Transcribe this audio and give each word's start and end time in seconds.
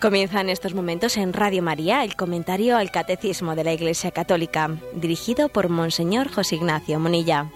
Comienza 0.00 0.40
en 0.40 0.48
estos 0.48 0.72
momentos 0.72 1.18
en 1.18 1.34
Radio 1.34 1.62
María 1.62 2.04
el 2.04 2.16
comentario 2.16 2.78
al 2.78 2.90
Catecismo 2.90 3.54
de 3.54 3.64
la 3.64 3.74
Iglesia 3.74 4.10
Católica, 4.12 4.70
dirigido 4.94 5.50
por 5.50 5.68
Monseñor 5.68 6.32
José 6.32 6.56
Ignacio 6.56 6.98
Munilla. 6.98 7.50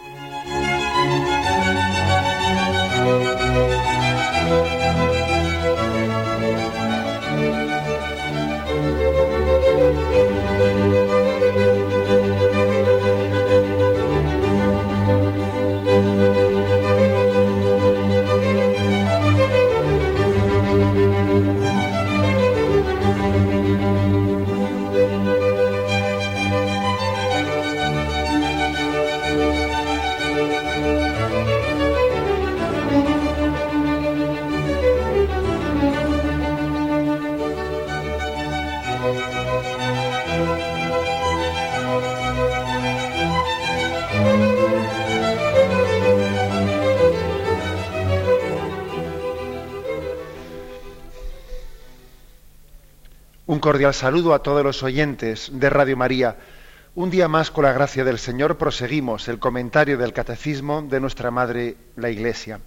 Cordial 53.65 53.95
saludo 53.95 54.35
a 54.35 54.43
todos 54.43 54.63
los 54.63 54.83
oyentes 54.83 55.49
de 55.51 55.71
Radio 55.71 55.97
María. 55.97 56.37
Un 56.95 57.09
día 57.09 57.29
más, 57.29 57.51
con 57.51 57.65
la 57.65 57.73
gracia 57.73 58.05
del 58.05 58.19
Señor, 58.19 58.59
proseguimos 58.59 59.27
el 59.27 59.39
comentario 59.39 59.97
del 59.97 60.13
Catecismo 60.13 60.83
de 60.83 61.01
nuestra 61.01 61.31
Madre, 61.31 61.79
la 61.97 62.11
Iglesia. 62.11 62.61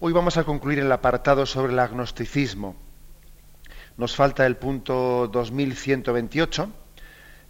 Hoy 0.00 0.12
vamos 0.12 0.38
a 0.38 0.42
concluir 0.42 0.80
el 0.80 0.90
apartado 0.90 1.46
sobre 1.46 1.72
el 1.72 1.78
agnosticismo. 1.78 2.74
Nos 3.96 4.16
falta 4.16 4.44
el 4.44 4.56
punto 4.56 5.28
2128. 5.28 6.68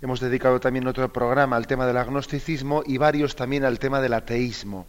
Hemos 0.03 0.21
dedicado 0.21 0.61
también 0.61 0.87
otro 0.89 1.11
programa 1.11 1.57
al 1.57 1.67
tema 1.67 1.87
del 1.87 1.97
agnosticismo 1.97 2.83
y 2.85 2.99
varios 2.99 3.35
también 3.35 3.65
al 3.65 3.79
tema 3.79 4.03
del 4.03 4.13
ateísmo. 4.13 4.85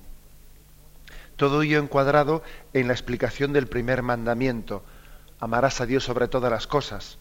Todo 1.37 1.61
ello 1.61 1.79
encuadrado 1.79 2.43
en 2.73 2.87
la 2.87 2.93
explicación 2.93 3.53
del 3.53 3.67
primer 3.67 4.03
mandamiento. 4.03 4.83
Amarás 5.39 5.79
a 5.79 5.85
Dios 5.85 6.03
sobre 6.03 6.27
todas 6.27 6.51
las 6.51 6.67
cosas 6.67 7.17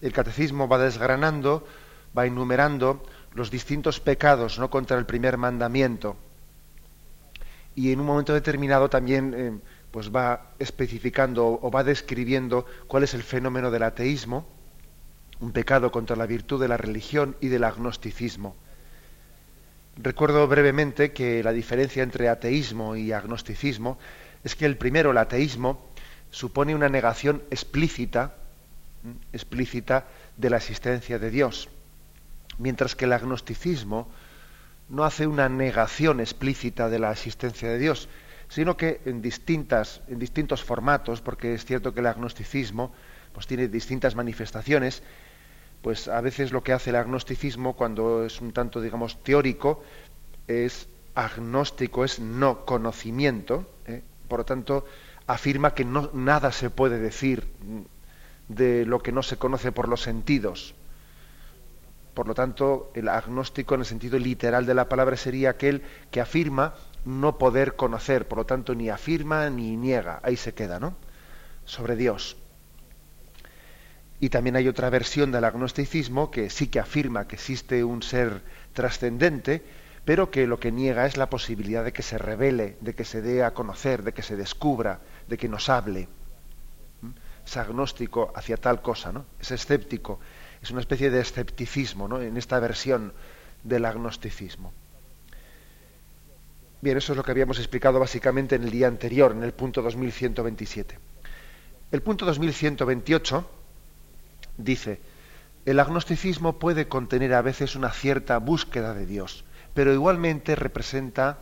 el 0.00 0.12
catecismo 0.12 0.68
va 0.68 0.78
desgranando, 0.78 1.66
va 2.16 2.26
enumerando 2.26 3.02
los 3.34 3.50
distintos 3.50 4.00
pecados 4.00 4.58
no 4.58 4.70
contra 4.70 4.98
el 4.98 5.06
primer 5.06 5.36
mandamiento 5.36 6.16
y 7.74 7.92
en 7.92 8.00
un 8.00 8.06
momento 8.06 8.34
determinado 8.34 8.90
también 8.90 9.34
eh, 9.36 9.52
pues 9.90 10.14
va 10.14 10.52
especificando 10.58 11.58
o 11.62 11.70
va 11.70 11.84
describiendo 11.84 12.66
cuál 12.86 13.04
es 13.04 13.14
el 13.14 13.22
fenómeno 13.22 13.70
del 13.70 13.84
ateísmo, 13.84 14.46
un 15.40 15.52
pecado 15.52 15.90
contra 15.90 16.16
la 16.16 16.26
virtud 16.26 16.60
de 16.60 16.68
la 16.68 16.76
religión 16.76 17.36
y 17.40 17.48
del 17.48 17.64
agnosticismo. 17.64 18.56
Recuerdo 19.96 20.46
brevemente 20.46 21.12
que 21.12 21.42
la 21.42 21.52
diferencia 21.52 22.02
entre 22.02 22.28
ateísmo 22.28 22.96
y 22.96 23.12
agnosticismo 23.12 23.98
es 24.44 24.56
que 24.56 24.66
el 24.66 24.76
primero, 24.76 25.10
el 25.10 25.18
ateísmo, 25.18 25.88
supone 26.30 26.74
una 26.74 26.88
negación 26.88 27.42
explícita 27.50 28.34
explícita 29.32 30.06
de 30.36 30.50
la 30.50 30.56
existencia 30.58 31.18
de 31.18 31.30
Dios, 31.30 31.68
mientras 32.58 32.94
que 32.94 33.06
el 33.06 33.12
agnosticismo 33.12 34.08
no 34.88 35.04
hace 35.04 35.26
una 35.26 35.48
negación 35.48 36.20
explícita 36.20 36.88
de 36.88 36.98
la 36.98 37.12
existencia 37.12 37.68
de 37.68 37.78
Dios, 37.78 38.08
sino 38.48 38.76
que 38.76 39.00
en 39.04 39.22
distintas, 39.22 40.02
en 40.08 40.18
distintos 40.18 40.64
formatos, 40.64 41.20
porque 41.20 41.54
es 41.54 41.64
cierto 41.64 41.94
que 41.94 42.00
el 42.00 42.06
agnosticismo 42.06 42.92
pues, 43.32 43.46
tiene 43.46 43.68
distintas 43.68 44.16
manifestaciones, 44.16 45.02
pues 45.82 46.08
a 46.08 46.20
veces 46.20 46.52
lo 46.52 46.62
que 46.62 46.72
hace 46.72 46.90
el 46.90 46.96
agnosticismo 46.96 47.74
cuando 47.74 48.24
es 48.24 48.40
un 48.40 48.52
tanto, 48.52 48.80
digamos, 48.80 49.22
teórico, 49.22 49.82
es 50.46 50.88
agnóstico, 51.14 52.04
es 52.04 52.18
no 52.18 52.64
conocimiento, 52.64 53.70
¿eh? 53.86 54.02
por 54.28 54.40
lo 54.40 54.44
tanto 54.44 54.84
afirma 55.26 55.74
que 55.74 55.84
no, 55.84 56.10
nada 56.12 56.50
se 56.52 56.70
puede 56.70 56.98
decir 56.98 57.46
de 58.50 58.84
lo 58.84 58.98
que 58.98 59.12
no 59.12 59.22
se 59.22 59.36
conoce 59.36 59.70
por 59.70 59.88
los 59.88 60.02
sentidos. 60.02 60.74
Por 62.14 62.26
lo 62.26 62.34
tanto, 62.34 62.90
el 62.94 63.08
agnóstico 63.08 63.74
en 63.74 63.80
el 63.80 63.86
sentido 63.86 64.18
literal 64.18 64.66
de 64.66 64.74
la 64.74 64.88
palabra 64.88 65.16
sería 65.16 65.50
aquel 65.50 65.82
que 66.10 66.20
afirma 66.20 66.74
no 67.04 67.38
poder 67.38 67.76
conocer, 67.76 68.26
por 68.26 68.38
lo 68.38 68.46
tanto 68.46 68.74
ni 68.74 68.90
afirma 68.90 69.48
ni 69.50 69.76
niega, 69.76 70.18
ahí 70.24 70.36
se 70.36 70.52
queda, 70.52 70.80
¿no? 70.80 70.96
Sobre 71.64 71.94
Dios. 71.94 72.36
Y 74.18 74.28
también 74.28 74.56
hay 74.56 74.66
otra 74.66 74.90
versión 74.90 75.30
del 75.30 75.44
agnosticismo 75.44 76.30
que 76.30 76.50
sí 76.50 76.66
que 76.66 76.80
afirma 76.80 77.28
que 77.28 77.36
existe 77.36 77.84
un 77.84 78.02
ser 78.02 78.42
trascendente, 78.72 79.62
pero 80.04 80.30
que 80.32 80.48
lo 80.48 80.58
que 80.58 80.72
niega 80.72 81.06
es 81.06 81.16
la 81.16 81.30
posibilidad 81.30 81.84
de 81.84 81.92
que 81.92 82.02
se 82.02 82.18
revele, 82.18 82.76
de 82.80 82.94
que 82.94 83.04
se 83.04 83.22
dé 83.22 83.44
a 83.44 83.54
conocer, 83.54 84.02
de 84.02 84.12
que 84.12 84.22
se 84.22 84.34
descubra, 84.34 85.00
de 85.28 85.38
que 85.38 85.48
nos 85.48 85.68
hable 85.68 86.08
es 87.44 87.56
agnóstico 87.56 88.32
hacia 88.34 88.56
tal 88.56 88.82
cosa, 88.82 89.12
¿no? 89.12 89.26
Es 89.40 89.50
escéptico, 89.50 90.20
es 90.62 90.70
una 90.70 90.80
especie 90.80 91.10
de 91.10 91.20
escepticismo, 91.20 92.08
¿no? 92.08 92.20
En 92.20 92.36
esta 92.36 92.58
versión 92.60 93.12
del 93.64 93.84
agnosticismo. 93.84 94.72
Bien, 96.82 96.96
eso 96.96 97.12
es 97.12 97.16
lo 97.16 97.22
que 97.22 97.30
habíamos 97.30 97.58
explicado 97.58 98.00
básicamente 98.00 98.56
en 98.56 98.64
el 98.64 98.70
día 98.70 98.88
anterior, 98.88 99.32
en 99.32 99.42
el 99.42 99.52
punto 99.52 99.82
2127. 99.82 100.98
El 101.92 102.02
punto 102.02 102.24
2128 102.24 103.50
dice, 104.56 105.00
el 105.66 105.78
agnosticismo 105.78 106.58
puede 106.58 106.88
contener 106.88 107.34
a 107.34 107.42
veces 107.42 107.76
una 107.76 107.90
cierta 107.90 108.38
búsqueda 108.38 108.94
de 108.94 109.04
Dios, 109.04 109.44
pero 109.74 109.92
igualmente 109.92 110.56
representa, 110.56 111.38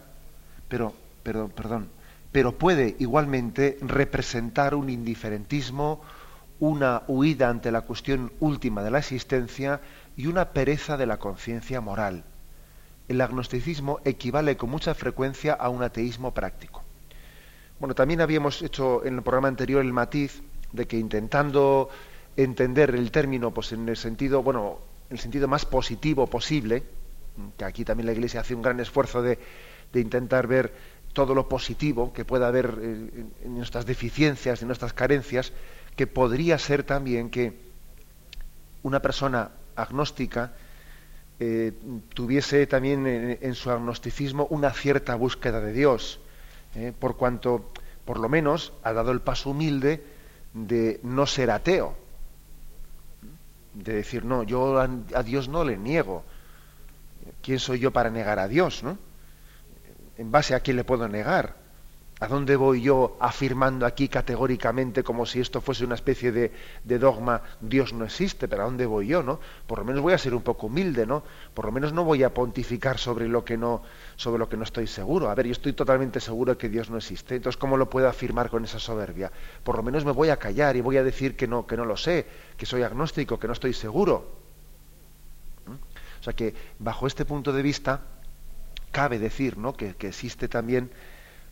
pero, 0.68 0.92
perdón, 1.22 1.50
perdón, 1.50 1.88
pero 2.32 2.58
puede 2.58 2.96
igualmente 2.98 3.78
representar 3.80 4.74
un 4.74 4.90
indiferentismo, 4.90 6.02
una 6.60 7.02
huida 7.06 7.48
ante 7.48 7.70
la 7.70 7.82
cuestión 7.82 8.32
última 8.40 8.82
de 8.82 8.90
la 8.90 8.98
existencia 8.98 9.80
y 10.16 10.26
una 10.26 10.50
pereza 10.50 10.96
de 10.96 11.06
la 11.06 11.18
conciencia 11.18 11.80
moral. 11.80 12.24
El 13.08 13.20
agnosticismo 13.20 14.00
equivale 14.04 14.56
con 14.56 14.68
mucha 14.68 14.94
frecuencia 14.94 15.54
a 15.54 15.68
un 15.70 15.82
ateísmo 15.82 16.34
práctico. 16.34 16.82
Bueno, 17.80 17.94
también 17.94 18.20
habíamos 18.20 18.60
hecho 18.60 19.04
en 19.06 19.14
el 19.14 19.22
programa 19.22 19.48
anterior 19.48 19.80
el 19.80 19.92
matiz 19.92 20.42
de 20.72 20.86
que 20.86 20.98
intentando 20.98 21.88
entender 22.36 22.94
el 22.94 23.10
término 23.10 23.54
pues 23.54 23.72
en 23.72 23.88
el 23.88 23.96
sentido, 23.96 24.42
bueno, 24.42 24.78
en 25.08 25.16
el 25.16 25.20
sentido 25.20 25.48
más 25.48 25.64
positivo 25.64 26.26
posible, 26.26 26.82
que 27.56 27.64
aquí 27.64 27.84
también 27.84 28.06
la 28.06 28.12
Iglesia 28.12 28.40
hace 28.40 28.54
un 28.54 28.62
gran 28.62 28.80
esfuerzo 28.80 29.22
de 29.22 29.38
intentar 29.94 30.46
ver 30.46 30.97
todo 31.12 31.34
lo 31.34 31.48
positivo 31.48 32.12
que 32.12 32.24
pueda 32.24 32.48
haber 32.48 32.78
en 32.80 33.54
nuestras 33.54 33.86
deficiencias, 33.86 34.62
en 34.62 34.68
nuestras 34.68 34.92
carencias, 34.92 35.52
que 35.96 36.06
podría 36.06 36.58
ser 36.58 36.84
también 36.84 37.30
que 37.30 37.58
una 38.82 39.00
persona 39.00 39.50
agnóstica 39.74 40.52
eh, 41.40 41.72
tuviese 42.14 42.66
también 42.66 43.06
en, 43.40 43.54
su 43.54 43.70
agnosticismo 43.70 44.46
una 44.50 44.72
cierta 44.72 45.14
búsqueda 45.14 45.60
de 45.60 45.72
Dios, 45.72 46.20
eh, 46.74 46.92
por 46.98 47.16
cuanto, 47.16 47.70
por 48.04 48.18
lo 48.18 48.28
menos, 48.28 48.72
ha 48.82 48.92
dado 48.92 49.12
el 49.12 49.20
paso 49.20 49.50
humilde 49.50 50.02
de 50.52 51.00
no 51.02 51.26
ser 51.26 51.50
ateo, 51.50 51.96
de 53.74 53.94
decir, 53.94 54.24
no, 54.24 54.42
yo 54.42 54.80
a, 54.80 54.88
a 55.14 55.22
Dios 55.22 55.48
no 55.48 55.64
le 55.64 55.76
niego. 55.76 56.24
¿Quién 57.42 57.58
soy 57.58 57.78
yo 57.78 57.92
para 57.92 58.10
negar 58.10 58.38
a 58.38 58.48
Dios? 58.48 58.82
¿no? 58.82 58.98
¿En 60.18 60.32
base 60.32 60.56
a 60.56 60.60
quién 60.60 60.76
le 60.76 60.82
puedo 60.82 61.06
negar? 61.08 61.54
¿A 62.20 62.26
dónde 62.26 62.56
voy 62.56 62.82
yo 62.82 63.16
afirmando 63.20 63.86
aquí 63.86 64.08
categóricamente 64.08 65.04
como 65.04 65.24
si 65.24 65.38
esto 65.38 65.60
fuese 65.60 65.84
una 65.84 65.94
especie 65.94 66.32
de, 66.32 66.98
dogma, 66.98 67.42
Dios 67.60 67.92
no 67.92 68.04
existe, 68.04 68.48
pero 68.48 68.62
¿a 68.62 68.64
dónde 68.64 68.86
voy 68.86 69.06
yo, 69.06 69.22
no? 69.22 69.38
Por 69.68 69.78
lo 69.78 69.84
menos 69.84 70.02
voy 70.02 70.14
a 70.14 70.18
ser 70.18 70.34
un 70.34 70.42
poco 70.42 70.66
humilde, 70.66 71.06
¿no? 71.06 71.22
Por 71.54 71.66
lo 71.66 71.70
menos 71.70 71.92
no 71.92 72.02
voy 72.02 72.24
a 72.24 72.34
pontificar 72.34 72.98
sobre 72.98 73.28
lo 73.28 73.44
que 73.44 73.56
no, 73.56 73.82
sobre 74.16 74.40
lo 74.40 74.48
que 74.48 74.56
no 74.56 74.64
estoy 74.64 74.88
seguro. 74.88 75.30
A 75.30 75.36
ver, 75.36 75.46
yo 75.46 75.52
estoy 75.52 75.74
totalmente 75.74 76.18
seguro 76.18 76.54
de 76.54 76.58
que 76.58 76.68
Dios 76.68 76.90
no 76.90 76.96
existe, 76.96 77.36
entonces 77.36 77.56
¿cómo 77.56 77.76
lo 77.76 77.88
puedo 77.88 78.08
afirmar 78.08 78.50
con 78.50 78.64
esa 78.64 78.80
soberbia? 78.80 79.30
Por 79.62 79.76
lo 79.76 79.84
menos 79.84 80.04
me 80.04 80.10
voy 80.10 80.30
a 80.30 80.36
callar 80.36 80.74
y 80.74 80.80
voy 80.80 80.96
a 80.96 81.04
decir 81.04 81.36
que 81.36 81.46
no, 81.46 81.64
que 81.68 81.76
no 81.76 81.84
lo 81.84 81.96
sé, 81.96 82.26
que 82.56 82.66
soy 82.66 82.82
agnóstico, 82.82 83.38
que 83.38 83.46
no 83.46 83.52
estoy 83.52 83.74
seguro. 83.74 84.28
¿Mm? 85.66 85.74
O 86.20 86.22
sea 86.24 86.32
que 86.32 86.52
bajo 86.80 87.06
este 87.06 87.24
punto 87.24 87.52
de 87.52 87.62
vista, 87.62 88.00
cabe 88.90 89.18
decir 89.18 89.58
¿no? 89.58 89.74
que, 89.74 89.94
existe 90.00 90.48
también 90.48 90.90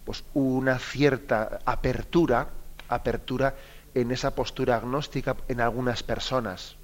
pues, 0.04 0.24
una 0.34 0.78
cierta 0.78 1.60
apertura, 1.64 2.48
apertura 2.88 3.54
en 3.94 4.10
esa 4.10 4.34
postura 4.34 4.76
agnóstica 4.76 5.36
en 5.48 5.60
algunas 5.60 6.02
personas, 6.02 6.76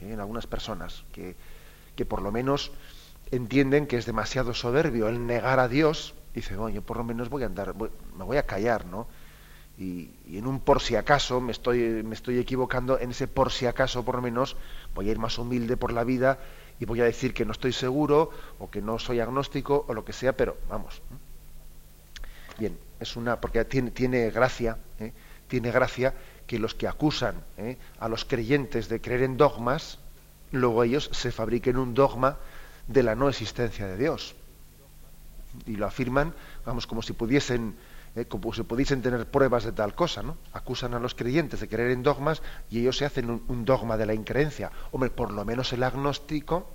¿eh? 0.00 0.12
en 0.12 0.20
algunas 0.20 0.46
personas 0.46 1.04
que, 1.12 1.34
que, 1.96 2.04
por 2.04 2.22
lo 2.22 2.30
menos 2.30 2.70
entienden 3.30 3.86
que 3.86 3.96
es 3.96 4.06
demasiado 4.06 4.54
soberbio 4.54 5.08
el 5.08 5.26
negar 5.26 5.58
a 5.58 5.68
Dios, 5.68 6.14
dice, 6.34 6.56
oye, 6.56 6.80
por 6.80 6.98
lo 6.98 7.04
menos 7.04 7.28
voy 7.28 7.42
a 7.42 7.46
andar, 7.46 7.74
me 7.74 8.24
voy 8.24 8.36
a 8.36 8.44
callar, 8.44 8.86
¿no? 8.86 9.08
Y, 9.78 10.10
en 10.30 10.46
un 10.46 10.60
por 10.60 10.80
si 10.80 10.96
acaso 10.96 11.40
me 11.40 11.52
estoy, 11.52 12.02
me 12.02 12.14
estoy 12.14 12.38
equivocando, 12.38 12.98
en 12.98 13.10
ese 13.10 13.26
por 13.26 13.52
si 13.52 13.66
acaso 13.66 14.04
por 14.04 14.16
lo 14.16 14.22
menos 14.22 14.56
voy 14.94 15.08
a 15.08 15.12
ir 15.12 15.18
más 15.18 15.38
humilde 15.38 15.76
por 15.76 15.92
la 15.92 16.04
vida 16.04 16.38
y 16.78 16.84
voy 16.84 17.00
a 17.00 17.04
decir 17.04 17.32
que 17.34 17.44
no 17.44 17.52
estoy 17.52 17.72
seguro 17.72 18.30
o 18.58 18.70
que 18.70 18.82
no 18.82 18.98
soy 18.98 19.20
agnóstico 19.20 19.84
o 19.88 19.94
lo 19.94 20.04
que 20.04 20.12
sea, 20.12 20.36
pero 20.36 20.56
vamos. 20.68 21.00
Bien, 22.58 22.78
es 23.00 23.16
una 23.16 23.40
porque 23.40 23.64
tiene, 23.64 23.90
tiene 23.90 24.30
gracia, 24.30 24.78
¿eh? 24.98 25.12
tiene 25.48 25.70
gracia 25.70 26.14
que 26.46 26.58
los 26.58 26.74
que 26.74 26.88
acusan 26.88 27.42
¿eh? 27.58 27.76
a 27.98 28.08
los 28.08 28.24
creyentes 28.24 28.88
de 28.88 29.00
creer 29.00 29.22
en 29.22 29.36
dogmas, 29.36 29.98
luego 30.52 30.84
ellos 30.84 31.10
se 31.12 31.32
fabriquen 31.32 31.76
un 31.76 31.94
dogma 31.94 32.36
de 32.86 33.02
la 33.02 33.14
no 33.14 33.28
existencia 33.28 33.86
de 33.86 33.96
Dios 33.96 34.34
y 35.64 35.76
lo 35.76 35.86
afirman, 35.86 36.34
vamos, 36.64 36.86
como 36.86 37.02
si 37.02 37.12
pudiesen 37.12 37.74
eh, 38.16 38.24
como 38.24 38.50
si 38.54 38.62
pudiesen 38.62 39.02
tener 39.02 39.26
pruebas 39.26 39.64
de 39.64 39.72
tal 39.72 39.94
cosa, 39.94 40.22
¿no? 40.22 40.38
Acusan 40.54 40.94
a 40.94 40.98
los 40.98 41.14
creyentes 41.14 41.60
de 41.60 41.68
creer 41.68 41.90
en 41.90 42.02
dogmas 42.02 42.40
y 42.70 42.80
ellos 42.80 42.96
se 42.96 43.04
hacen 43.04 43.28
un, 43.28 43.64
dogma 43.66 43.98
de 43.98 44.06
la 44.06 44.14
increencia. 44.14 44.72
Hombre, 44.90 45.10
por 45.10 45.30
lo 45.30 45.44
menos 45.44 45.70
el 45.74 45.82
agnóstico 45.82 46.66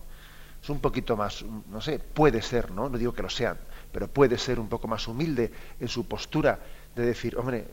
es 0.61 0.69
un 0.69 0.79
poquito 0.79 1.17
más, 1.17 1.43
no 1.43 1.81
sé, 1.81 1.97
puede 1.97 2.43
ser, 2.43 2.69
¿no? 2.69 2.89
No 2.89 2.97
digo 2.99 3.13
que 3.13 3.23
lo 3.23 3.29
sean, 3.31 3.57
pero 3.91 4.07
puede 4.07 4.38
ser 4.38 4.59
un 4.59 4.69
poco 4.69 4.88
más 4.88 5.07
humilde 5.07 5.51
en 5.79 5.88
su 5.88 6.07
postura 6.07 6.59
de 6.95 7.07
decir, 7.07 7.35
hombre, 7.35 7.67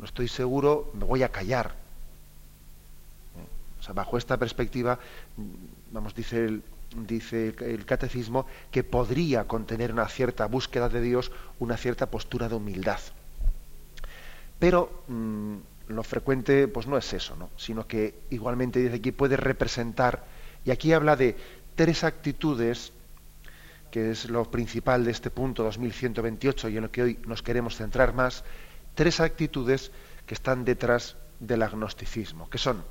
no 0.00 0.04
estoy 0.04 0.26
seguro, 0.26 0.90
me 0.94 1.04
voy 1.04 1.22
a 1.22 1.28
callar. 1.28 1.76
¿Eh? 3.36 3.46
O 3.78 3.82
sea, 3.84 3.94
bajo 3.94 4.18
esta 4.18 4.36
perspectiva, 4.36 4.98
vamos, 5.92 6.12
dice 6.12 6.44
el, 6.44 6.62
dice 6.94 7.54
el 7.60 7.84
catecismo, 7.84 8.46
que 8.70 8.84
podría 8.84 9.44
contener 9.44 9.92
una 9.92 10.08
cierta 10.08 10.46
búsqueda 10.46 10.88
de 10.88 11.00
Dios, 11.00 11.32
una 11.58 11.76
cierta 11.76 12.10
postura 12.10 12.48
de 12.48 12.54
humildad. 12.54 13.00
Pero 14.58 15.02
mm, 15.08 15.56
lo 15.88 16.02
frecuente 16.02 16.68
pues 16.68 16.86
no 16.86 16.96
es 16.96 17.12
eso, 17.12 17.36
¿no? 17.36 17.50
sino 17.56 17.86
que 17.86 18.14
igualmente 18.30 18.80
dice 18.80 19.00
que 19.00 19.12
puede 19.12 19.36
representar, 19.36 20.24
y 20.64 20.70
aquí 20.70 20.92
habla 20.92 21.16
de 21.16 21.36
tres 21.74 22.04
actitudes, 22.04 22.92
que 23.90 24.10
es 24.10 24.30
lo 24.30 24.50
principal 24.50 25.04
de 25.04 25.10
este 25.10 25.30
punto 25.30 25.64
2128 25.64 26.68
y 26.68 26.76
en 26.76 26.82
lo 26.84 26.90
que 26.90 27.02
hoy 27.02 27.18
nos 27.26 27.42
queremos 27.42 27.76
centrar 27.76 28.14
más, 28.14 28.44
tres 28.94 29.20
actitudes 29.20 29.90
que 30.26 30.34
están 30.34 30.64
detrás 30.64 31.16
del 31.40 31.62
agnosticismo, 31.62 32.48
que 32.48 32.58
son 32.58 32.84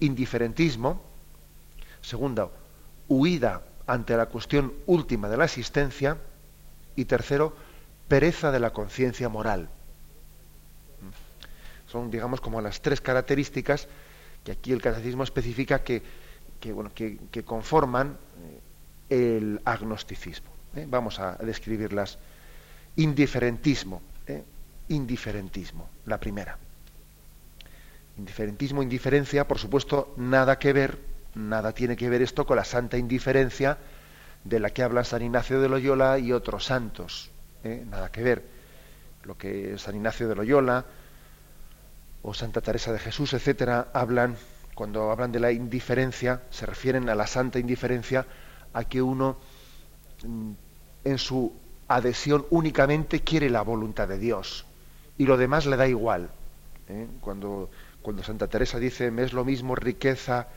indiferentismo, 0.00 1.02
segunda, 2.02 2.50
huida 3.08 3.62
ante 3.86 4.16
la 4.16 4.26
cuestión 4.26 4.72
última 4.86 5.28
de 5.28 5.36
la 5.36 5.44
existencia 5.44 6.18
y 6.96 7.04
tercero, 7.04 7.54
pereza 8.08 8.50
de 8.50 8.60
la 8.60 8.72
conciencia 8.72 9.28
moral. 9.28 9.68
Son, 11.86 12.10
digamos, 12.10 12.40
como 12.40 12.60
las 12.60 12.80
tres 12.80 13.00
características 13.00 13.88
que 14.44 14.52
aquí 14.52 14.72
el 14.72 14.80
catecismo 14.80 15.24
especifica 15.24 15.82
que, 15.82 16.02
bueno, 16.72 16.92
que, 16.94 17.42
conforman 17.44 18.16
eh, 19.10 19.38
el 19.38 19.60
agnosticismo. 19.64 20.50
¿eh? 20.74 20.86
Vamos 20.88 21.18
a 21.18 21.36
describirlas. 21.36 22.18
Indiferentismo. 22.96 24.02
¿eh? 24.26 24.42
Indiferentismo, 24.88 25.88
la 26.06 26.18
primera. 26.18 26.58
Indiferentismo, 28.18 28.82
indiferencia, 28.82 29.46
por 29.46 29.58
supuesto, 29.58 30.14
nada 30.16 30.58
que 30.58 30.72
ver 30.72 31.15
nada 31.36 31.72
tiene 31.72 31.96
que 31.96 32.08
ver 32.08 32.22
esto 32.22 32.46
con 32.46 32.56
la 32.56 32.64
santa 32.64 32.96
indiferencia 32.96 33.78
de 34.42 34.58
la 34.58 34.70
que 34.70 34.82
habla 34.82 35.04
San 35.04 35.22
Ignacio 35.22 35.60
de 35.60 35.68
Loyola 35.68 36.18
y 36.18 36.32
otros 36.32 36.64
santos. 36.64 37.30
¿eh? 37.62 37.84
Nada 37.88 38.10
que 38.10 38.22
ver. 38.22 38.42
Lo 39.24 39.36
que 39.36 39.76
San 39.78 39.94
Ignacio 39.94 40.28
de 40.28 40.34
Loyola 40.34 40.84
o 42.22 42.32
Santa 42.32 42.60
Teresa 42.60 42.92
de 42.92 42.98
Jesús, 42.98 43.34
etcétera, 43.34 43.88
hablan, 43.92 44.36
cuando 44.74 45.10
hablan 45.10 45.30
de 45.30 45.40
la 45.40 45.52
indiferencia, 45.52 46.42
se 46.50 46.66
refieren 46.66 47.08
a 47.08 47.14
la 47.14 47.26
santa 47.26 47.58
indiferencia, 47.58 48.26
a 48.72 48.84
que 48.84 49.02
uno 49.02 49.36
mm, 50.24 50.52
en 51.04 51.18
su 51.18 51.52
adhesión 51.88 52.46
únicamente 52.50 53.20
quiere 53.20 53.50
la 53.50 53.62
voluntad 53.62 54.08
de 54.08 54.18
Dios 54.18 54.64
y 55.18 55.26
lo 55.26 55.36
demás 55.36 55.66
le 55.66 55.76
da 55.76 55.86
igual. 55.86 56.30
¿eh? 56.88 57.06
Cuando, 57.20 57.70
cuando 58.02 58.22
Santa 58.22 58.48
Teresa 58.48 58.78
dice, 58.78 59.10
me 59.10 59.22
es 59.22 59.32
lo 59.32 59.44
mismo 59.44 59.74
riqueza, 59.74 60.48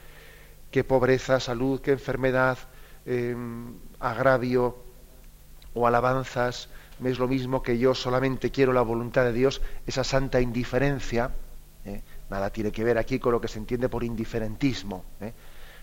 qué 0.71 0.83
pobreza, 0.83 1.39
salud, 1.39 1.81
qué 1.81 1.91
enfermedad, 1.91 2.57
em, 3.05 3.75
agravio 3.99 4.77
o 5.73 5.87
alabanzas, 5.87 6.69
me 6.99 7.09
es 7.09 7.19
lo 7.19 7.27
mismo 7.27 7.63
que 7.63 7.77
yo 7.77 7.95
solamente 7.95 8.51
quiero 8.51 8.73
la 8.73 8.81
voluntad 8.81 9.23
de 9.23 9.33
Dios, 9.33 9.61
esa 9.87 10.03
santa 10.03 10.41
indiferencia, 10.41 11.31
¿eh? 11.85 12.01
nada 12.29 12.49
tiene 12.49 12.71
que 12.71 12.83
ver 12.83 12.97
aquí 12.97 13.19
con 13.19 13.31
lo 13.31 13.41
que 13.41 13.47
se 13.47 13.57
entiende 13.57 13.89
por 13.89 14.03
indiferentismo. 14.03 15.05
¿eh? 15.21 15.33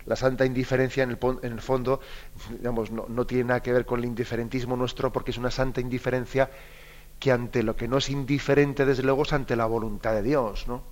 La 0.05 0.15
santa 0.15 0.45
indiferencia 0.45 1.03
en 1.03 1.11
el, 1.11 1.61
fondo, 1.61 2.01
digamos, 2.51 2.91
no, 2.91 3.07
no, 3.09 3.27
tiene 3.27 3.45
nada 3.45 3.61
que 3.61 3.73
ver 3.73 3.85
con 3.85 3.99
el 3.99 4.05
indiferentismo 4.05 4.77
nuestro, 4.77 5.13
porque 5.13 5.33
es 5.33 5.39
una 5.39 5.51
santa 5.51 5.81
indiferencia 5.81 6.51
que 7.19 7.33
ante 7.33 7.63
lo 7.63 7.75
que 7.75 7.89
no 7.89 7.97
es 7.97 8.11
indiferente, 8.11 8.85
desde 8.85 9.03
luego, 9.03 9.23
es 9.23 9.33
ante 9.33 9.57
la 9.57 9.67
voluntad 9.67 10.13
de 10.13 10.23
Dios, 10.23 10.69
¿no? 10.69 10.83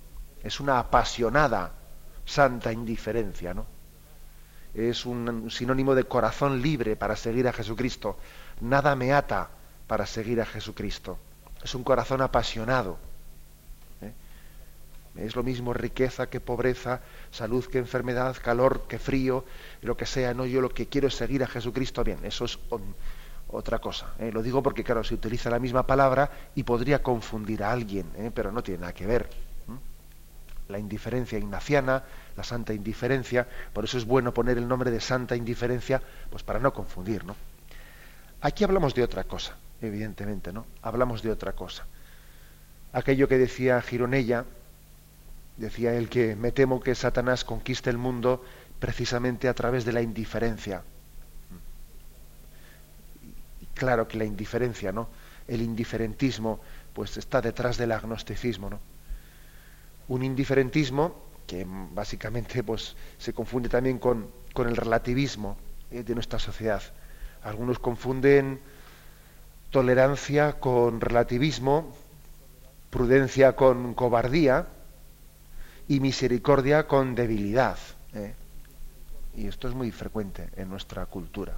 Es 0.43 0.59
una 0.59 0.79
apasionada 0.79 1.73
santa 2.25 2.73
indiferencia, 2.73 3.53
¿no? 3.53 3.74
Es 4.75 5.05
un 5.05 5.49
sinónimo 5.49 5.95
de 5.95 6.03
corazón 6.03 6.61
libre 6.61 6.95
para 6.95 7.15
seguir 7.15 7.47
a 7.47 7.53
Jesucristo. 7.53 8.17
Nada 8.61 8.95
me 8.95 9.13
ata 9.13 9.49
para 9.87 10.05
seguir 10.05 10.41
a 10.41 10.45
Jesucristo. 10.45 11.17
Es 11.63 11.73
un 11.75 11.83
corazón 11.83 12.21
apasionado. 12.21 12.97
¿eh? 14.01 14.11
Es 15.15 15.35
lo 15.35 15.43
mismo 15.43 15.73
riqueza 15.73 16.27
que 16.27 16.41
pobreza, 16.41 17.01
salud 17.31 17.65
que 17.65 17.77
enfermedad, 17.77 18.35
calor 18.43 18.83
que 18.87 18.99
frío, 18.99 19.45
lo 19.81 19.95
que 19.95 20.05
sea. 20.05 20.33
No, 20.33 20.45
yo 20.45 20.61
lo 20.61 20.69
que 20.69 20.87
quiero 20.87 21.07
es 21.07 21.15
seguir 21.15 21.43
a 21.43 21.47
Jesucristo. 21.47 22.03
Bien, 22.03 22.19
eso 22.23 22.43
es 22.43 22.59
otra 23.47 23.79
cosa. 23.79 24.13
¿eh? 24.19 24.31
Lo 24.33 24.43
digo 24.43 24.61
porque, 24.61 24.83
claro, 24.83 25.03
se 25.03 25.13
utiliza 25.13 25.49
la 25.49 25.59
misma 25.59 25.87
palabra 25.87 26.29
y 26.53 26.63
podría 26.63 27.01
confundir 27.01 27.63
a 27.63 27.71
alguien, 27.71 28.11
¿eh? 28.17 28.31
pero 28.33 28.51
no 28.51 28.61
tiene 28.61 28.81
nada 28.81 28.93
que 28.93 29.05
ver. 29.05 29.29
La 30.67 30.79
indiferencia 30.79 31.37
ignaciana, 31.37 32.03
la 32.35 32.43
santa 32.43 32.73
indiferencia, 32.73 33.47
por 33.73 33.83
eso 33.83 33.97
es 33.97 34.05
bueno 34.05 34.33
poner 34.33 34.57
el 34.57 34.67
nombre 34.67 34.89
de 34.89 34.99
santa 34.99 35.35
indiferencia, 35.35 36.01
pues 36.29 36.43
para 36.43 36.59
no 36.59 36.73
confundir, 36.73 37.23
¿no? 37.23 37.35
Aquí 38.41 38.63
hablamos 38.63 38.95
de 38.95 39.03
otra 39.03 39.23
cosa, 39.23 39.55
evidentemente, 39.81 40.51
¿no? 40.51 40.65
Hablamos 40.81 41.21
de 41.21 41.31
otra 41.31 41.53
cosa. 41.53 41.85
Aquello 42.93 43.27
que 43.27 43.37
decía 43.37 43.81
Gironella, 43.81 44.45
decía 45.57 45.93
él 45.93 46.09
que 46.09 46.35
me 46.35 46.51
temo 46.51 46.79
que 46.79 46.95
Satanás 46.95 47.43
conquiste 47.43 47.89
el 47.89 47.97
mundo 47.97 48.43
precisamente 48.79 49.47
a 49.47 49.53
través 49.53 49.85
de 49.85 49.93
la 49.93 50.01
indiferencia. 50.01 50.83
Y 53.61 53.65
claro 53.67 54.07
que 54.07 54.17
la 54.17 54.25
indiferencia, 54.25 54.91
¿no? 54.91 55.09
El 55.47 55.61
indiferentismo, 55.61 56.59
pues 56.93 57.17
está 57.17 57.41
detrás 57.41 57.77
del 57.77 57.91
agnosticismo, 57.91 58.69
¿no? 58.69 58.79
Un 60.07 60.23
indiferentismo 60.23 61.25
que 61.45 61.65
básicamente 61.67 62.63
pues, 62.63 62.95
se 63.17 63.33
confunde 63.33 63.69
también 63.69 63.99
con, 63.99 64.27
el 64.57 64.75
relativismo 64.75 65.57
eh, 65.91 66.03
de 66.03 66.13
nuestra 66.13 66.39
sociedad. 66.39 66.81
Algunos 67.43 67.79
confunden 67.79 68.59
tolerancia 69.69 70.53
con 70.53 71.01
relativismo, 71.01 71.95
prudencia 72.89 73.55
con 73.55 73.93
cobardía 73.93 74.67
y 75.87 75.99
misericordia 75.99 76.87
con 76.87 77.13
debilidad. 77.13 77.77
Eh. 78.13 78.33
Y 79.35 79.47
esto 79.47 79.67
es 79.67 79.75
muy 79.75 79.91
frecuente 79.91 80.49
en 80.55 80.69
nuestra 80.69 81.05
cultura. 81.05 81.53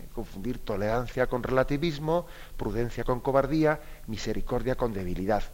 Eh, 0.00 0.08
confundir 0.12 0.58
tolerancia 0.58 1.28
con 1.28 1.42
relativismo, 1.42 2.26
prudencia 2.56 3.04
con 3.04 3.20
cobardía, 3.20 3.80
misericordia 4.08 4.74
con 4.74 4.92
debilidad 4.92 5.44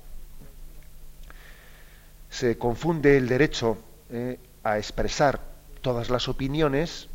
se 2.32 2.56
confunde 2.56 3.18
el 3.18 3.28
derecho 3.28 3.76
eh, 4.08 4.40
a 4.64 4.78
expresar 4.78 5.38
todas 5.82 6.08
las 6.08 6.28
opiniones 6.28 7.08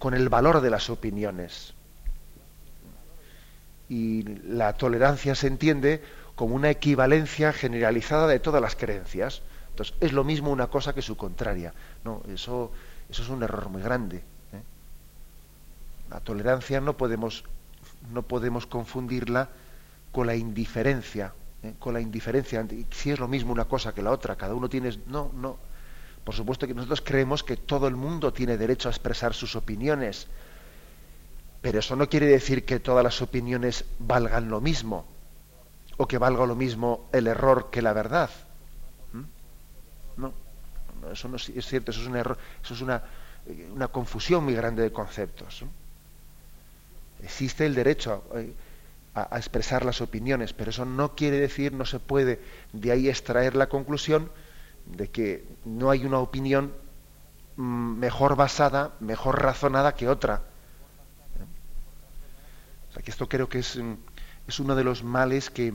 con 0.00 0.14
el 0.14 0.28
valor 0.28 0.60
de 0.60 0.68
las 0.68 0.90
opiniones. 0.90 1.72
Y 3.88 4.24
la 4.24 4.72
tolerancia 4.72 5.36
se 5.36 5.46
entiende 5.46 6.02
como 6.34 6.56
una 6.56 6.70
equivalencia 6.70 7.52
generalizada 7.52 8.26
de 8.26 8.40
todas 8.40 8.60
las 8.60 8.74
creencias. 8.74 9.42
Entonces, 9.70 9.94
es 10.00 10.12
lo 10.12 10.24
mismo 10.24 10.50
una 10.50 10.66
cosa 10.66 10.92
que 10.92 11.00
su 11.00 11.16
contraria. 11.16 11.72
No, 12.02 12.20
eso, 12.34 12.72
eso 13.08 13.22
es 13.22 13.28
un 13.28 13.44
error 13.44 13.68
muy 13.68 13.80
grande. 13.80 14.16
¿eh? 14.16 14.62
La 16.10 16.18
tolerancia 16.18 16.80
no 16.80 16.96
podemos, 16.96 17.44
no 18.10 18.22
podemos 18.22 18.66
confundirla 18.66 19.50
con 20.10 20.26
la 20.26 20.34
indiferencia 20.34 21.32
¿eh? 21.62 21.74
con 21.78 21.94
la 21.94 22.00
indiferencia, 22.00 22.66
si 22.90 23.10
es 23.10 23.18
lo 23.18 23.28
mismo 23.28 23.52
una 23.52 23.64
cosa 23.64 23.94
que 23.94 24.02
la 24.02 24.10
otra, 24.10 24.36
cada 24.36 24.54
uno 24.54 24.68
tiene... 24.68 24.96
No, 25.06 25.30
no. 25.34 25.58
Por 26.24 26.34
supuesto 26.34 26.66
que 26.66 26.74
nosotros 26.74 27.00
creemos 27.00 27.42
que 27.42 27.56
todo 27.56 27.88
el 27.88 27.96
mundo 27.96 28.32
tiene 28.32 28.56
derecho 28.56 28.88
a 28.88 28.92
expresar 28.92 29.34
sus 29.34 29.56
opiniones, 29.56 30.28
pero 31.60 31.80
eso 31.80 31.96
no 31.96 32.08
quiere 32.08 32.26
decir 32.26 32.64
que 32.64 32.78
todas 32.78 33.02
las 33.02 33.20
opiniones 33.22 33.84
valgan 33.98 34.48
lo 34.48 34.60
mismo, 34.60 35.04
o 35.96 36.06
que 36.06 36.18
valga 36.18 36.46
lo 36.46 36.54
mismo 36.54 37.08
el 37.12 37.26
error 37.26 37.70
que 37.70 37.82
la 37.82 37.92
verdad. 37.92 38.30
¿Mm? 39.12 40.20
No, 40.20 40.32
eso 41.12 41.28
no 41.28 41.36
es 41.36 41.66
cierto, 41.66 41.90
eso 41.90 42.02
es 42.02 42.06
un 42.06 42.16
error, 42.16 42.38
eso 42.62 42.74
es 42.74 42.80
una, 42.80 43.02
una 43.74 43.88
confusión 43.88 44.44
muy 44.44 44.54
grande 44.54 44.82
de 44.82 44.92
conceptos. 44.92 45.64
Existe 47.22 47.66
el 47.66 47.74
derecho 47.74 48.24
eh, 48.34 48.52
a, 49.14 49.36
expresar 49.36 49.84
las 49.84 50.00
opiniones, 50.00 50.52
pero 50.52 50.70
eso 50.70 50.84
no 50.84 51.14
quiere 51.14 51.38
decir, 51.38 51.72
no 51.72 51.84
se 51.84 52.00
puede 52.00 52.40
de 52.72 52.92
ahí 52.92 53.08
extraer 53.08 53.54
la 53.54 53.68
conclusión 53.68 54.30
de 54.86 55.08
que 55.08 55.44
no 55.64 55.90
hay 55.90 56.04
una 56.04 56.18
opinión 56.18 56.72
mm, 57.56 57.98
mejor 57.98 58.36
basada, 58.36 58.92
mejor 59.00 59.42
razonada 59.42 59.94
que 59.94 60.08
otra. 60.08 60.42
O 62.90 62.92
sea, 62.94 63.02
que 63.02 63.10
esto 63.10 63.28
creo 63.28 63.48
que 63.48 63.60
es, 63.60 63.76
mm, 63.76 63.94
es 64.48 64.60
uno 64.60 64.74
de 64.74 64.84
los 64.84 65.04
males 65.04 65.50
que, 65.50 65.74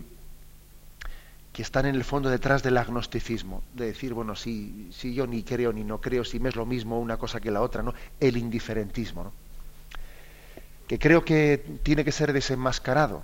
que 1.54 1.62
están 1.62 1.86
en 1.86 1.96
el 1.96 2.04
fondo 2.04 2.30
detrás 2.30 2.64
del 2.64 2.78
agnosticismo, 2.78 3.64
de 3.74 3.88
decir, 3.88 4.14
bueno, 4.14 4.36
si, 4.36 4.90
si 4.92 5.14
yo 5.14 5.28
ni 5.28 5.44
creo 5.44 5.72
ni 5.74 5.84
no 5.84 6.02
creo, 6.02 6.24
si 6.24 6.40
me 6.40 6.50
es 6.50 6.56
lo 6.56 6.66
mismo 6.66 7.00
una 7.00 7.18
cosa 7.18 7.40
que 7.40 7.52
la 7.52 7.62
otra, 7.62 7.84
¿no? 7.84 7.94
El 8.20 8.38
indiferentismo, 8.38 9.24
¿no? 9.24 9.47
Que 10.88 11.00
creo 11.00 11.26
que 11.26 11.80
tiene 11.84 12.06
que 12.06 12.12
ser 12.12 12.34
desenmascarado, 12.34 13.24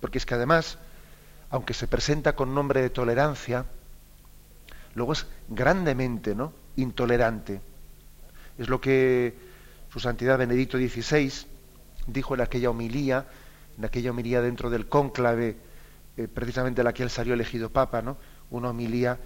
porque 0.00 0.18
es 0.18 0.26
que 0.26 0.34
además, 0.34 0.78
aunque 1.50 1.74
se 1.74 1.88
presenta 1.88 2.34
con 2.34 2.54
nombre 2.54 2.80
de 2.80 2.90
tolerancia, 2.90 3.66
luego 4.94 5.12
es 5.12 5.26
grandemente 5.48 6.34
¿no? 6.34 6.52
intolerante. 6.76 7.60
Es 8.56 8.68
lo 8.68 8.80
que 8.80 9.34
su 9.92 9.98
santidad 9.98 10.38
Benedicto 10.38 10.78
XVI 10.78 11.32
dijo 12.06 12.34
en 12.34 12.40
aquella 12.40 12.70
homilía, 12.70 13.26
en 13.76 13.84
aquella 13.84 14.10
homilía 14.10 14.40
dentro 14.40 14.70
del 14.70 14.88
cónclave, 14.88 15.56
eh, 16.16 16.28
precisamente 16.28 16.84
la 16.84 16.92
que 16.92 17.02
él 17.02 17.10
salió 17.10 17.34
elegido 17.34 17.70
papa, 17.70 18.00
¿no? 18.00 18.16
una 18.50 18.70
homilía 18.70 19.18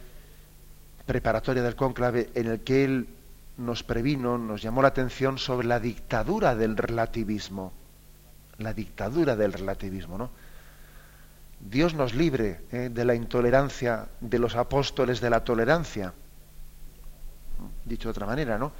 preparatoria 1.04 1.62
del 1.62 1.76
cónclave 1.76 2.30
en 2.34 2.46
el 2.46 2.60
que 2.60 2.84
él 2.84 3.06
nos 3.56 3.82
previno, 3.82 4.38
nos 4.38 4.62
llamó 4.62 4.82
la 4.82 4.88
atención 4.88 5.38
sobre 5.38 5.66
la 5.66 5.80
dictadura 5.80 6.54
del 6.54 6.76
relativismo. 6.76 7.72
La 8.58 8.72
dictadura 8.72 9.36
del 9.36 9.52
relativismo, 9.52 10.18
¿no? 10.18 10.30
Dios 11.60 11.94
nos 11.94 12.14
libre 12.14 12.60
¿eh? 12.72 12.90
de 12.92 13.04
la 13.04 13.14
intolerancia 13.14 14.08
de 14.20 14.38
los 14.38 14.54
apóstoles 14.54 15.20
de 15.20 15.30
la 15.30 15.44
tolerancia. 15.44 16.12
Dicho 17.84 18.08
de 18.08 18.10
otra 18.10 18.26
manera, 18.26 18.58
¿no? 18.58 18.72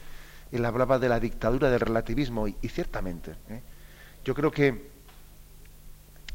Él 0.53 0.65
hablaba 0.65 0.99
de 0.99 1.09
la 1.09 1.19
dictadura 1.19 1.71
del 1.71 1.81
relativismo 1.81 2.47
y, 2.47 2.55
ciertamente, 2.69 3.33
¿eh? 3.49 3.63
yo 4.25 4.35
creo 4.35 4.51
que 4.51 4.91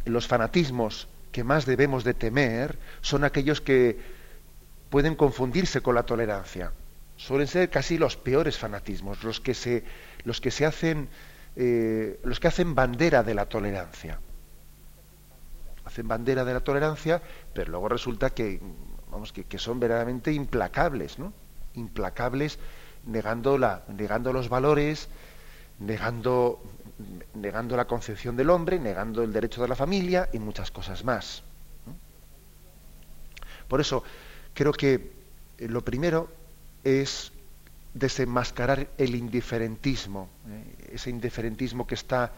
los 0.05 0.27
fanatismos 0.27 1.07
que 1.31 1.43
más 1.43 1.65
debemos 1.65 2.03
de 2.03 2.13
temer 2.13 2.79
son 3.01 3.23
aquellos 3.23 3.61
que 3.61 3.99
pueden 4.89 5.15
confundirse 5.15 5.81
con 5.81 5.93
la 5.93 6.03
tolerancia 6.03 6.71
suelen 7.19 7.47
ser 7.47 7.69
casi 7.69 7.97
los 7.97 8.15
peores 8.15 8.57
fanatismos, 8.57 9.23
los 9.25 9.41
que 9.41 9.53
se, 9.53 9.83
los 10.23 10.39
que 10.39 10.51
se 10.51 10.65
hacen, 10.65 11.09
eh, 11.57 12.17
los 12.23 12.39
que 12.39 12.47
hacen 12.47 12.73
bandera 12.73 13.23
de 13.23 13.33
la 13.33 13.45
tolerancia. 13.45 14.19
Hacen 15.83 16.07
bandera 16.07 16.45
de 16.45 16.53
la 16.53 16.61
tolerancia, 16.61 17.21
pero 17.53 17.71
luego 17.71 17.89
resulta 17.89 18.29
que, 18.29 18.61
vamos, 19.11 19.33
que, 19.33 19.59
son 19.59 19.81
verdaderamente 19.81 20.31
implacables, 20.31 21.19
¿no? 21.19 21.33
Implacables, 21.73 22.57
negando, 23.05 23.57
la, 23.57 23.83
negando 23.89 24.31
los 24.31 24.47
valores, 24.47 25.09
negando, 25.79 26.63
negando 27.33 27.75
la 27.75 27.85
concepción 27.85 28.37
del 28.37 28.49
hombre, 28.49 28.79
negando 28.79 29.23
el 29.23 29.33
derecho 29.33 29.61
de 29.61 29.67
la 29.67 29.75
familia 29.75 30.29
y 30.31 30.39
muchas 30.39 30.71
cosas 30.71 31.03
más. 31.03 31.43
Por 33.67 33.81
eso, 33.81 34.03
creo 34.53 34.71
que 34.71 35.11
eh, 35.57 35.67
lo 35.67 35.83
primero 35.83 36.38
es 36.83 37.31
desenmascarar 37.93 38.87
el 38.97 39.15
indiferentismo, 39.15 40.29
¿eh? 40.47 40.93
ese 40.93 41.09
indiferentismo 41.09 41.87
que 41.87 41.95
está, 41.95 42.31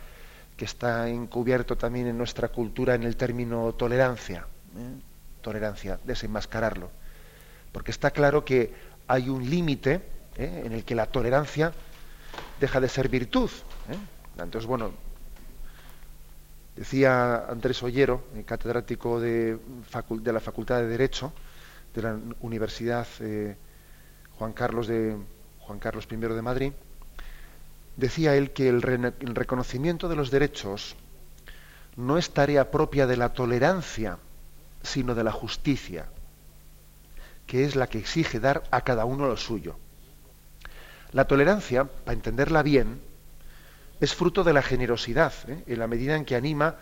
que 0.55 0.65
está 0.65 1.10
encubierto 1.10 1.77
también 1.77 2.07
en 2.07 2.17
nuestra 2.17 2.48
cultura 2.50 2.95
en 2.95 3.03
el 3.03 3.15
término 3.17 3.74
tolerancia, 3.74 4.45
¿eh? 4.77 5.01
tolerancia, 5.41 6.00
desenmascararlo. 6.03 6.89
Porque 7.71 7.91
está 7.91 8.12
claro 8.12 8.45
que 8.45 8.74
hay 9.07 9.29
un 9.29 9.50
límite 9.50 10.01
¿eh? 10.38 10.63
en 10.65 10.71
el 10.74 10.83
que 10.83 10.95
la 10.95 11.05
tolerancia 11.05 11.74
deja 12.60 12.79
de 12.79 12.89
ser 12.89 13.10
virtud. 13.10 13.50
Entonces, 14.38 14.65
bueno, 14.65 14.91
decía 16.75 17.45
Andrés 17.48 17.83
Ollero, 17.83 18.24
catedrático 18.45 19.19
de, 19.19 19.57
de, 19.57 20.33
la 20.33 20.39
Facultad 20.39 20.79
de 20.79 20.88
Derecho 20.88 21.33
de 21.93 22.01
la 22.01 22.17
Universidad 22.39 23.05
Juan 24.41 24.53
Carlos, 24.53 24.88
de, 24.88 25.15
Juan 25.60 25.77
Carlos 25.77 26.07
I 26.10 26.15
de 26.15 26.41
Madrid, 26.41 26.74
decía 27.95 28.36
él 28.36 28.50
que 28.50 28.69
el, 28.69 28.81
reconocimiento 28.81 30.10
de 30.10 30.15
los 30.15 30.31
derechos 30.31 30.95
no 31.95 32.17
es 32.17 32.31
tarea 32.31 32.71
propia 32.71 33.05
de 33.05 33.17
la 33.17 33.33
tolerancia, 33.33 34.17
sino 34.81 35.13
de 35.13 35.24
la 35.24 35.31
justicia, 35.31 36.07
que 37.45 37.65
es 37.65 37.75
la 37.75 37.86
que 37.86 38.00
exige 38.00 38.39
dar 38.39 38.63
a 38.71 38.81
cada 38.81 39.05
uno 39.05 39.27
lo 39.27 39.38
suyo. 39.38 39.77
La 41.12 41.25
tolerancia, 41.25 41.83
para 41.83 42.13
entenderla 42.13 42.63
bien, 42.63 43.00
es 44.00 44.15
fruto 44.15 44.43
de 44.43 44.53
la 44.53 44.63
generosidad, 44.63 45.33
¿eh? 45.50 45.63
en 45.67 45.77
la 45.77 45.86
medida 45.86 46.15
en 46.15 46.25
que 46.25 46.36
anima 46.36 46.77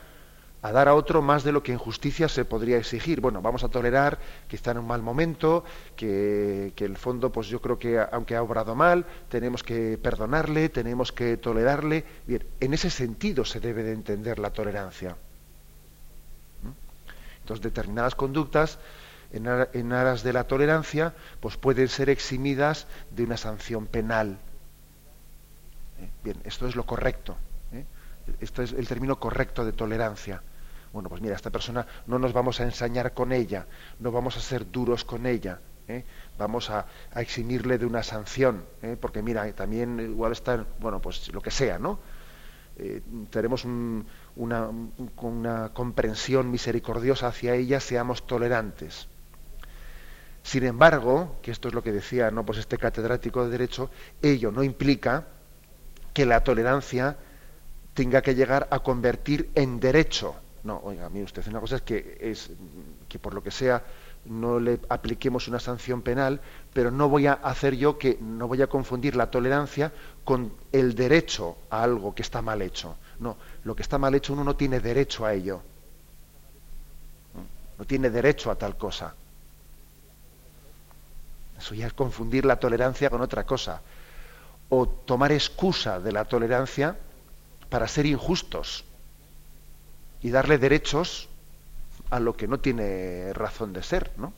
a 0.61 0.71
dar 0.71 0.87
a 0.87 0.93
otro 0.93 1.21
más 1.21 1.43
de 1.43 1.51
lo 1.51 1.63
que 1.63 1.71
en 1.71 1.77
justicia 1.77 2.27
se 2.27 2.45
podría 2.45 2.77
exigir. 2.77 3.21
Bueno, 3.21 3.41
vamos 3.41 3.63
a 3.63 3.69
tolerar 3.69 4.19
que 4.47 4.55
está 4.55 4.71
en 4.71 4.79
un 4.79 4.87
mal 4.87 5.01
momento, 5.01 5.63
que, 5.95 6.73
que 6.75 6.85
el 6.85 6.97
fondo, 6.97 7.31
pues 7.31 7.47
yo 7.47 7.61
creo 7.61 7.79
que 7.79 7.99
aunque 8.11 8.35
ha 8.35 8.43
obrado 8.43 8.75
mal, 8.75 9.05
tenemos 9.29 9.63
que 9.63 9.97
perdonarle, 9.97 10.69
tenemos 10.69 11.11
que 11.11 11.37
tolerarle. 11.37 12.03
Bien, 12.27 12.43
en 12.59 12.73
ese 12.73 12.89
sentido 12.89 13.45
se 13.45 13.59
debe 13.59 13.83
de 13.83 13.93
entender 13.93 14.39
la 14.39 14.51
tolerancia. 14.51 15.15
¿Mm? 16.63 16.71
Entonces, 17.41 17.63
determinadas 17.63 18.15
conductas 18.15 18.79
en, 19.31 19.93
aras 19.93 20.23
de 20.23 20.33
la 20.33 20.45
tolerancia, 20.45 21.13
pues 21.39 21.57
pueden 21.57 21.87
ser 21.87 22.09
eximidas 22.09 22.87
de 23.11 23.23
una 23.23 23.37
sanción 23.37 23.85
penal. 23.85 24.39
¿Eh? 25.99 26.09
Bien, 26.23 26.37
esto 26.43 26.67
es 26.67 26.75
lo 26.75 26.85
correcto. 26.85 27.35
Esto 28.39 28.61
es 28.63 28.73
el 28.73 28.87
término 28.87 29.19
correcto 29.19 29.65
de 29.65 29.71
tolerancia. 29.71 30.41
Bueno, 30.91 31.09
pues 31.09 31.21
mira, 31.21 31.35
esta 31.35 31.49
persona 31.49 31.85
no 32.07 32.17
nos 32.17 32.33
vamos 32.33 32.59
a 32.59 32.63
ensañar 32.63 33.13
con 33.13 33.31
ella, 33.31 33.67
no 33.99 34.11
vamos 34.11 34.37
a 34.37 34.39
ser 34.39 34.71
duros 34.71 35.05
con 35.05 35.27
ella, 35.27 35.59
¿eh? 35.87 36.03
vamos 36.37 36.69
a, 36.69 36.87
eximirle 37.15 37.77
de 37.77 37.85
una 37.85 38.01
sanción, 38.01 38.65
¿eh? 38.81 38.97
porque 38.99 39.21
mira, 39.21 39.51
también 39.53 39.99
igual 39.99 40.31
está, 40.31 40.65
bueno, 40.79 40.99
pues 40.99 41.31
lo 41.31 41.41
que 41.41 41.51
sea, 41.51 41.77
¿no? 41.77 41.99
Eh, 42.77 43.01
tenemos 43.29 43.65
una, 43.65 44.69
una 45.17 45.69
comprensión 45.73 46.49
misericordiosa 46.49 47.27
hacia 47.27 47.53
ella, 47.53 47.79
seamos 47.79 48.25
tolerantes. 48.25 49.07
Sin 50.43 50.63
embargo, 50.63 51.37
que 51.41 51.51
esto 51.51 51.67
es 51.67 51.73
lo 51.73 51.83
que 51.83 51.91
decía 51.91 52.31
¿no? 52.31 52.45
pues 52.45 52.57
este 52.57 52.77
catedrático 52.77 53.43
de 53.43 53.51
Derecho, 53.51 53.91
ello 54.21 54.51
no 54.51 54.63
implica 54.63 55.27
que 56.13 56.25
la 56.25 56.43
tolerancia 56.43 57.17
tenga 57.93 58.21
que 58.21 58.35
llegar 58.35 58.67
a 58.71 58.79
convertir 58.79 59.49
en 59.55 59.79
derecho 59.79 60.35
no, 60.63 60.81
oiga, 60.83 61.09
mire 61.09 61.25
usted, 61.25 61.47
una 61.47 61.59
cosa 61.59 61.77
es 61.77 61.81
que, 61.83 62.17
es 62.19 62.49
que 63.07 63.19
por 63.19 63.33
lo 63.33 63.41
que 63.41 63.51
sea 63.51 63.83
no 64.25 64.59
le 64.59 64.79
apliquemos 64.89 65.47
una 65.47 65.59
sanción 65.59 66.01
penal, 66.01 66.41
pero 66.73 66.91
no 66.91 67.07
voy 67.07 67.27
a 67.27 67.33
hacer 67.33 67.75
yo 67.75 67.97
que, 67.97 68.17
no 68.19 68.47
voy 68.47 68.61
a 68.61 68.67
confundir 68.67 69.15
la 69.15 69.31
tolerancia 69.31 69.93
con 70.25 70.51
el 70.71 70.93
derecho 70.95 71.57
a 71.69 71.83
algo 71.83 72.13
que 72.13 72.21
está 72.21 72.41
mal 72.41 72.61
hecho. 72.61 72.95
No, 73.19 73.37
lo 73.63 73.75
que 73.75 73.81
está 73.81 73.97
mal 73.97 74.13
hecho 74.15 74.33
uno 74.33 74.43
no 74.43 74.55
tiene 74.55 74.79
derecho 74.81 75.25
a 75.25 75.33
ello. 75.33 75.61
No 77.77 77.85
tiene 77.85 78.09
derecho 78.09 78.51
a 78.51 78.55
tal 78.55 78.77
cosa. 78.77 79.15
Eso 81.57 81.73
ya 81.73 81.87
es 81.87 81.93
confundir 81.93 82.43
la 82.45 82.59
tolerancia 82.59 83.09
con 83.09 83.21
otra 83.21 83.45
cosa. 83.45 83.81
O 84.67 84.87
tomar 84.87 85.31
excusa 85.31 85.99
de 85.99 86.11
la 86.11 86.25
tolerancia 86.25 86.97
para 87.69 87.87
ser 87.87 88.05
injustos 88.05 88.83
y 90.21 90.31
darle 90.31 90.57
derechos 90.57 91.29
a 92.09 92.19
lo 92.19 92.35
que 92.35 92.47
no 92.47 92.59
tiene 92.59 93.33
razón 93.33 93.73
de 93.73 93.83
ser, 93.83 94.11
¿no? 94.17 94.33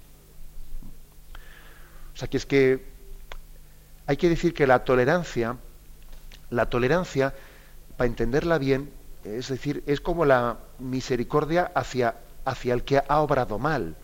O 2.14 2.18
sea 2.18 2.28
que 2.28 2.38
es 2.38 2.46
que 2.46 2.86
hay 4.06 4.18
que 4.18 4.30
decir 4.30 4.54
que 4.54 4.68
la 4.68 4.84
tolerancia, 4.84 5.58
la 6.50 6.70
tolerancia, 6.70 7.34
para 7.98 8.08
entenderla 8.08 8.58
bien, 8.58 8.92
es 9.24 9.48
decir, 9.48 9.84
es 9.88 10.02
como 10.02 10.26
la 10.26 10.58
misericordia 10.80 11.72
hacia 11.74 12.16
hacia 12.46 12.74
el 12.74 12.84
que 12.84 13.02
ha 13.08 13.22
obrado 13.22 13.60
mal, 13.60 13.96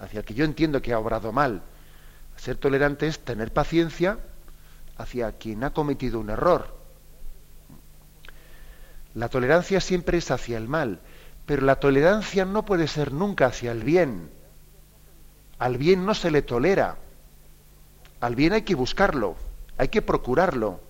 hacia 0.00 0.20
el 0.20 0.24
que 0.24 0.34
yo 0.34 0.44
entiendo 0.44 0.82
que 0.82 0.92
ha 0.92 0.98
obrado 0.98 1.32
mal. 1.32 1.62
Ser 2.36 2.56
tolerante 2.56 3.06
es 3.06 3.18
tener 3.18 3.52
paciencia 3.52 4.18
hacia 4.96 5.32
quien 5.32 5.64
ha 5.64 5.72
cometido 5.72 6.18
un 6.18 6.30
error. 6.30 6.81
La 9.14 9.28
tolerancia 9.28 9.80
siempre 9.80 10.18
es 10.18 10.30
hacia 10.30 10.58
el 10.58 10.68
mal, 10.68 11.00
pero 11.46 11.62
la 11.62 11.76
tolerancia 11.76 12.44
no 12.44 12.64
puede 12.64 12.88
ser 12.88 13.12
nunca 13.12 13.46
hacia 13.46 13.72
el 13.72 13.82
bien. 13.82 14.30
Al 15.58 15.76
bien 15.76 16.06
no 16.06 16.14
se 16.14 16.30
le 16.30 16.42
tolera. 16.42 16.96
Al 18.20 18.36
bien 18.36 18.52
hay 18.52 18.62
que 18.62 18.74
buscarlo, 18.74 19.36
hay 19.76 19.88
que 19.88 20.00
procurarlo, 20.00 20.80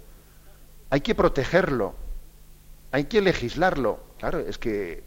hay 0.90 1.00
que 1.00 1.14
protegerlo, 1.14 1.94
hay 2.90 3.04
que 3.04 3.22
legislarlo. 3.22 4.00
Claro, 4.18 4.38
es 4.40 4.58
que 4.58 5.02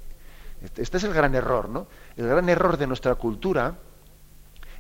este, 0.64 0.82
este 0.82 0.98
es 0.98 1.04
el 1.04 1.14
gran 1.14 1.36
error, 1.36 1.70
¿no? 1.70 1.88
El 2.18 2.28
gran 2.28 2.50
error 2.50 2.78
de 2.78 2.88
nuestra 2.88 3.16
cultura 3.16 3.76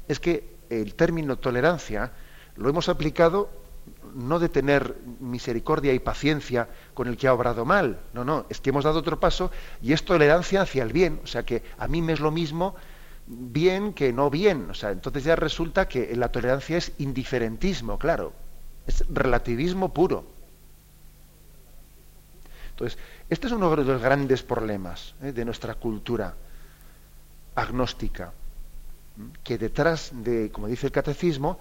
es 0.07 0.19
que 0.19 0.55
el 0.69 0.95
término 0.95 1.37
tolerancia 1.37 2.11
lo 2.55 2.69
hemos 2.69 2.89
aplicado 2.89 3.49
no 4.15 4.39
de 4.39 4.49
tener 4.49 4.95
misericordia 5.19 5.93
y 5.93 5.99
paciencia 5.99 6.69
con 6.93 7.07
el 7.07 7.17
que 7.17 7.27
ha 7.27 7.33
obrado 7.33 7.65
mal, 7.65 7.99
no, 8.13 8.23
no, 8.23 8.45
es 8.49 8.61
que 8.61 8.69
hemos 8.69 8.85
dado 8.85 8.99
otro 8.99 9.19
paso 9.19 9.51
y 9.81 9.91
es 9.93 10.05
tolerancia 10.05 10.61
hacia 10.61 10.83
el 10.83 10.93
bien, 10.93 11.19
o 11.23 11.27
sea 11.27 11.43
que 11.43 11.63
a 11.77 11.87
mí 11.87 12.01
me 12.01 12.13
es 12.13 12.21
lo 12.21 12.31
mismo 12.31 12.75
bien 13.27 13.93
que 13.93 14.13
no 14.13 14.29
bien, 14.29 14.69
o 14.69 14.73
sea, 14.73 14.91
entonces 14.91 15.25
ya 15.25 15.35
resulta 15.35 15.87
que 15.87 16.15
la 16.15 16.31
tolerancia 16.31 16.77
es 16.77 16.93
indiferentismo, 16.97 17.99
claro, 17.99 18.33
es 18.87 19.03
relativismo 19.09 19.93
puro. 19.93 20.25
Entonces, 22.69 22.97
este 23.29 23.47
es 23.47 23.53
uno 23.53 23.73
de 23.75 23.83
los 23.83 24.01
grandes 24.01 24.43
problemas 24.43 25.15
¿eh? 25.21 25.31
de 25.31 25.45
nuestra 25.45 25.75
cultura 25.75 26.35
agnóstica, 27.55 28.33
que 29.43 29.57
detrás 29.57 30.11
de, 30.13 30.51
como 30.51 30.67
dice 30.67 30.87
el 30.87 30.91
catecismo, 30.91 31.57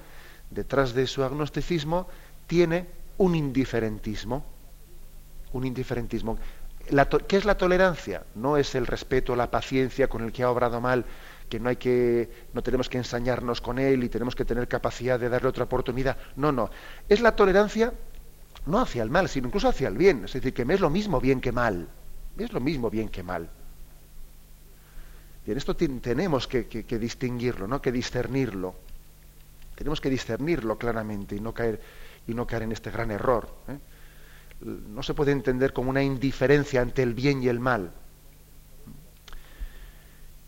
detrás 0.51 0.93
de 0.93 1.07
su 1.07 1.23
agnosticismo 1.25 2.09
tiene 2.47 2.87
un 3.19 3.35
indiferentismo. 3.35 4.45
Un 5.53 5.67
indiferentismo. 5.67 6.39
¿Qué 7.29 7.37
es 7.37 7.45
la 7.45 7.57
tolerancia? 7.57 8.25
No 8.35 8.57
es 8.57 8.75
el 8.75 8.87
respeto, 8.87 9.37
la 9.37 9.51
paciencia 9.51 10.09
con 10.09 10.23
el 10.23 10.33
que 10.33 10.43
ha 10.43 10.51
obrado 10.51 10.81
mal, 10.81 11.05
que 11.49 11.59
no 11.59 11.69
hay 11.69 11.77
que, 11.77 12.29
no 12.53 12.63
tenemos 12.63 12.89
que 12.89 12.99
ensañarnos 12.99 13.61
con 13.61 13.79
él 13.79 14.05
y 14.05 14.09
tenemos 14.09 14.35
que 14.35 14.45
tener 14.45 14.69
capacidad 14.69 15.19
de 15.19 15.29
darle 15.29 15.49
otra 15.49 15.65
oportunidad. 15.65 16.19
No, 16.37 16.53
no. 16.53 16.71
Es 17.09 17.21
la 17.21 17.37
tolerancia 17.37 17.93
no 18.67 18.81
hacia 18.81 19.03
el 19.03 19.11
mal, 19.11 19.29
sino 19.29 19.49
incluso 19.49 19.69
hacia 19.69 19.89
el 19.89 19.97
bien. 19.97 20.25
Es 20.25 20.33
decir, 20.33 20.53
que 20.53 20.65
me 20.65 20.75
es 20.75 20.81
lo 20.81 20.91
mismo 20.91 21.21
bien 21.21 21.41
que 21.41 21.53
mal. 21.53 21.89
Me 22.37 22.45
es 22.45 22.53
lo 22.53 22.61
mismo 22.61 22.91
bien 22.91 23.09
que 23.09 23.23
mal. 23.23 23.49
Bien, 25.45 25.59
esto 25.59 25.77
tenemos 25.77 26.49
que, 26.49 26.65
distinguirlo, 26.99 27.69
¿no? 27.69 27.83
que 27.83 27.93
discernirlo. 27.93 28.75
Tenemos 29.75 30.01
que 30.01 30.09
discernirlo 30.09 30.79
claramente 30.79 31.37
y 31.37 31.41
no 31.41 31.53
caer, 31.53 31.81
y 32.27 32.35
no 32.35 32.47
caer 32.47 32.63
en 32.63 32.73
este 32.73 32.91
gran 32.91 33.11
error. 33.11 33.55
¿eh? 33.69 33.79
No 34.65 35.03
se 35.03 35.15
puede 35.15 35.33
entender 35.33 35.73
como 35.73 35.91
una 35.91 36.03
indiferencia 36.03 36.81
ante 36.81 37.03
el 37.03 37.15
bien 37.15 37.43
y 37.43 37.49
el 37.49 37.61
mal. 37.61 37.93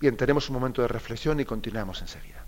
Bien, 0.01 0.17
tenemos 0.17 0.49
un 0.49 0.55
momento 0.55 0.83
de 0.83 0.89
reflexión 0.89 1.41
y 1.41 1.45
continuamos 1.45 2.01
enseguida. 2.03 2.46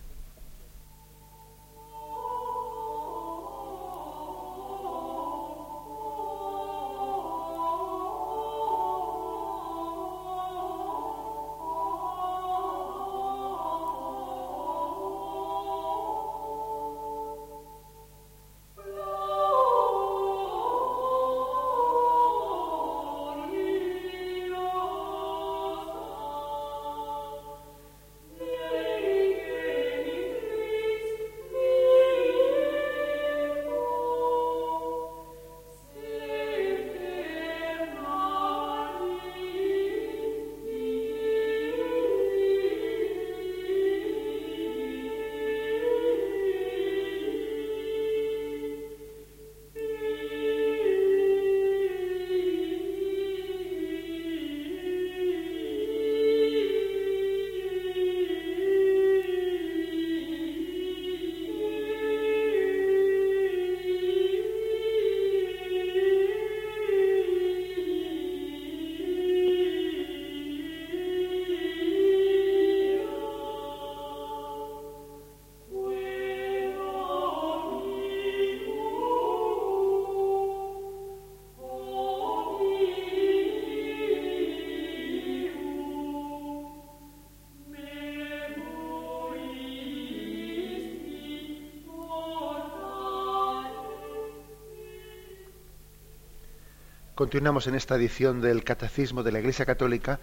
Continuamos 97.19 97.67
en 97.67 97.75
esta 97.75 97.97
edición 97.97 98.41
del 98.41 98.63
Catecismo 98.63 99.25
de 99.25 99.33
la 99.33 99.41
Iglesia 99.41 99.67
Católica 99.67 100.21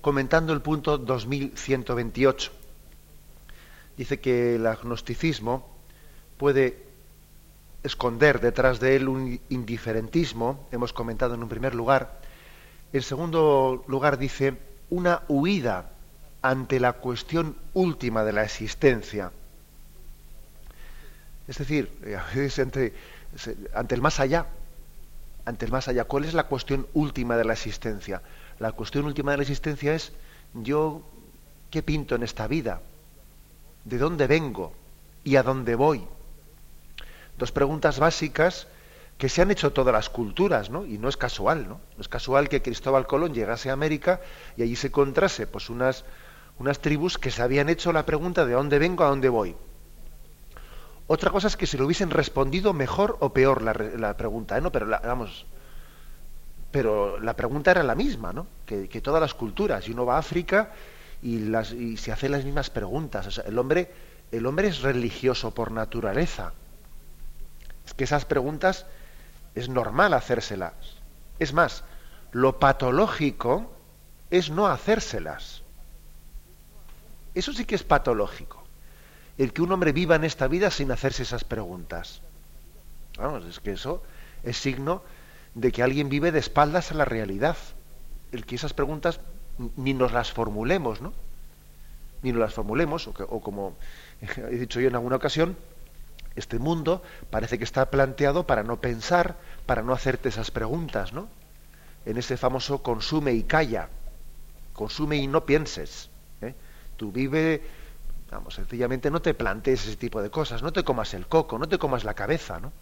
comentando 0.00 0.54
el 0.54 0.62
punto 0.62 0.96
2128. 0.96 2.50
Dice 3.98 4.18
que 4.18 4.54
el 4.54 4.66
agnosticismo 4.66 5.68
puede 6.38 6.86
esconder 7.82 8.40
detrás 8.40 8.80
de 8.80 8.96
él 8.96 9.10
un 9.10 9.38
indiferentismo, 9.50 10.66
hemos 10.72 10.94
comentado 10.94 11.34
en 11.34 11.42
un 11.42 11.50
primer 11.50 11.74
lugar. 11.74 12.18
En 12.94 13.02
segundo 13.02 13.84
lugar 13.86 14.16
dice 14.16 14.56
una 14.88 15.24
huida 15.28 15.90
ante 16.40 16.80
la 16.80 16.94
cuestión 16.94 17.56
última 17.74 18.24
de 18.24 18.32
la 18.32 18.44
existencia. 18.44 19.32
Es 21.46 21.58
decir, 21.58 21.90
ante 23.74 23.94
el 23.94 24.00
más 24.00 24.18
allá, 24.18 24.46
ante 25.48 25.64
el 25.64 25.72
más 25.72 25.88
allá. 25.88 26.04
¿Cuál 26.04 26.26
es 26.26 26.34
la 26.34 26.44
cuestión 26.44 26.86
última 26.92 27.36
de 27.36 27.44
la 27.44 27.54
existencia? 27.54 28.20
La 28.58 28.72
cuestión 28.72 29.06
última 29.06 29.30
de 29.30 29.38
la 29.38 29.42
existencia 29.44 29.94
es 29.94 30.12
yo 30.52 31.02
qué 31.70 31.82
pinto 31.82 32.14
en 32.14 32.22
esta 32.22 32.46
vida, 32.46 32.82
de 33.84 33.96
dónde 33.96 34.26
vengo 34.26 34.74
y 35.24 35.36
a 35.36 35.42
dónde 35.42 35.74
voy. 35.74 36.04
Dos 37.38 37.50
preguntas 37.50 37.98
básicas 37.98 38.66
que 39.16 39.30
se 39.30 39.40
han 39.40 39.50
hecho 39.50 39.72
todas 39.72 39.92
las 39.92 40.10
culturas, 40.10 40.68
¿no? 40.68 40.84
Y 40.84 40.98
no 40.98 41.08
es 41.08 41.16
casual, 41.16 41.66
¿no? 41.66 41.80
No 41.96 42.00
es 42.00 42.08
casual 42.08 42.50
que 42.50 42.60
Cristóbal 42.60 43.06
Colón 43.06 43.32
llegase 43.32 43.70
a 43.70 43.72
América 43.72 44.20
y 44.56 44.62
allí 44.62 44.76
se 44.76 44.88
encontrase 44.88 45.46
pues 45.46 45.70
unas, 45.70 46.04
unas 46.58 46.80
tribus 46.80 47.16
que 47.16 47.30
se 47.30 47.40
habían 47.40 47.70
hecho 47.70 47.92
la 47.92 48.04
pregunta 48.04 48.44
de 48.44 48.52
dónde 48.52 48.78
vengo, 48.78 49.02
a 49.02 49.08
dónde 49.08 49.30
voy. 49.30 49.56
Otra 51.10 51.30
cosa 51.30 51.48
es 51.48 51.56
que 51.56 51.66
se 51.66 51.78
lo 51.78 51.86
hubiesen 51.86 52.10
respondido 52.10 52.74
mejor 52.74 53.16
o 53.20 53.32
peor 53.32 53.62
la, 53.62 54.14
pregunta, 54.14 54.58
¿eh? 54.58 54.60
no, 54.60 54.70
pero 54.70 54.84
la, 54.84 54.98
vamos, 54.98 55.46
pero 56.70 57.18
la 57.18 57.34
pregunta 57.34 57.70
era 57.70 57.82
la 57.82 57.94
misma, 57.94 58.34
¿no? 58.34 58.46
Que, 58.66 58.86
todas 59.00 59.18
las 59.18 59.32
culturas. 59.32 59.88
Y 59.88 59.92
uno 59.92 60.04
va 60.04 60.16
a 60.16 60.18
África 60.18 60.70
y 61.22 61.96
se 61.96 62.12
hace 62.12 62.28
las 62.28 62.44
mismas 62.44 62.68
preguntas. 62.68 63.40
el 63.44 63.58
hombre, 63.58 63.90
el 64.32 64.44
hombre 64.44 64.68
es 64.68 64.82
religioso 64.82 65.54
por 65.54 65.72
naturaleza. 65.72 66.52
Es 67.86 67.94
que 67.94 68.04
esas 68.04 68.26
preguntas 68.26 68.84
es 69.54 69.70
normal 69.70 70.12
hacérselas. 70.12 70.74
Es 71.38 71.54
más, 71.54 71.84
lo 72.32 72.58
patológico 72.58 73.72
es 74.28 74.50
no 74.50 74.66
hacérselas. 74.66 75.62
Eso 77.34 77.54
sí 77.54 77.64
que 77.64 77.76
es 77.76 77.82
patológico 77.82 78.57
el 79.38 79.52
que 79.52 79.62
un 79.62 79.72
hombre 79.72 79.92
viva 79.92 80.16
en 80.16 80.24
esta 80.24 80.48
vida 80.48 80.70
sin 80.70 80.90
hacerse 80.90 81.22
esas 81.22 81.44
preguntas. 81.44 82.20
Vamos, 83.16 83.44
es 83.44 83.60
que 83.60 83.72
eso 83.72 84.02
es 84.42 84.56
signo 84.56 85.02
de 85.54 85.72
que 85.72 85.82
alguien 85.82 86.08
vive 86.08 86.32
de 86.32 86.38
espaldas 86.38 86.90
a 86.90 86.94
la 86.94 87.04
realidad. 87.04 87.56
El 88.32 88.44
que 88.44 88.56
esas 88.56 88.74
preguntas 88.74 89.20
ni 89.76 89.94
nos 89.94 90.12
las 90.12 90.32
formulemos, 90.32 91.00
¿no? 91.00 91.12
Ni 92.22 92.32
nos 92.32 92.40
las 92.40 92.54
formulemos, 92.54 93.06
o, 93.06 93.40
como 93.40 93.76
he 94.20 94.56
dicho 94.56 94.80
yo 94.80 94.88
en 94.88 94.94
alguna 94.94 95.16
ocasión, 95.16 95.56
este 96.36 96.58
mundo 96.58 97.02
parece 97.30 97.58
que 97.58 97.64
está 97.64 97.90
planteado 97.90 98.46
para 98.46 98.62
no 98.62 98.80
pensar, 98.80 99.36
para 99.66 99.82
no 99.82 99.92
hacerte 99.92 100.28
esas 100.28 100.50
preguntas, 100.50 101.12
¿no? 101.12 101.28
En 102.06 102.16
ese 102.16 102.36
famoso 102.36 102.82
consume 102.82 103.32
y 103.32 103.42
calla, 103.42 103.88
consume 104.72 105.16
y 105.16 105.26
no 105.26 105.44
pienses. 105.44 106.10
¿eh? 106.40 106.54
Tú 106.96 107.12
vive, 107.12 107.62
vamos, 108.30 108.54
sencillamente 108.54 109.10
no 109.10 109.20
te 109.22 109.34
plantees 109.34 109.86
ese 109.86 109.96
tipo 109.96 110.22
de 110.22 110.30
cosas, 110.30 110.62
no 110.62 110.72
te 110.72 110.84
comas 110.84 111.14
el 111.14 111.26
coco, 111.26 111.58
no 111.58 111.68
te 111.68 111.78
comas 111.78 112.04
la 112.04 112.14
cabeza, 112.14 112.60
¿no? 112.60 112.72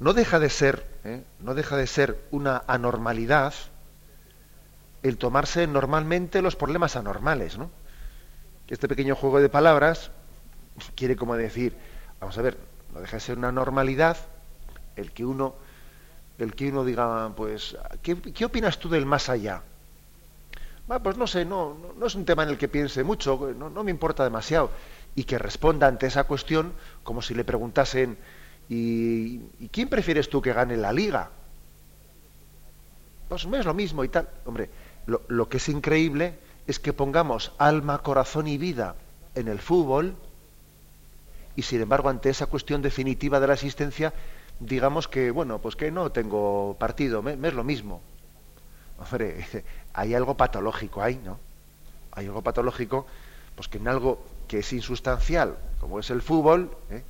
No 0.00 0.12
deja 0.12 0.38
de 0.38 0.48
ser, 0.48 0.86
¿eh? 1.04 1.24
no 1.40 1.54
deja 1.54 1.76
de 1.76 1.86
ser 1.86 2.24
una 2.30 2.62
anormalidad 2.66 3.52
el 5.02 5.16
tomarse 5.16 5.66
normalmente 5.66 6.42
los 6.42 6.56
problemas 6.56 6.96
anormales, 6.96 7.58
¿no? 7.58 7.70
Este 8.68 8.88
pequeño 8.88 9.14
juego 9.14 9.40
de 9.40 9.48
palabras 9.48 10.10
quiere 10.94 11.16
como 11.16 11.36
decir, 11.36 11.76
vamos 12.20 12.36
a 12.38 12.42
ver, 12.42 12.58
no 12.92 13.00
deja 13.00 13.16
de 13.16 13.20
ser 13.20 13.38
una 13.38 13.52
normalidad 13.52 14.16
el 14.96 15.12
que 15.12 15.24
uno, 15.24 15.54
el 16.38 16.54
que 16.54 16.68
uno 16.68 16.84
diga, 16.84 17.32
pues, 17.36 17.76
¿qué, 18.02 18.44
opinas 18.44 18.78
tú 18.78 18.88
del 18.88 19.06
más 19.06 19.28
allá? 19.28 19.62
Pues 21.02 21.16
no 21.16 21.26
sé, 21.26 21.44
no, 21.44 21.76
no, 21.98 22.06
es 22.06 22.14
un 22.14 22.24
tema 22.24 22.42
en 22.44 22.48
el 22.48 22.58
que 22.58 22.68
piense 22.68 23.04
mucho, 23.04 23.52
no, 23.56 23.68
no 23.68 23.84
me 23.84 23.90
importa 23.90 24.24
demasiado. 24.24 24.70
Y 25.14 25.24
que 25.24 25.38
responda 25.38 25.86
ante 25.86 26.06
esa 26.06 26.24
cuestión 26.24 26.72
como 27.02 27.22
si 27.22 27.34
le 27.34 27.44
preguntasen, 27.44 28.18
¿Y, 28.68 29.38
quién 29.72 29.88
prefieres 29.88 30.28
tú 30.28 30.42
que 30.42 30.52
gane 30.52 30.76
la 30.76 30.92
liga? 30.92 31.30
Pues 33.28 33.44
es 33.44 33.64
lo 33.64 33.74
mismo 33.74 34.04
y 34.04 34.08
tal. 34.08 34.28
Hombre, 34.44 34.70
lo, 35.06 35.48
que 35.48 35.56
es 35.56 35.68
increíble 35.68 36.38
es 36.66 36.78
que 36.78 36.92
pongamos 36.92 37.52
alma, 37.58 37.98
corazón 38.02 38.46
y 38.46 38.58
vida 38.58 38.94
en 39.34 39.48
el 39.48 39.58
fútbol 39.58 40.16
y 41.56 41.62
sin 41.62 41.80
embargo 41.80 42.08
ante 42.08 42.30
esa 42.30 42.46
cuestión 42.46 42.82
definitiva 42.82 43.40
de 43.40 43.46
la 43.46 43.54
existencia 43.54 44.12
digamos 44.60 45.08
que, 45.08 45.30
bueno, 45.30 45.60
pues 45.60 45.76
que 45.76 45.90
no 45.90 46.10
tengo 46.10 46.76
partido, 46.78 47.22
me, 47.22 47.32
es 47.32 47.54
lo 47.54 47.64
mismo. 47.64 48.02
Hombre, 48.98 49.46
hay 49.98 50.14
algo 50.14 50.36
patológico 50.36 51.02
ahí, 51.02 51.20
¿no? 51.24 51.40
Hay 52.12 52.26
algo 52.26 52.40
patológico, 52.40 53.04
pues 53.56 53.66
que 53.66 53.78
en 53.78 53.88
algo 53.88 54.24
que 54.46 54.60
es 54.60 54.72
insustancial, 54.72 55.58
como 55.80 55.98
es 55.98 56.10
el 56.10 56.22
fútbol, 56.22 56.70
¿eh? 56.90 57.02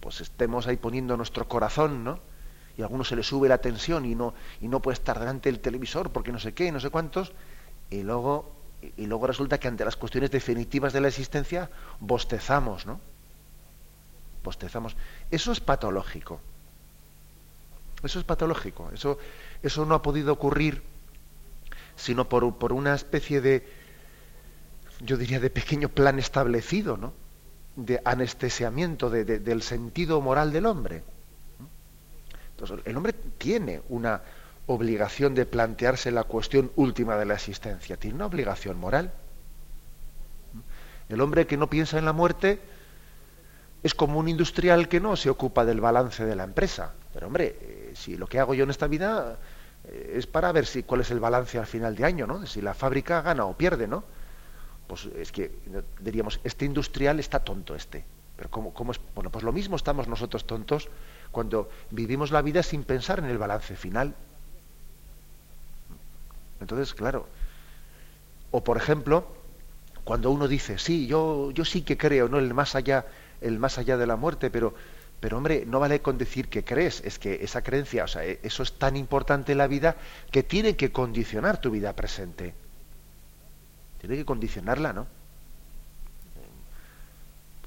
pues 0.00 0.22
estemos 0.22 0.66
ahí 0.66 0.78
poniendo 0.78 1.14
nuestro 1.18 1.46
corazón, 1.46 2.04
¿no? 2.04 2.18
Y 2.78 2.80
a 2.80 2.86
alguno 2.86 3.04
se 3.04 3.16
le 3.16 3.22
sube 3.22 3.50
la 3.50 3.58
tensión 3.58 4.06
y 4.06 4.14
no, 4.14 4.32
y 4.62 4.68
no 4.68 4.80
puede 4.80 4.94
estar 4.94 5.18
delante 5.18 5.50
del 5.50 5.60
televisor 5.60 6.10
porque 6.10 6.32
no 6.32 6.38
sé 6.38 6.54
qué, 6.54 6.72
no 6.72 6.80
sé 6.80 6.88
cuántos, 6.88 7.32
y 7.90 8.02
luego, 8.02 8.50
y 8.96 9.04
luego 9.04 9.26
resulta 9.26 9.60
que 9.60 9.68
ante 9.68 9.84
las 9.84 9.96
cuestiones 9.96 10.30
definitivas 10.30 10.94
de 10.94 11.02
la 11.02 11.08
existencia 11.08 11.68
bostezamos, 12.00 12.86
¿no? 12.86 12.98
Bostezamos. 14.42 14.96
Eso 15.30 15.52
es 15.52 15.60
patológico. 15.60 16.40
Eso 18.02 18.18
es 18.18 18.24
patológico. 18.24 18.90
Eso, 18.94 19.18
eso 19.62 19.84
no 19.84 19.94
ha 19.94 20.00
podido 20.00 20.32
ocurrir 20.32 20.91
sino 21.96 22.28
por, 22.28 22.56
por 22.56 22.72
una 22.72 22.94
especie 22.94 23.40
de, 23.40 23.66
yo 25.00 25.16
diría, 25.16 25.40
de 25.40 25.50
pequeño 25.50 25.88
plan 25.88 26.18
establecido, 26.18 26.96
¿no? 26.96 27.12
de 27.76 28.00
anestesiamiento 28.04 29.08
del 29.08 29.62
sentido 29.62 30.20
moral 30.20 30.52
del 30.52 30.66
hombre. 30.66 31.02
Entonces, 32.50 32.80
el 32.84 32.96
hombre 32.96 33.14
tiene 33.38 33.80
una 33.88 34.22
obligación 34.66 35.34
de 35.34 35.46
plantearse 35.46 36.10
la 36.10 36.24
cuestión 36.24 36.70
última 36.76 37.16
de 37.16 37.24
la 37.24 37.34
existencia, 37.34 37.96
tiene 37.96 38.16
una 38.16 38.26
obligación 38.26 38.78
moral. 38.78 39.12
El 41.08 41.20
hombre 41.20 41.46
que 41.46 41.56
no 41.56 41.68
piensa 41.68 41.98
en 41.98 42.04
la 42.04 42.12
muerte 42.12 42.60
es 43.82 43.94
como 43.94 44.18
un 44.18 44.28
industrial 44.28 44.88
que 44.88 45.00
no 45.00 45.16
se 45.16 45.30
ocupa 45.30 45.64
del 45.64 45.80
balance 45.80 46.24
de 46.24 46.36
la 46.36 46.44
empresa. 46.44 46.94
Pero 47.12 47.26
hombre, 47.26 47.56
eh, 47.60 47.92
si 47.94 48.16
lo 48.16 48.26
que 48.26 48.38
hago 48.38 48.54
yo 48.54 48.64
en 48.64 48.70
esta 48.70 48.86
vida 48.86 49.38
es 49.84 50.26
para 50.26 50.52
ver 50.52 50.66
si 50.66 50.82
cuál 50.82 51.00
es 51.00 51.10
el 51.10 51.20
balance 51.20 51.58
al 51.58 51.66
final 51.66 51.96
de 51.96 52.04
año, 52.04 52.26
¿no? 52.26 52.46
Si 52.46 52.60
la 52.60 52.74
fábrica 52.74 53.22
gana 53.22 53.44
o 53.44 53.56
pierde, 53.56 53.88
¿no? 53.88 54.04
pues 54.92 55.06
es 55.16 55.32
que 55.32 55.50
diríamos, 56.00 56.38
este 56.44 56.66
industrial 56.66 57.18
está 57.18 57.38
tonto 57.38 57.74
este. 57.74 58.04
Pero 58.36 58.50
¿cómo, 58.50 58.74
cómo 58.74 58.92
es? 58.92 59.00
Bueno, 59.14 59.30
pues 59.30 59.42
lo 59.42 59.50
mismo 59.50 59.74
estamos 59.74 60.06
nosotros 60.06 60.46
tontos 60.46 60.90
cuando 61.30 61.70
vivimos 61.90 62.30
la 62.30 62.42
vida 62.42 62.62
sin 62.62 62.84
pensar 62.84 63.18
en 63.18 63.24
el 63.24 63.38
balance 63.38 63.74
final. 63.74 64.14
Entonces, 66.60 66.92
claro. 66.92 67.26
O 68.50 68.62
por 68.62 68.76
ejemplo, 68.76 69.26
cuando 70.04 70.30
uno 70.30 70.46
dice, 70.46 70.78
sí, 70.78 71.06
yo, 71.06 71.52
yo 71.52 71.64
sí 71.64 71.80
que 71.80 71.96
creo, 71.96 72.28
¿no? 72.28 72.38
El 72.38 72.52
más 72.52 72.74
allá, 72.74 73.06
el 73.40 73.58
más 73.58 73.78
allá 73.78 73.96
de 73.96 74.06
la 74.06 74.16
muerte, 74.16 74.50
pero, 74.50 74.74
pero 75.22 75.38
hombre, 75.38 75.64
no 75.64 75.78
vale 75.78 76.02
con 76.02 76.18
decir 76.18 76.48
que 76.48 76.64
crees, 76.64 77.00
es 77.04 77.20
que 77.20 77.44
esa 77.44 77.62
creencia, 77.62 78.02
o 78.02 78.08
sea, 78.08 78.24
e, 78.26 78.40
eso 78.42 78.64
es 78.64 78.72
tan 78.72 78.96
importante 78.96 79.52
en 79.52 79.58
la 79.58 79.68
vida 79.68 79.94
que 80.32 80.42
tiene 80.42 80.74
que 80.74 80.90
condicionar 80.90 81.60
tu 81.60 81.70
vida 81.70 81.94
presente. 81.94 82.54
Tiene 84.00 84.16
que 84.16 84.24
condicionarla, 84.24 84.92
¿no? 84.92 85.06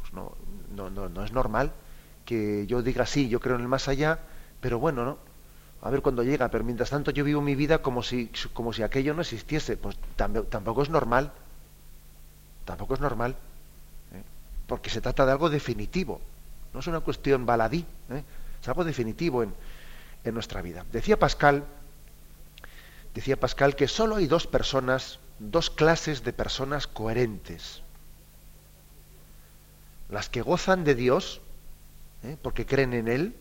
Pues 0.01 0.11
no, 0.11 0.35
no, 0.75 0.89
no, 0.89 1.07
no 1.07 1.23
es 1.23 1.31
normal 1.31 1.71
que 2.25 2.67
yo 2.67 2.81
diga 2.81 3.05
sí, 3.05 3.29
yo 3.29 3.39
creo 3.39 3.55
en 3.55 3.61
el 3.61 3.69
más 3.69 3.87
allá, 3.87 4.19
pero 4.59 4.77
bueno, 4.77 5.05
¿no? 5.05 5.17
A 5.81 5.89
ver 5.89 6.01
cuándo 6.01 6.23
llega, 6.23 6.49
pero 6.49 6.65
mientras 6.65 6.89
tanto 6.89 7.11
yo 7.11 7.23
vivo 7.23 7.39
mi 7.39 7.55
vida 7.55 7.81
como 7.81 8.03
si, 8.03 8.29
como 8.51 8.73
si 8.73 8.83
aquello 8.83 9.13
no 9.13 9.21
existiese. 9.21 9.77
Pues 9.77 9.95
tampoco 10.17 10.83
es 10.83 10.89
normal. 10.89 11.31
Tampoco 12.65 12.95
es 12.95 12.99
normal. 12.99 13.31
¿eh? 14.11 14.23
Porque 14.67 14.89
se 14.89 14.99
trata 14.99 15.25
de 15.25 15.31
algo 15.31 15.49
definitivo. 15.49 16.19
No 16.75 16.81
es 16.81 16.87
una 16.87 16.99
cuestión 16.99 17.45
baladí. 17.45 17.85
¿eh? 18.11 18.23
Es 18.61 18.67
algo 18.67 18.83
definitivo 18.83 19.41
en, 19.41 19.53
en 20.23 20.33
nuestra 20.33 20.61
vida. 20.61 20.85
Decía 20.91 21.17
Pascal, 21.17 21.63
decía 23.13 23.39
Pascal 23.39 23.75
que 23.75 23.87
solo 23.87 24.17
hay 24.17 24.27
dos 24.27 24.45
personas 24.45 25.19
dos 25.39 25.69
clases 25.69 26.23
de 26.23 26.33
personas 26.33 26.87
coherentes. 26.87 27.81
Las 30.09 30.29
que 30.29 30.41
gozan 30.41 30.83
de 30.83 30.95
Dios, 30.95 31.41
¿eh? 32.23 32.37
porque 32.41 32.65
creen 32.65 32.93
en 32.93 33.07
Él, 33.07 33.35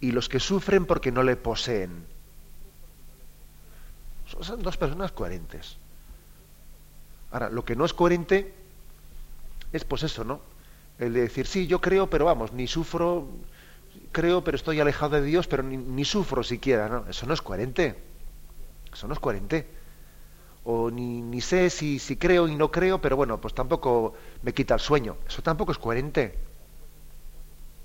y 0.00 0.12
los 0.12 0.28
que 0.28 0.40
sufren 0.40 0.86
porque 0.86 1.12
no 1.12 1.22
le 1.22 1.36
poseen. 1.36 2.06
Son 4.40 4.62
dos 4.62 4.76
personas 4.76 5.12
coherentes. 5.12 5.76
Ahora, 7.30 7.48
lo 7.48 7.64
que 7.64 7.76
no 7.76 7.84
es 7.84 7.94
coherente 7.94 8.54
es 9.72 9.84
pues 9.84 10.02
eso, 10.02 10.24
¿no? 10.24 10.40
El 10.98 11.12
de 11.12 11.20
decir, 11.22 11.46
sí, 11.46 11.66
yo 11.66 11.80
creo, 11.80 12.08
pero 12.08 12.24
vamos, 12.24 12.52
ni 12.52 12.66
sufro, 12.66 13.28
creo, 14.12 14.42
pero 14.42 14.56
estoy 14.56 14.80
alejado 14.80 15.16
de 15.16 15.22
Dios, 15.22 15.46
pero 15.46 15.62
ni, 15.62 15.76
ni 15.76 16.04
sufro 16.04 16.42
siquiera, 16.42 16.88
¿no? 16.88 17.04
Eso 17.08 17.26
no 17.26 17.34
es 17.34 17.42
coherente. 17.42 17.96
Eso 18.92 19.06
no 19.06 19.12
es 19.12 19.20
coherente. 19.20 19.66
O 20.64 20.90
ni, 20.90 21.20
ni 21.20 21.40
sé 21.40 21.70
si, 21.70 21.98
si 21.98 22.16
creo 22.16 22.48
y 22.48 22.56
no 22.56 22.70
creo, 22.70 23.00
pero 23.00 23.16
bueno, 23.16 23.40
pues 23.40 23.54
tampoco 23.54 24.14
me 24.42 24.54
quita 24.54 24.74
el 24.74 24.80
sueño. 24.80 25.16
Eso 25.28 25.42
tampoco 25.42 25.72
es 25.72 25.78
coherente. 25.78 26.34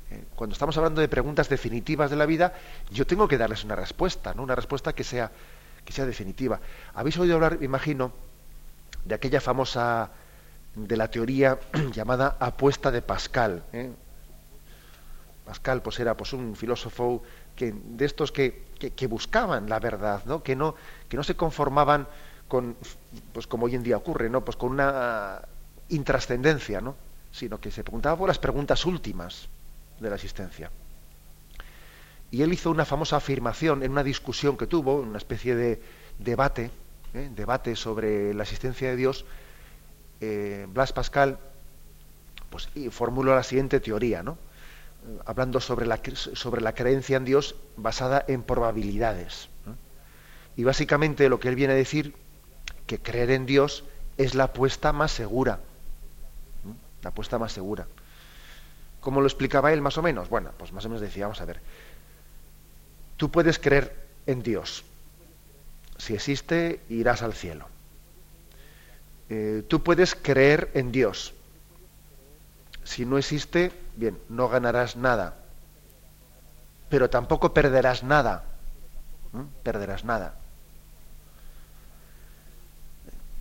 Eh, 0.10 0.24
cuando 0.36 0.54
estamos 0.54 0.76
hablando 0.78 1.02
de 1.02 1.08
preguntas 1.08 1.50
definitivas 1.50 2.10
de 2.10 2.15
la 2.15 2.26
vida, 2.26 2.54
yo 2.89 3.06
tengo 3.06 3.28
que 3.28 3.38
darles 3.38 3.63
una 3.63 3.76
respuesta, 3.76 4.34
¿no? 4.34 4.43
Una 4.43 4.56
respuesta 4.56 4.93
que 4.93 5.04
sea, 5.04 5.32
que 5.86 5.93
sea 5.93 6.06
definitiva. 6.06 6.60
Habéis 6.93 7.17
oído 7.17 7.36
hablar, 7.36 7.60
me 7.60 7.65
imagino, 7.65 8.13
de 9.06 9.15
aquella 9.15 9.41
famosa 9.41 10.12
de 10.75 10.97
la 10.97 11.10
teoría 11.10 11.60
llamada 11.93 12.38
apuesta 12.39 12.91
de 12.91 13.01
Pascal. 13.01 13.63
¿eh? 13.73 13.91
Pascal 15.45 15.81
pues 15.81 15.99
era 15.99 16.15
pues 16.15 16.34
un 16.34 16.55
filósofo 16.55 17.23
que, 17.55 17.73
de 17.73 18.05
estos 18.05 18.31
que, 18.31 18.63
que, 18.79 19.07
buscaban 19.07 19.69
la 19.69 19.79
verdad, 19.79 20.23
¿no? 20.25 20.41
Que, 20.41 20.55
no, 20.55 20.75
que 21.10 21.17
no 21.17 21.23
se 21.23 21.36
conformaban 21.36 22.07
con, 22.47 22.75
pues 23.34 23.47
como 23.47 23.65
hoy 23.65 23.75
en 23.75 23.84
día 23.84 23.97
ocurre, 23.97 24.29
¿no? 24.29 24.45
Pues 24.45 24.57
con 24.57 24.71
una 24.71 25.41
intrascendencia, 25.89 26.81
¿no? 26.81 26.95
Sino 27.31 27.60
que 27.60 27.71
se 27.71 27.84
preguntaba 27.84 28.17
por 28.17 28.29
las 28.29 28.39
preguntas 28.39 28.86
últimas 28.86 29.49
de 29.99 30.10
la 30.10 30.15
existencia. 30.15 30.71
Y 32.31 32.41
él 32.43 32.53
hizo 32.53 32.71
una 32.71 32.86
famosa 32.86 33.17
afirmación 33.17 33.84
en 33.84 33.91
una 33.91 34.03
discusión 34.03 34.57
que 34.57 34.67
tuvo, 34.67 34.95
una 34.95 35.17
especie 35.17 35.53
de 35.53 35.81
debate, 36.17 36.71
¿eh? 37.13 37.29
debate 37.36 37.75
sobre 37.75 38.34
la 38.34 38.43
existencia 38.43 38.89
de 38.89 38.95
Dios. 38.95 39.25
Eh, 40.21 40.67
Blas 40.69 40.93
Pascal 40.93 41.39
pues, 42.49 42.69
formuló 42.91 43.36
la 43.36 43.43
siguiente 43.43 43.79
teoría, 43.79 44.23
¿no? 44.23 44.38
hablando 45.25 45.60
sobre 45.60 45.86
la, 45.86 45.99
sobre 46.13 46.62
la 46.62 46.73
creencia 46.73 47.17
en 47.17 47.25
Dios 47.25 47.55
basada 47.77 48.23
en 48.27 48.43
probabilidades. 48.43 49.49
Y 50.55 50.63
básicamente 50.63 51.29
lo 51.29 51.39
que 51.39 51.49
él 51.49 51.55
viene 51.55 51.73
a 51.73 51.77
decir, 51.77 52.13
que 52.86 52.99
creer 52.99 53.31
en 53.31 53.45
Dios 53.45 53.84
es 54.17 54.36
la 54.36 54.45
apuesta 54.45 54.93
más 54.93 55.12
segura. 55.12 55.60
La 57.03 57.10
apuesta 57.10 57.39
más 57.39 57.51
segura. 57.51 57.88
¿Cómo 58.99 59.21
lo 59.21 59.27
explicaba 59.27 59.73
él 59.73 59.81
más 59.81 59.97
o 59.97 60.01
menos? 60.01 60.29
Bueno, 60.29 60.51
pues 60.57 60.71
más 60.71 60.86
o 60.86 60.89
menos 60.89 61.01
decía, 61.01 61.25
vamos 61.25 61.41
a 61.41 61.45
ver, 61.45 61.60
tú 63.17 63.31
puedes 63.31 63.57
creer 63.57 63.95
en 64.27 64.43
Dios, 64.43 64.84
si 65.97 66.13
existe, 66.13 66.81
irás 66.89 67.23
al 67.23 67.34
cielo. 67.34 67.70
Eh, 69.33 69.63
tú 69.65 69.81
puedes 69.81 70.13
creer 70.13 70.69
en 70.73 70.91
Dios. 70.91 71.33
Si 72.83 73.05
no 73.05 73.17
existe, 73.17 73.71
bien, 73.95 74.19
no 74.27 74.49
ganarás 74.49 74.97
nada. 74.97 75.37
Pero 76.89 77.09
tampoco 77.09 77.53
perderás 77.53 78.03
nada. 78.03 78.43
Perderás 79.63 80.03
nada. 80.03 80.35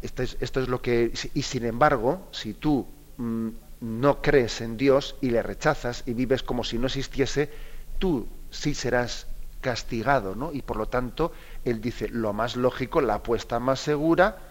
Esto 0.00 0.22
es, 0.22 0.36
esto 0.38 0.60
es, 0.60 0.68
lo 0.68 0.80
que. 0.80 1.12
Y 1.34 1.42
sin 1.42 1.64
embargo, 1.64 2.28
si 2.30 2.54
tú 2.54 2.86
mm, 3.16 3.48
no 3.80 4.22
crees 4.22 4.60
en 4.60 4.76
Dios 4.76 5.16
y 5.20 5.30
le 5.30 5.42
rechazas 5.42 6.04
y 6.06 6.14
vives 6.14 6.44
como 6.44 6.62
si 6.62 6.78
no 6.78 6.86
existiese, 6.86 7.50
tú 7.98 8.28
sí 8.50 8.76
serás 8.76 9.26
castigado, 9.60 10.36
¿no? 10.36 10.52
Y 10.52 10.62
por 10.62 10.76
lo 10.76 10.86
tanto, 10.86 11.32
él 11.64 11.80
dice, 11.80 12.08
lo 12.08 12.32
más 12.32 12.54
lógico, 12.54 13.00
la 13.00 13.14
apuesta 13.14 13.58
más 13.58 13.80
segura 13.80 14.49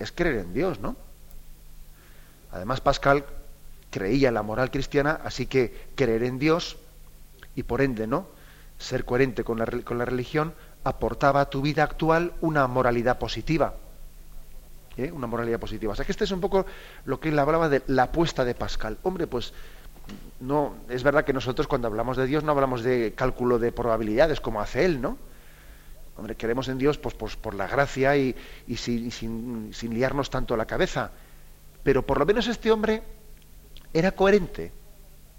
es 0.00 0.12
creer 0.12 0.38
en 0.38 0.52
Dios, 0.52 0.80
¿no? 0.80 0.96
Además, 2.50 2.80
Pascal 2.80 3.24
creía 3.90 4.28
en 4.28 4.34
la 4.34 4.42
moral 4.42 4.70
cristiana, 4.70 5.20
así 5.24 5.46
que 5.46 5.88
creer 5.94 6.24
en 6.24 6.38
Dios 6.38 6.78
y 7.54 7.62
por 7.62 7.80
ende, 7.82 8.06
¿no? 8.06 8.26
Ser 8.78 9.04
coherente 9.04 9.44
con 9.44 9.58
la, 9.58 9.66
con 9.66 9.98
la 9.98 10.04
religión 10.04 10.54
aportaba 10.82 11.42
a 11.42 11.50
tu 11.50 11.60
vida 11.60 11.84
actual 11.84 12.32
una 12.40 12.66
moralidad 12.66 13.18
positiva. 13.18 13.74
¿eh? 14.96 15.12
Una 15.12 15.26
moralidad 15.26 15.60
positiva. 15.60 15.92
O 15.92 15.96
sea 15.96 16.04
que 16.04 16.12
este 16.12 16.24
es 16.24 16.30
un 16.30 16.40
poco 16.40 16.66
lo 17.04 17.20
que 17.20 17.28
él 17.28 17.38
hablaba 17.38 17.68
de 17.68 17.82
la 17.86 18.04
apuesta 18.04 18.44
de 18.44 18.54
Pascal. 18.54 18.98
Hombre, 19.02 19.26
pues 19.26 19.52
no, 20.40 20.74
es 20.88 21.02
verdad 21.02 21.24
que 21.24 21.32
nosotros 21.32 21.66
cuando 21.66 21.88
hablamos 21.88 22.16
de 22.16 22.26
Dios 22.26 22.42
no 22.42 22.52
hablamos 22.52 22.82
de 22.82 23.12
cálculo 23.14 23.58
de 23.58 23.72
probabilidades 23.72 24.40
como 24.40 24.60
hace 24.60 24.84
él, 24.84 25.00
¿no? 25.00 25.18
Hombre, 26.16 26.36
queremos 26.36 26.68
en 26.68 26.78
Dios 26.78 26.98
pues, 26.98 27.14
pues 27.14 27.36
por 27.36 27.54
la 27.54 27.66
gracia 27.66 28.16
y, 28.16 28.36
sin, 28.76 29.70
liarnos 29.90 30.30
tanto 30.30 30.56
la 30.56 30.66
cabeza. 30.66 31.12
Pero 31.82 32.04
por 32.04 32.18
lo 32.18 32.26
menos 32.26 32.46
este 32.46 32.70
hombre 32.70 33.02
era 33.92 34.12
coherente 34.12 34.72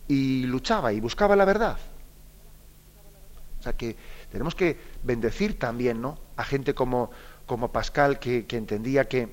y 0.08 0.44
luchaba 0.44 0.92
y 0.92 1.00
buscaba 1.00 1.36
la 1.36 1.46
verdad. 1.46 1.78
O 3.60 3.64
sea 3.64 3.74
que 3.74 3.96
tenemos 4.32 4.56
que 4.56 4.80
bendecir 5.04 5.60
también 5.60 6.02
¿no? 6.02 6.18
a 6.36 6.44
gente 6.44 6.74
como, 6.74 7.12
Pascal 7.72 8.18
que, 8.18 8.46
entendía 8.50 9.08
que, 9.08 9.30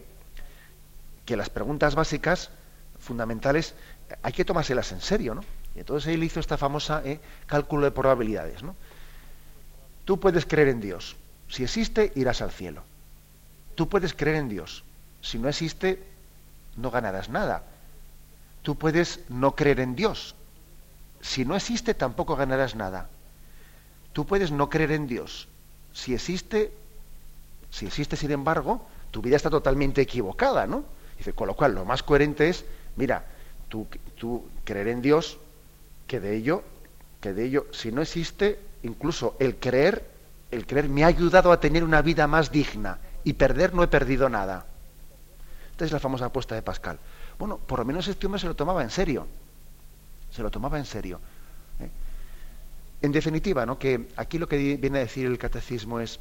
las 1.29 1.48
preguntas 1.48 1.94
básicas, 1.94 2.51
fundamentales, 2.98 3.74
hay 4.22 4.33
que 4.33 4.44
tomárselas 4.44 4.92
en 4.92 5.01
serio. 5.01 5.35
¿no? 5.35 5.42
Y 5.74 5.79
entonces 5.79 6.12
él 6.12 6.22
hizo 6.22 6.40
esta 6.40 6.59
famosa 6.59 7.01
¿eh? 7.07 7.20
cálculo 7.46 7.85
de 7.85 7.90
probabilidades. 7.90 8.61
Tú 10.05 10.20
puedes 10.20 10.44
creer 10.44 10.68
en 10.68 10.81
Dios, 10.81 11.16
si 11.49 11.65
existe, 11.65 12.13
irás 12.15 12.43
al 12.43 12.51
cielo. 12.51 12.83
Tú 13.75 13.89
puedes 13.89 14.15
creer 14.15 14.37
en 14.37 14.49
Dios. 14.49 14.85
Si 15.21 15.39
no 15.39 15.49
existe, 15.49 16.03
no 16.77 16.91
ganarás 16.91 17.29
nada. 17.29 17.63
Tú 18.63 18.77
puedes 18.77 19.21
no 19.29 19.55
creer 19.55 19.81
en 19.81 19.95
Dios. 19.95 20.35
Si 21.21 21.45
no 21.45 21.57
existe, 21.57 21.95
tampoco 21.95 22.37
ganarás 22.37 22.75
nada. 22.75 23.09
Tú 24.13 24.27
puedes 24.27 24.51
no 24.51 24.69
creer 24.69 24.93
en 24.93 25.07
Dios. 25.07 25.49
Si 25.93 26.15
existe, 26.15 26.73
si 27.71 27.87
existe, 27.87 28.17
sin 28.17 28.31
embargo, 28.31 28.87
tu 29.11 29.23
vida 29.23 29.37
está 29.37 29.51
totalmente 29.51 30.03
equivocada, 30.03 30.67
¿no? 30.67 30.85
Con 31.35 31.49
lo 31.49 31.55
cual, 31.55 31.75
lo 31.75 31.85
más 31.85 32.03
coherente 32.03 32.49
es, 32.49 32.65
mira, 32.97 33.25
tú, 33.69 33.87
tú 34.17 34.49
creer 34.65 34.89
en 34.89 35.03
Dios, 35.03 35.39
que 36.07 36.21
de 36.21 36.37
ello, 36.37 36.63
que 37.21 37.33
de 37.33 37.45
ello, 37.45 37.67
si 37.73 37.91
no 37.91 38.03
existe, 38.03 38.61
incluso 38.83 39.37
el 39.41 39.57
creer 39.57 40.17
el 40.51 40.67
creer 40.67 40.89
me 40.89 41.05
ha 41.05 41.09
ayudado 41.09 41.53
a 41.53 41.61
tener 41.61 41.85
una 41.85 42.03
vida 42.03 42.27
más 42.27 42.51
digna 42.51 42.99
y 43.25 43.35
perder 43.35 43.75
no 43.75 43.83
he 43.83 43.89
perdido 43.89 44.29
nada. 44.29 44.67
Esta 45.71 45.85
es 45.85 45.93
la 45.93 46.01
famosa 46.01 46.27
apuesta 46.27 46.55
de 46.55 46.63
Pascal. 46.63 46.99
Bueno, 47.39 47.59
por 47.59 47.79
lo 47.79 47.85
menos 47.85 48.09
este 48.09 48.27
hombre 48.27 48.41
se 48.41 48.47
lo 48.47 48.57
tomaba 48.57 48.83
en 48.83 48.91
serio. 48.91 49.27
Se 50.31 50.43
lo 50.43 50.51
tomaba 50.51 50.79
en 50.79 50.85
serio. 50.85 51.21
¿eh? 51.81 51.91
En 53.03 53.13
definitiva, 53.13 53.65
¿no? 53.65 53.79
que 53.79 54.09
aquí 54.17 54.39
lo 54.39 54.49
que 54.49 54.77
viene 54.77 54.99
a 54.99 55.03
decir 55.03 55.27
el 55.27 55.39
catecismo 55.39 56.01
es 56.01 56.19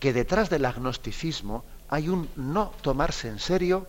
que 0.00 0.12
detrás 0.12 0.50
del 0.50 0.64
agnosticismo 0.64 1.64
hay 1.88 2.08
un 2.08 2.28
no 2.36 2.72
tomarse 2.82 3.28
en 3.28 3.38
serio 3.38 3.86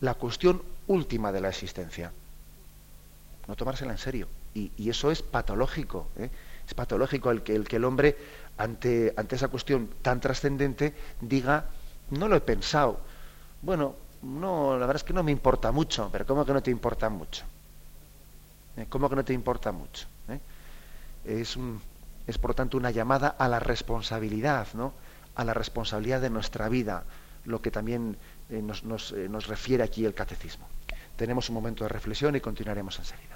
la 0.00 0.14
cuestión 0.14 0.62
última 0.88 1.32
de 1.32 1.40
la 1.40 1.48
existencia. 1.48 2.12
No 3.48 3.54
tomársela 3.54 3.92
en 3.92 3.98
serio. 3.98 4.28
Y, 4.54 4.90
eso 4.90 5.10
es 5.10 5.22
patológico. 5.22 6.08
¿eh? 6.16 6.30
Es 6.66 6.74
patológico 6.74 7.30
el 7.30 7.42
que, 7.42 7.54
el 7.54 7.84
hombre 7.84 8.16
ante, 8.58 9.14
ante 9.16 9.36
esa 9.36 9.48
cuestión 9.48 9.88
tan 10.02 10.20
trascendente, 10.20 10.94
diga, 11.20 11.66
no 12.10 12.28
lo 12.28 12.36
he 12.36 12.40
pensado. 12.40 13.00
Bueno, 13.62 13.94
no, 14.22 14.72
la 14.72 14.86
verdad 14.86 14.96
es 14.96 15.04
que 15.04 15.12
no 15.12 15.22
me 15.22 15.32
importa 15.32 15.72
mucho, 15.72 16.08
pero 16.10 16.26
¿cómo 16.26 16.44
que 16.44 16.52
no 16.52 16.62
te 16.62 16.70
importa 16.70 17.08
mucho? 17.08 17.44
¿Eh? 18.76 18.86
¿Cómo 18.88 19.08
que 19.08 19.16
no 19.16 19.24
te 19.24 19.32
importa 19.32 19.72
mucho? 19.72 20.06
¿Eh? 20.28 20.40
Es, 21.24 21.56
un, 21.56 21.80
es, 22.26 22.38
por 22.38 22.54
tanto, 22.54 22.76
una 22.76 22.90
llamada 22.90 23.28
a 23.28 23.48
la 23.48 23.60
responsabilidad, 23.60 24.68
¿no? 24.74 24.92
A 25.34 25.44
la 25.44 25.54
responsabilidad 25.54 26.20
de 26.20 26.30
nuestra 26.30 26.68
vida, 26.68 27.04
lo 27.44 27.62
que 27.62 27.70
también 27.70 28.16
eh, 28.50 28.60
nos, 28.62 28.84
nos, 28.84 29.12
nos 29.12 29.46
refiere 29.46 29.84
aquí 29.84 30.04
el 30.04 30.14
catecismo. 30.14 30.66
Tenemos 31.16 31.48
un 31.48 31.54
momento 31.54 31.84
de 31.84 31.88
reflexión 31.88 32.36
y 32.36 32.40
continuaremos 32.40 32.98
enseguida. 32.98 33.35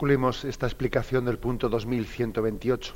Concluimos 0.00 0.46
esta 0.46 0.64
explicación 0.64 1.26
del 1.26 1.38
punto 1.38 1.68
2128. 1.68 2.94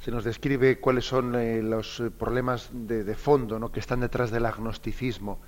Se 0.00 0.10
nos 0.10 0.24
describe 0.24 0.80
cuáles 0.80 1.04
son 1.04 1.34
eh, 1.34 1.60
los 1.62 2.00
eh, 2.00 2.10
problemas 2.10 2.70
de, 2.72 3.14
fondo 3.14 3.58
¿no? 3.58 3.70
que 3.70 3.80
están 3.80 4.00
detrás 4.00 4.30
del 4.30 4.46
agnosticismo. 4.46 5.38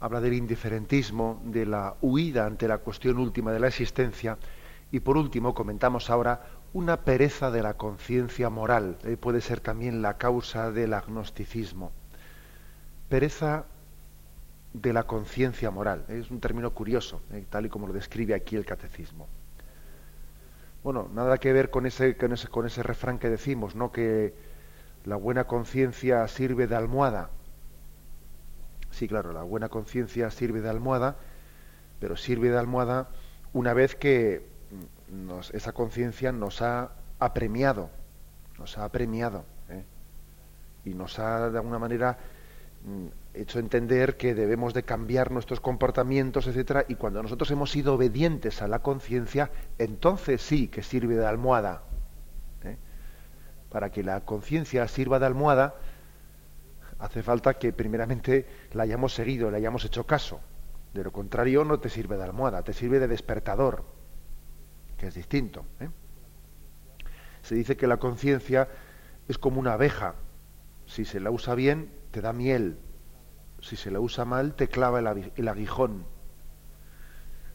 Habla 0.00 0.20
del 0.20 0.34
indiferentismo, 0.34 1.40
de 1.44 1.66
la 1.66 1.94
huida 2.00 2.46
ante 2.46 2.66
la 2.66 2.78
cuestión 2.78 3.18
última 3.18 3.52
de 3.52 3.60
la 3.60 3.68
existencia. 3.68 4.38
Y 4.90 4.98
por 4.98 5.16
último, 5.16 5.54
comentamos 5.54 6.10
ahora 6.10 6.42
una 6.72 7.02
pereza 7.02 7.52
de 7.52 7.62
la 7.62 7.74
conciencia 7.74 8.50
moral. 8.50 8.98
Eh, 9.04 9.16
puede 9.16 9.40
ser 9.40 9.60
también 9.60 10.02
la 10.02 10.18
causa 10.18 10.72
del 10.72 10.92
agnosticismo. 10.94 11.92
Pereza 13.08 13.66
de 14.72 14.92
la 14.92 15.04
conciencia 15.04 15.70
moral. 15.70 16.04
Es 16.08 16.30
un 16.30 16.40
término 16.40 16.72
curioso, 16.72 17.22
eh, 17.32 17.44
tal 17.48 17.66
y 17.66 17.68
como 17.68 17.86
lo 17.86 17.92
describe 17.92 18.34
aquí 18.34 18.56
el 18.56 18.66
catecismo. 18.66 19.26
Bueno, 20.82 21.08
nada 21.12 21.38
que 21.38 21.52
ver 21.52 21.70
con 21.70 21.86
ese, 21.86 22.16
con 22.16 22.32
ese, 22.32 22.48
con 22.48 22.66
ese 22.66 22.82
refrán 22.82 23.18
que 23.18 23.28
decimos, 23.28 23.74
¿no? 23.74 23.90
Que 23.90 24.34
la 25.04 25.16
buena 25.16 25.44
conciencia 25.44 26.26
sirve 26.28 26.66
de 26.66 26.76
almohada. 26.76 27.30
Sí, 28.90 29.08
claro, 29.08 29.32
la 29.32 29.42
buena 29.42 29.68
conciencia 29.68 30.30
sirve 30.30 30.60
de 30.60 30.70
almohada, 30.70 31.16
pero 32.00 32.16
sirve 32.16 32.50
de 32.50 32.58
almohada 32.58 33.08
una 33.52 33.74
vez 33.74 33.94
que 33.96 34.46
esa 35.52 35.72
conciencia 35.72 36.32
nos 36.32 36.62
ha 36.62 36.92
apremiado, 37.18 37.90
nos 38.58 38.78
ha 38.78 38.84
apremiado, 38.84 39.44
¿eh? 39.68 39.84
y 40.84 40.94
nos 40.94 41.18
ha 41.18 41.50
de 41.50 41.58
alguna 41.58 41.78
manera 41.78 42.18
mm, 42.84 43.06
hecho 43.40 43.58
entender 43.58 44.16
que 44.16 44.34
debemos 44.34 44.74
de 44.74 44.82
cambiar 44.82 45.30
nuestros 45.30 45.60
comportamientos, 45.60 46.46
etcétera, 46.46 46.84
y 46.88 46.96
cuando 46.96 47.22
nosotros 47.22 47.50
hemos 47.50 47.70
sido 47.70 47.94
obedientes 47.94 48.62
a 48.62 48.68
la 48.68 48.80
conciencia, 48.80 49.50
entonces 49.78 50.42
sí 50.42 50.68
que 50.68 50.82
sirve 50.82 51.16
de 51.16 51.26
almohada. 51.26 51.82
¿eh? 52.64 52.76
Para 53.70 53.90
que 53.90 54.02
la 54.02 54.24
conciencia 54.24 54.86
sirva 54.88 55.18
de 55.18 55.26
almohada, 55.26 55.76
hace 56.98 57.22
falta 57.22 57.54
que 57.54 57.72
primeramente 57.72 58.46
la 58.72 58.82
hayamos 58.82 59.14
seguido, 59.14 59.50
le 59.50 59.56
hayamos 59.58 59.84
hecho 59.84 60.04
caso. 60.04 60.40
De 60.92 61.04
lo 61.04 61.12
contrario, 61.12 61.64
no 61.64 61.78
te 61.78 61.90
sirve 61.90 62.16
de 62.16 62.24
almohada, 62.24 62.62
te 62.62 62.72
sirve 62.72 62.98
de 62.98 63.08
despertador, 63.08 63.84
que 64.96 65.06
es 65.06 65.14
distinto. 65.14 65.64
¿eh? 65.80 65.88
Se 67.42 67.54
dice 67.54 67.76
que 67.76 67.86
la 67.86 67.98
conciencia 67.98 68.68
es 69.28 69.38
como 69.38 69.60
una 69.60 69.74
abeja. 69.74 70.14
Si 70.86 71.04
se 71.04 71.20
la 71.20 71.30
usa 71.30 71.54
bien, 71.54 71.92
te 72.10 72.20
da 72.20 72.32
miel. 72.32 72.78
Si 73.60 73.76
se 73.76 73.90
la 73.90 74.00
usa 74.00 74.24
mal, 74.24 74.54
te 74.54 74.68
clava 74.68 75.00
el, 75.00 75.48
aguijón. 75.48 76.04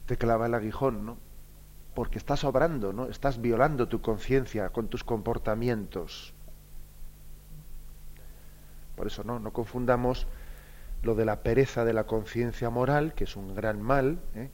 Te 0.06 0.18
clava 0.18 0.48
el 0.48 0.54
aguijón, 0.54 1.06
¿no? 1.06 1.18
Porque 1.94 2.18
estás 2.18 2.44
obrando, 2.44 2.92
¿no? 2.92 3.06
Estás 3.06 3.40
violando 3.40 3.88
tu 3.88 4.02
conciencia 4.02 4.70
con 4.70 4.88
tus 4.88 5.04
comportamientos. 5.04 6.34
Por 8.96 9.08
eso 9.08 9.24
no, 9.24 9.40
no 9.40 9.54
confundamos 9.54 10.28
lo 11.04 11.16
de 11.16 11.26
la 11.26 11.44
pereza 11.44 11.86
de 11.86 11.94
la 11.94 12.06
conciencia 12.06 12.70
moral, 12.70 13.14
que 13.14 13.26
es 13.26 13.36
un 13.36 13.54
gran 13.54 13.82
mal, 13.82 14.20
¿eh? 14.36 14.50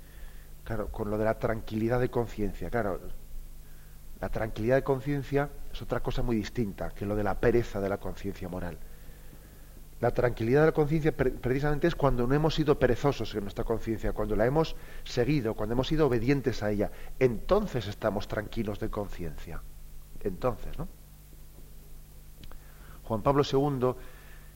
claro, 0.64 0.92
con 0.92 1.10
lo 1.10 1.18
de 1.18 1.26
la 1.26 1.40
tranquilidad 1.40 2.00
de 2.00 2.10
conciencia. 2.10 2.70
Claro, 2.70 3.00
la 4.20 4.30
tranquilidad 4.30 4.76
de 4.76 4.84
conciencia 4.84 5.50
es 5.72 5.82
otra 5.82 6.02
cosa 6.02 6.22
muy 6.24 6.36
distinta 6.36 6.90
que 6.90 7.06
lo 7.06 7.16
de 7.16 7.24
la 7.24 7.40
pereza 7.40 7.80
de 7.80 7.90
la 7.90 7.98
conciencia 7.98 8.50
moral. 8.50 8.78
La 10.02 10.12
tranquilidad 10.12 10.62
de 10.62 10.68
la 10.68 10.72
conciencia 10.72 11.16
precisamente 11.16 11.88
es 11.88 11.96
cuando 11.96 12.26
no 12.26 12.34
hemos 12.34 12.56
sido 12.56 12.80
perezosos 12.80 13.36
en 13.36 13.42
nuestra 13.42 13.66
conciencia, 13.66 14.14
cuando 14.14 14.36
la 14.36 14.46
hemos 14.46 14.76
seguido, 15.04 15.56
cuando 15.56 15.74
hemos 15.74 15.88
sido 15.88 16.08
obedientes 16.08 16.64
a 16.64 16.72
ella. 16.72 16.92
Entonces 17.20 17.88
estamos 17.88 18.28
tranquilos 18.28 18.80
de 18.80 18.90
conciencia. 18.90 19.62
Entonces, 20.22 20.78
¿no? 20.78 20.88
Juan 23.04 23.24
Pablo 23.24 23.44
II 23.44 23.96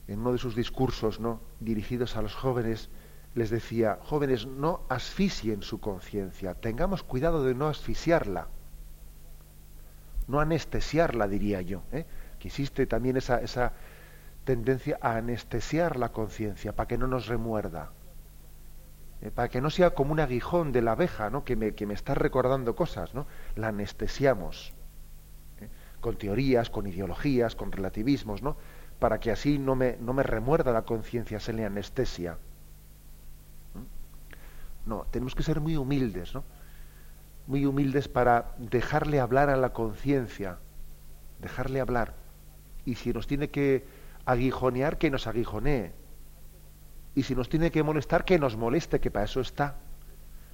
en 0.08 0.20
uno 0.20 0.32
de 0.32 0.38
sus 0.38 0.56
discursos 0.56 1.20
¿no? 1.20 1.42
dirigidos 1.60 2.16
a 2.16 2.22
los 2.22 2.36
jóvenes, 2.36 2.90
les 3.36 3.50
decía, 3.50 4.00
jóvenes, 4.04 4.46
no 4.46 4.82
asfixien 4.90 5.62
su 5.64 5.80
conciencia, 5.80 6.54
tengamos 6.54 7.04
cuidado 7.04 7.44
de 7.44 7.56
no 7.56 7.68
asfixiarla, 7.68 8.48
no 10.28 10.40
anestesiarla, 10.40 11.28
diría 11.28 11.62
yo, 11.62 11.82
¿eh? 11.92 12.06
que 12.40 12.50
existe 12.50 12.86
también 12.86 13.18
esa, 13.18 13.42
esa 13.42 13.74
tendencia 14.44 14.98
a 15.02 15.16
anestesiar 15.16 15.98
la 15.98 16.10
conciencia 16.12 16.76
para 16.76 16.88
que 16.88 16.98
no 16.98 17.08
nos 17.08 17.28
remuerda, 17.28 17.92
¿eh? 19.22 19.32
para 19.32 19.50
que 19.50 19.62
no 19.62 19.70
sea 19.70 19.92
como 19.92 20.12
un 20.12 20.20
aguijón 20.20 20.72
de 20.72 20.82
la 20.82 20.92
abeja 20.92 21.30
¿no? 21.30 21.44
que, 21.44 21.56
me, 21.56 21.74
que 21.74 21.86
me 21.86 21.94
está 21.94 22.14
recordando 22.14 22.76
cosas, 22.76 23.14
¿no? 23.14 23.26
la 23.56 23.70
anestesiamos, 23.70 24.74
¿eh? 25.62 25.70
con 26.02 26.18
teorías, 26.18 26.70
con 26.70 26.88
ideologías, 26.88 27.56
con 27.56 27.72
relativismos, 27.72 28.42
¿no? 28.42 28.58
para 29.00 29.20
que 29.20 29.32
así 29.32 29.58
no 29.58 29.76
me, 29.76 29.98
no 30.00 30.14
me 30.14 30.24
remuerda 30.24 30.72
la 30.72 30.84
conciencia, 30.84 31.40
se 31.40 31.54
le 31.54 31.66
anestesia. 31.66 32.38
No, 34.86 35.06
tenemos 35.12 35.36
que 35.36 35.44
ser 35.44 35.60
muy 35.60 35.78
humildes, 35.78 36.34
¿no? 36.34 36.44
Muy 37.48 37.66
humildes 37.66 38.08
para 38.08 38.54
dejarle 38.58 39.20
hablar 39.20 39.50
a 39.50 39.58
la 39.58 39.74
conciencia, 39.74 40.58
dejarle 41.42 41.82
hablar. 41.82 42.14
Y 42.86 42.96
si 42.96 43.12
nos 43.14 43.28
tiene 43.28 43.50
que 43.50 43.86
aguijonear, 44.26 44.98
que 44.98 45.10
nos 45.10 45.28
aguijonee. 45.28 45.92
Y 47.16 47.24
si 47.24 47.36
nos 47.36 47.50
tiene 47.50 47.72
que 47.72 47.84
molestar, 47.84 48.26
que 48.26 48.40
nos 48.40 48.58
moleste, 48.58 49.00
que 49.00 49.12
para 49.12 49.26
eso 49.26 49.42
está. 49.42 49.76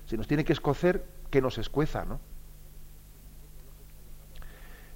Si 0.05 0.17
nos 0.17 0.27
tiene 0.27 0.43
que 0.43 0.53
escocer, 0.53 1.05
que 1.29 1.41
nos 1.41 1.57
escueza, 1.57 2.05
¿no? 2.05 2.19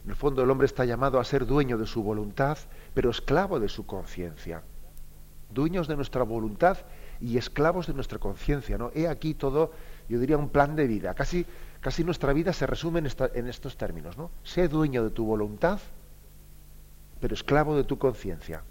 En 0.04 0.10
el 0.10 0.16
fondo 0.16 0.44
el 0.44 0.50
hombre 0.50 0.66
está 0.66 0.84
llamado 0.84 1.20
a 1.20 1.24
ser 1.24 1.46
dueño 1.46 1.78
de 1.78 1.86
su 1.86 2.04
voluntad, 2.04 2.58
pero 2.94 3.10
esclavo 3.10 3.60
de 3.60 3.70
su 3.70 3.86
conciencia. 3.86 4.62
Dueños 5.50 5.88
de 5.88 5.96
nuestra 5.96 6.24
voluntad 6.24 6.78
y 7.22 7.38
esclavos 7.38 7.88
de 7.88 7.94
nuestra 7.94 8.20
conciencia. 8.20 8.78
¿no? 8.78 8.92
He 8.94 9.08
aquí 9.08 9.34
todo, 9.34 9.72
yo 10.10 10.20
diría, 10.20 10.38
un 10.38 10.50
plan 10.50 10.76
de 10.76 10.88
vida. 10.88 11.14
Casi, 11.14 11.46
casi 11.80 12.04
nuestra 12.04 12.34
vida 12.34 12.52
se 12.52 12.68
resume 12.68 13.00
en, 13.00 13.08
en 13.34 13.48
estos 13.48 13.78
términos. 13.78 14.18
¿no? 14.18 14.30
Sé 14.44 14.68
dueño 14.68 15.04
de 15.06 15.10
tu 15.10 15.26
voluntad, 15.26 15.80
pero 17.24 17.36
esclavo 17.36 17.78
de 17.78 17.86
tu 17.86 17.98
conciencia. 17.98 18.64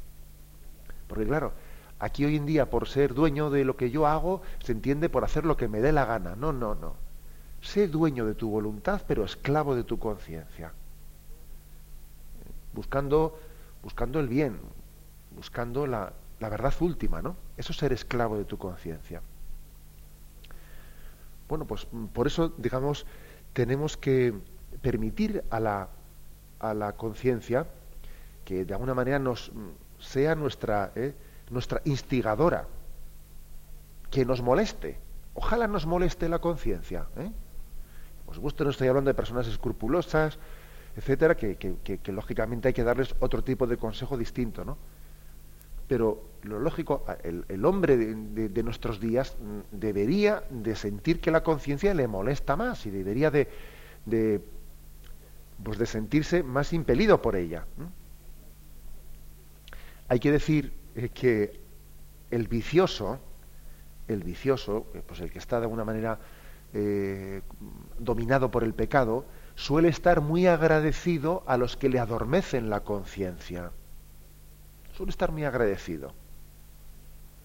Porque 1.08 1.24
claro, 1.24 1.54
aquí 1.98 2.26
hoy 2.26 2.36
en 2.36 2.44
día 2.44 2.68
por 2.68 2.86
ser 2.86 3.14
dueño 3.14 3.48
de 3.48 3.64
lo 3.64 3.78
que 3.78 3.90
yo 3.90 4.06
hago, 4.06 4.42
se 4.62 4.72
entiende 4.72 5.08
por 5.08 5.24
hacer 5.24 5.46
lo 5.46 5.56
que 5.56 5.68
me 5.68 5.80
dé 5.80 5.90
la 5.90 6.04
gana. 6.04 6.36
No, 6.36 6.52
no, 6.52 6.74
no. 6.74 6.92
Sé 7.62 7.88
dueño 7.88 8.26
de 8.26 8.34
tu 8.34 8.50
voluntad, 8.50 9.00
pero 9.08 9.24
esclavo 9.24 9.74
de 9.74 9.84
tu 9.84 9.98
conciencia 9.98 10.74
buscando, 12.74 13.38
buscando 13.82 14.20
el 14.20 14.28
bien, 14.28 14.58
buscando 15.34 15.86
la, 15.86 16.12
la 16.38 16.50
verdad 16.50 16.74
última, 16.80 17.22
¿no? 17.22 17.36
Eso 17.56 17.72
es 17.72 17.78
ser 17.78 17.94
esclavo 17.94 18.36
de 18.36 18.44
tu 18.44 18.58
conciencia. 18.58 19.22
Bueno, 21.48 21.64
pues 21.64 21.86
por 22.12 22.26
eso, 22.26 22.52
digamos, 22.58 23.06
tenemos 23.54 23.96
que 23.96 24.34
permitir 24.82 25.42
a 25.48 25.58
la, 25.58 25.88
a 26.60 26.74
la 26.74 26.92
conciencia 26.92 27.66
que 28.44 28.64
de 28.64 28.74
alguna 28.74 28.94
manera 28.94 29.18
nos 29.18 29.52
sea 29.98 30.34
nuestra, 30.34 30.92
¿eh? 30.94 31.14
nuestra 31.50 31.80
instigadora, 31.84 32.66
que 34.10 34.24
nos 34.24 34.42
moleste. 34.42 34.98
Ojalá 35.34 35.66
nos 35.66 35.86
moleste 35.86 36.28
la 36.28 36.40
conciencia. 36.40 37.06
¿eh? 37.16 37.30
Por 38.26 38.34
supuesto, 38.34 38.64
no 38.64 38.70
estoy 38.70 38.88
hablando 38.88 39.08
de 39.08 39.14
personas 39.14 39.46
escrupulosas, 39.46 40.38
etcétera, 40.96 41.36
que, 41.36 42.02
lógicamente 42.06 42.68
hay 42.68 42.74
que 42.74 42.84
darles 42.84 43.14
otro 43.20 43.42
tipo 43.42 43.66
de 43.66 43.76
consejo 43.76 44.16
distinto, 44.16 44.64
¿no? 44.64 44.76
Pero 45.88 46.22
lo 46.42 46.58
lógico, 46.58 47.04
el, 47.22 47.64
hombre 47.64 47.96
de, 47.96 48.62
nuestros 48.62 49.00
días 49.00 49.36
mm, 49.38 49.76
debería 49.76 50.42
de 50.48 50.74
sentir 50.74 51.20
que 51.20 51.30
la 51.30 51.42
conciencia 51.42 51.92
le 51.92 52.08
molesta 52.08 52.56
más 52.56 52.86
y 52.86 52.90
debería 52.90 53.30
de, 53.30 53.48
de, 54.06 54.40
pues 55.62 55.78
de 55.78 55.86
sentirse 55.86 56.42
más 56.42 56.72
impelido 56.72 57.20
por 57.20 57.36
ella. 57.36 57.66
Hay 60.12 60.20
que 60.20 60.30
decir 60.30 60.74
eh, 60.94 61.08
que 61.08 61.58
el 62.30 62.46
vicioso, 62.46 63.18
el 64.08 64.22
vicioso, 64.22 64.84
eh, 64.92 65.00
pues 65.06 65.20
el 65.20 65.32
que 65.32 65.38
está 65.38 65.56
de 65.56 65.62
alguna 65.62 65.86
manera 65.86 66.18
eh, 66.74 67.40
dominado 67.98 68.50
por 68.50 68.62
el 68.62 68.74
pecado, 68.74 69.24
suele 69.54 69.88
estar 69.88 70.20
muy 70.20 70.46
agradecido 70.46 71.42
a 71.46 71.56
los 71.56 71.78
que 71.78 71.88
le 71.88 71.98
adormecen 71.98 72.68
la 72.68 72.80
conciencia. 72.80 73.70
Suele 74.94 75.08
estar 75.08 75.32
muy 75.32 75.44
agradecido. 75.44 76.12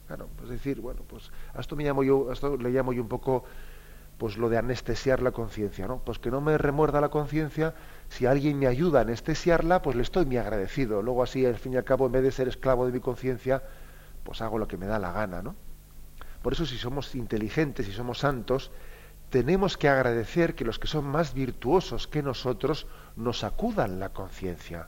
Claro, 0.07 0.27
pues 0.35 0.49
decir, 0.49 0.81
bueno, 0.81 1.03
pues 1.07 1.31
a 1.53 1.61
esto 1.61 1.77
me 1.77 1.85
llamo 1.85 2.03
yo, 2.03 2.33
esto 2.33 2.57
le 2.57 2.69
llamo 2.71 2.91
yo 2.91 3.01
un 3.01 3.07
poco 3.07 3.45
pues 4.17 4.37
lo 4.37 4.49
de 4.49 4.57
anestesiar 4.57 5.21
la 5.21 5.31
conciencia, 5.31 5.87
¿no? 5.87 5.99
Pues 5.99 6.17
que 6.19 6.31
no 6.31 6.41
me 6.41 6.57
remuerda 6.57 7.01
la 7.01 7.09
conciencia, 7.09 7.75
si 8.09 8.25
alguien 8.25 8.57
me 8.57 8.67
ayuda 8.67 8.99
a 8.99 9.01
anestesiarla, 9.03 9.81
pues 9.81 9.95
le 9.95 10.01
estoy 10.01 10.25
muy 10.25 10.37
agradecido. 10.37 11.01
Luego 11.01 11.23
así, 11.23 11.45
al 11.45 11.57
fin 11.57 11.73
y 11.73 11.77
al 11.77 11.83
cabo, 11.83 12.07
en 12.07 12.13
vez 12.13 12.23
de 12.23 12.31
ser 12.31 12.47
esclavo 12.47 12.85
de 12.85 12.91
mi 12.91 12.99
conciencia, 12.99 13.63
pues 14.23 14.41
hago 14.41 14.57
lo 14.57 14.67
que 14.67 14.77
me 14.77 14.87
da 14.87 14.97
la 14.97 15.11
gana, 15.11 15.41
¿no? 15.41 15.55
Por 16.41 16.53
eso 16.53 16.65
si 16.65 16.77
somos 16.77 17.13
inteligentes, 17.15 17.85
si 17.85 17.91
somos 17.91 18.19
santos, 18.19 18.71
tenemos 19.29 19.77
que 19.77 19.89
agradecer 19.89 20.55
que 20.55 20.65
los 20.65 20.79
que 20.79 20.87
son 20.87 21.05
más 21.05 21.33
virtuosos 21.33 22.07
que 22.07 22.23
nosotros 22.23 22.87
nos 23.15 23.43
acudan 23.43 23.99
la 23.99 24.09
conciencia. 24.09 24.87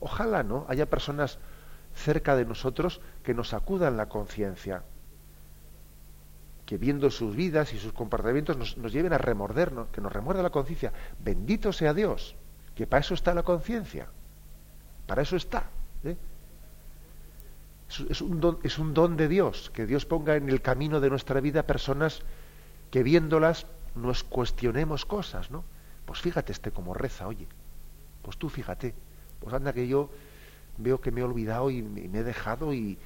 Ojalá 0.00 0.42
no 0.42 0.66
haya 0.68 0.86
personas 0.86 1.38
cerca 1.94 2.36
de 2.36 2.44
nosotros 2.44 3.00
que 3.22 3.34
nos 3.34 3.54
acudan 3.54 3.96
la 3.96 4.08
conciencia, 4.08 4.82
que 6.68 6.76
viendo 6.76 7.10
sus 7.10 7.34
vidas 7.34 7.72
y 7.72 7.78
sus 7.78 7.94
comportamientos 7.94 8.58
nos, 8.58 8.92
lleven 8.92 9.14
a 9.14 9.18
remordernos, 9.18 9.88
que 9.88 10.02
nos 10.02 10.12
remuerda 10.12 10.42
la 10.42 10.50
conciencia. 10.50 10.92
Bendito 11.18 11.72
sea 11.72 11.94
Dios, 11.94 12.36
que 12.74 12.86
para 12.86 13.00
eso 13.00 13.14
está 13.14 13.32
la 13.32 13.42
conciencia, 13.42 14.06
para 15.06 15.22
eso 15.22 15.36
está. 15.36 15.70
¿eh? 16.04 16.14
Es, 18.10 18.20
un 18.20 18.38
don, 18.38 18.58
es 18.64 18.78
un 18.78 18.92
don 18.92 19.16
de 19.16 19.28
Dios, 19.28 19.70
que 19.70 19.86
Dios 19.86 20.04
ponga 20.04 20.36
en 20.36 20.50
el 20.50 20.60
camino 20.60 21.00
de 21.00 21.08
nuestra 21.08 21.40
vida 21.40 21.62
personas 21.62 22.20
que 22.90 23.02
viéndolas 23.02 23.64
nos 23.94 24.22
cuestionemos 24.22 25.06
cosas, 25.06 25.50
¿no? 25.50 25.64
Pues 26.04 26.20
fíjate 26.20 26.52
este 26.52 26.70
como 26.70 26.92
reza, 26.92 27.28
oye. 27.28 27.46
Pues 28.20 28.36
tú 28.36 28.50
fíjate. 28.50 28.94
Pues 29.40 29.54
anda 29.54 29.72
que 29.72 29.88
yo 29.88 30.10
veo 30.76 31.00
que 31.00 31.12
me 31.12 31.22
he 31.22 31.24
olvidado 31.24 31.70
y 31.70 31.80
me 31.80 32.18
he 32.18 32.24
dejado 32.24 32.74
y, 32.74 32.98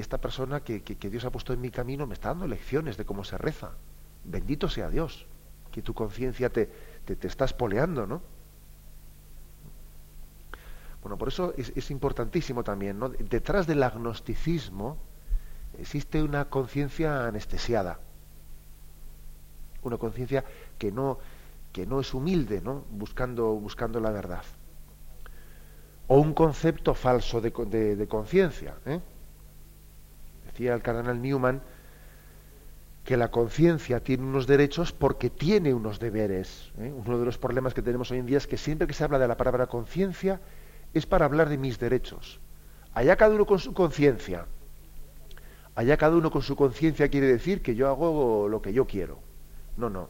esta 0.00 0.18
persona 0.18 0.60
que, 0.60 0.80
Dios 0.80 1.24
ha 1.24 1.30
puesto 1.30 1.52
en 1.52 1.60
mi 1.60 1.70
camino 1.70 2.06
me 2.06 2.14
está 2.14 2.28
dando 2.28 2.46
lecciones 2.46 2.96
de 2.96 3.04
cómo 3.04 3.24
se 3.24 3.38
reza. 3.38 3.72
Bendito 4.24 4.68
sea 4.68 4.88
Dios, 4.88 5.26
que 5.70 5.82
tu 5.82 5.94
conciencia 5.94 6.50
te, 6.50 6.70
te, 7.04 7.16
te 7.16 7.26
está 7.26 7.44
espoleando, 7.44 8.06
¿no? 8.06 8.22
Bueno, 11.04 11.18
por 11.18 11.28
eso 11.28 11.52
es, 11.58 11.90
importantísimo 11.90 12.64
también, 12.64 12.98
¿no? 12.98 13.10
Detrás 13.10 13.66
del 13.66 13.82
agnosticismo 13.82 14.96
existe 15.78 16.22
una 16.22 16.46
conciencia 16.46 17.26
anestesiada, 17.26 18.00
una 19.82 19.98
conciencia 19.98 20.46
que 20.78 20.90
no, 20.90 21.18
que 21.74 21.84
no 21.84 22.00
es 22.00 22.14
humilde, 22.14 22.62
¿no? 22.62 22.84
Buscando, 22.90 23.52
buscando 23.52 24.00
la 24.00 24.12
verdad. 24.12 24.44
O 26.06 26.20
un 26.20 26.32
concepto 26.32 26.94
falso 26.94 27.42
de, 27.42 27.50
de, 27.96 28.08
conciencia. 28.08 28.74
¿eh? 28.86 28.98
Decía 30.54 30.74
el 30.74 30.82
cardenal 30.82 31.20
Newman 31.20 31.62
que 33.02 33.16
la 33.16 33.32
conciencia 33.32 33.98
tiene 33.98 34.22
unos 34.22 34.46
derechos 34.46 34.92
porque 34.92 35.28
tiene 35.28 35.74
unos 35.74 35.98
deberes. 35.98 36.70
¿eh? 36.78 36.94
Uno 36.94 37.18
de 37.18 37.24
los 37.24 37.38
problemas 37.38 37.74
que 37.74 37.82
tenemos 37.82 38.12
hoy 38.12 38.18
en 38.18 38.26
día 38.26 38.38
es 38.38 38.46
que 38.46 38.56
siempre 38.56 38.86
que 38.86 38.94
se 38.94 39.02
habla 39.02 39.18
de 39.18 39.26
la 39.26 39.36
palabra 39.36 39.66
conciencia 39.66 40.40
es 40.94 41.06
para 41.06 41.24
hablar 41.24 41.48
de 41.48 41.58
mis 41.58 41.80
derechos. 41.80 42.38
Allá 42.94 43.16
cada 43.16 43.34
uno 43.34 43.46
con 43.46 43.58
su 43.58 43.74
conciencia. 43.74 44.46
Allá 45.74 45.96
cada 45.96 46.14
uno 46.14 46.30
con 46.30 46.42
su 46.42 46.54
conciencia 46.54 47.08
quiere 47.08 47.26
decir 47.26 47.60
que 47.60 47.74
yo 47.74 47.88
hago 47.88 48.48
lo 48.48 48.62
que 48.62 48.72
yo 48.72 48.86
quiero. 48.86 49.18
No, 49.76 49.90
no. 49.90 50.08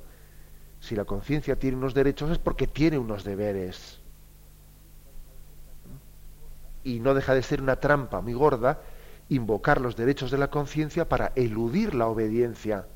Si 0.79 0.95
la 0.95 1.07
conciencia 1.07 1.57
tiene 1.57 1.79
unos 1.79 1.95
derechos 1.95 2.31
es 2.31 2.37
porque 2.39 2.67
tiene 2.67 2.99
unos 2.99 3.25
deberes. 3.25 3.99
Y 6.83 7.01
no 7.01 7.15
deja 7.15 7.35
de 7.35 7.43
ser 7.43 7.63
una 7.63 7.77
trampa 7.77 8.21
muy 8.21 8.35
gorda 8.35 8.83
invocar 9.29 9.81
los 9.81 9.97
derechos 9.97 10.31
de 10.31 10.39
la 10.39 10.49
conciencia 10.51 11.09
para 11.09 11.33
eludir 11.35 11.95
la 11.95 12.09
obediencia. 12.09 12.87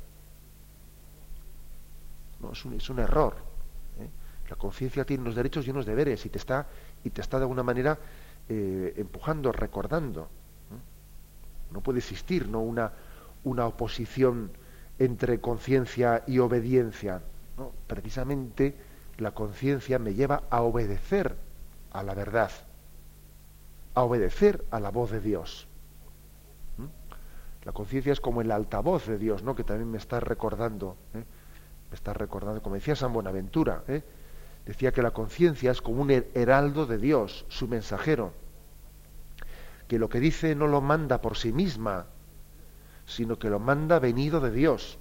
No, 2.41 2.53
es 2.53 2.65
un, 2.65 2.75
es 2.75 2.89
un 2.91 2.99
error. 2.99 3.35
¿eh? 4.01 4.09
La 4.49 4.57
conciencia 4.57 5.05
tiene 5.05 5.23
unos 5.23 5.35
derechos 5.35 5.67
y 5.67 5.71
unos 5.71 5.87
deberes 5.87 6.25
y 6.27 6.29
te 6.29 6.39
está, 6.39 6.67
y 7.05 7.11
te 7.11 7.21
está 7.21 7.39
de 7.39 7.45
alguna 7.45 7.63
manera 7.63 7.99
eh, 8.49 8.95
empujando, 8.97 9.53
recordando. 9.53 10.23
¿eh? 10.23 11.73
No 11.73 11.81
puede 11.81 11.99
existir 11.99 12.49
¿no? 12.49 12.61
Una, 12.61 12.93
una 13.45 13.67
oposición 13.67 14.51
entre 14.99 15.41
conciencia 15.41 16.25
y 16.27 16.39
obediencia. 16.39 17.23
¿no? 17.57 17.73
Precisamente 17.87 18.75
la 19.19 19.33
conciencia 19.33 19.99
me 19.99 20.15
lleva 20.15 20.45
a 20.51 20.63
obedecer 20.63 21.37
a 21.93 22.03
la 22.03 22.15
verdad, 22.15 22.51
a 23.95 24.03
obedecer 24.03 24.65
a 24.71 24.81
la 24.81 24.91
voz 24.91 25.11
de 25.11 25.21
Dios. 25.21 25.68
La 27.65 27.73
conciencia 27.73 28.13
es 28.13 28.21
como 28.21 28.41
el 28.41 28.51
altavoz 28.51 29.07
de 29.07 29.19
Dios, 29.19 29.43
¿no? 29.43 29.55
Que 29.55 29.65
también 29.65 29.91
me 29.91 29.99
está 29.99 30.21
recordando, 30.21 30.97
¿eh? 31.15 31.25
me 31.91 31.95
está 31.95 32.13
recordando, 32.15 32.63
como 32.63 32.77
decía 32.77 32.97
San 32.97 33.13
Buenaventura, 33.13 33.83
¿eh? 33.89 34.03
decía 34.65 34.93
que 34.93 35.03
la 35.03 35.11
conciencia 35.11 35.71
es 35.71 35.83
como 35.83 36.03
un 36.03 36.11
heraldo 36.11 36.87
de 36.87 36.99
Dios, 36.99 37.47
su 37.49 37.69
mensajero, 37.69 38.33
que 39.89 39.99
lo 39.99 40.09
que 40.09 40.21
dice 40.21 40.55
no 40.55 40.67
lo 40.67 40.81
manda 40.81 41.21
por 41.21 41.37
sí 41.37 41.53
misma, 41.53 42.07
sino 43.07 43.39
que 43.39 43.49
lo 43.49 43.59
manda 43.59 43.99
venido 43.99 44.41
de 44.41 44.51
Dios. 44.51 44.99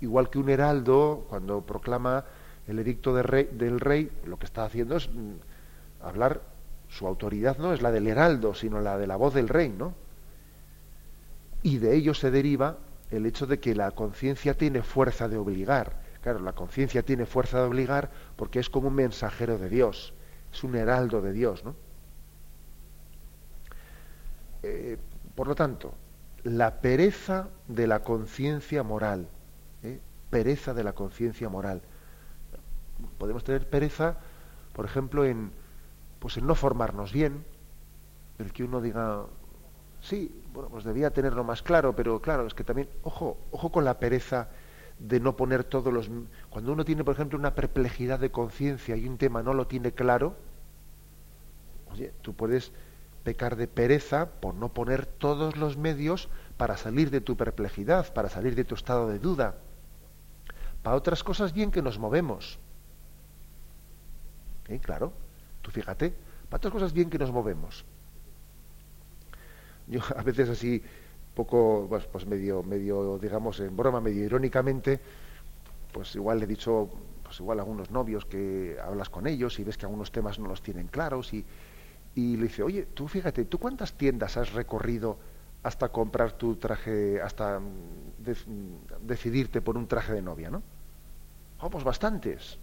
Igual 0.00 0.28
que 0.28 0.38
un 0.38 0.48
heraldo, 0.50 1.26
cuando 1.28 1.62
proclama 1.62 2.24
el 2.66 2.78
edicto 2.78 3.14
del 3.14 3.80
rey, 3.80 4.10
lo 4.26 4.38
que 4.38 4.46
está 4.46 4.64
haciendo 4.64 4.96
es 4.96 5.08
mm, 5.08 5.34
hablar, 6.02 6.42
su 6.88 7.06
autoridad 7.06 7.58
no 7.58 7.72
es 7.72 7.80
la 7.80 7.92
del 7.92 8.08
heraldo, 8.08 8.54
sino 8.54 8.80
la 8.80 8.98
de 8.98 9.06
la 9.06 9.16
voz 9.16 9.34
del 9.34 9.48
rey, 9.48 9.68
¿no? 9.68 9.94
Y 11.64 11.78
de 11.78 11.96
ello 11.96 12.12
se 12.12 12.30
deriva 12.30 12.76
el 13.10 13.24
hecho 13.24 13.46
de 13.46 13.58
que 13.58 13.74
la 13.74 13.90
conciencia 13.90 14.56
tiene 14.56 14.82
fuerza 14.82 15.28
de 15.28 15.38
obligar. 15.38 15.98
Claro, 16.20 16.38
la 16.40 16.52
conciencia 16.52 17.02
tiene 17.02 17.24
fuerza 17.24 17.58
de 17.58 17.64
obligar 17.64 18.10
porque 18.36 18.60
es 18.60 18.68
como 18.68 18.88
un 18.88 18.94
mensajero 18.94 19.58
de 19.58 19.70
Dios, 19.70 20.12
es 20.52 20.62
un 20.62 20.76
heraldo 20.76 21.22
de 21.22 21.32
Dios, 21.32 21.64
¿no? 21.64 21.74
Eh, 24.62 24.98
por 25.34 25.48
lo 25.48 25.54
tanto, 25.54 25.94
la 26.42 26.82
pereza 26.82 27.48
de 27.66 27.86
la 27.86 28.02
conciencia 28.02 28.82
moral, 28.82 29.28
¿eh? 29.82 30.00
pereza 30.28 30.74
de 30.74 30.84
la 30.84 30.92
conciencia 30.92 31.48
moral. 31.48 31.80
Podemos 33.16 33.42
tener 33.42 33.68
pereza, 33.68 34.18
por 34.74 34.84
ejemplo, 34.84 35.24
en, 35.24 35.50
pues 36.18 36.36
en 36.36 36.46
no 36.46 36.54
formarnos 36.54 37.10
bien, 37.10 37.42
el 38.38 38.52
que 38.52 38.64
uno 38.64 38.82
diga, 38.82 39.24
Sí, 40.04 40.30
bueno, 40.52 40.68
pues 40.68 40.84
debía 40.84 41.10
tenerlo 41.10 41.44
más 41.44 41.62
claro, 41.62 41.96
pero 41.96 42.20
claro, 42.20 42.46
es 42.46 42.52
que 42.52 42.62
también, 42.62 42.90
ojo, 43.02 43.38
ojo 43.50 43.72
con 43.72 43.86
la 43.86 43.98
pereza 43.98 44.48
de 44.98 45.18
no 45.18 45.34
poner 45.34 45.64
todos 45.64 45.90
los... 45.90 46.10
Cuando 46.50 46.74
uno 46.74 46.84
tiene, 46.84 47.04
por 47.04 47.14
ejemplo, 47.14 47.38
una 47.38 47.54
perplejidad 47.54 48.18
de 48.18 48.30
conciencia 48.30 48.96
y 48.96 49.08
un 49.08 49.16
tema 49.16 49.42
no 49.42 49.54
lo 49.54 49.66
tiene 49.66 49.92
claro, 49.92 50.36
oye, 51.90 52.12
tú 52.20 52.34
puedes 52.34 52.70
pecar 53.24 53.56
de 53.56 53.66
pereza 53.66 54.28
por 54.28 54.54
no 54.54 54.74
poner 54.74 55.06
todos 55.06 55.56
los 55.56 55.78
medios 55.78 56.28
para 56.58 56.76
salir 56.76 57.10
de 57.10 57.22
tu 57.22 57.38
perplejidad, 57.38 58.12
para 58.12 58.28
salir 58.28 58.54
de 58.54 58.64
tu 58.64 58.74
estado 58.74 59.08
de 59.08 59.18
duda. 59.18 59.54
Para 60.82 60.96
otras 60.96 61.24
cosas 61.24 61.54
bien 61.54 61.70
que 61.70 61.80
nos 61.80 61.98
movemos. 61.98 62.58
¿Eh? 64.68 64.78
Claro, 64.80 65.14
tú 65.62 65.70
fíjate, 65.70 66.14
para 66.50 66.58
otras 66.58 66.74
cosas 66.74 66.92
bien 66.92 67.08
que 67.08 67.18
nos 67.18 67.32
movemos 67.32 67.86
yo 69.86 70.00
a 70.16 70.22
veces 70.22 70.48
así 70.48 70.82
poco 71.34 71.86
pues, 71.88 72.06
pues, 72.06 72.26
medio 72.26 72.62
medio 72.62 73.18
digamos 73.18 73.60
en 73.60 73.76
broma 73.76 74.00
medio 74.00 74.24
irónicamente 74.24 75.00
pues 75.92 76.14
igual 76.14 76.38
le 76.38 76.44
he 76.44 76.48
dicho 76.48 76.88
pues 77.22 77.40
igual 77.40 77.58
a 77.58 77.62
algunos 77.62 77.90
novios 77.90 78.24
que 78.24 78.76
hablas 78.82 79.08
con 79.08 79.26
ellos 79.26 79.58
y 79.58 79.64
ves 79.64 79.76
que 79.76 79.86
algunos 79.86 80.12
temas 80.12 80.38
no 80.38 80.48
los 80.48 80.62
tienen 80.62 80.88
claros 80.88 81.32
y, 81.32 81.44
y 82.14 82.36
le 82.36 82.44
dice 82.44 82.62
oye 82.62 82.86
tú 82.94 83.08
fíjate 83.08 83.44
tú 83.44 83.58
cuántas 83.58 83.94
tiendas 83.94 84.36
has 84.36 84.52
recorrido 84.52 85.18
hasta 85.62 85.88
comprar 85.88 86.32
tu 86.32 86.56
traje 86.56 87.20
hasta 87.20 87.58
mm, 87.58 89.06
decidirte 89.06 89.60
por 89.60 89.76
un 89.76 89.86
traje 89.88 90.12
de 90.12 90.22
novia 90.22 90.50
no 90.50 90.62
oh, 91.60 91.70
pues 91.70 91.84
bastantes 91.84 92.58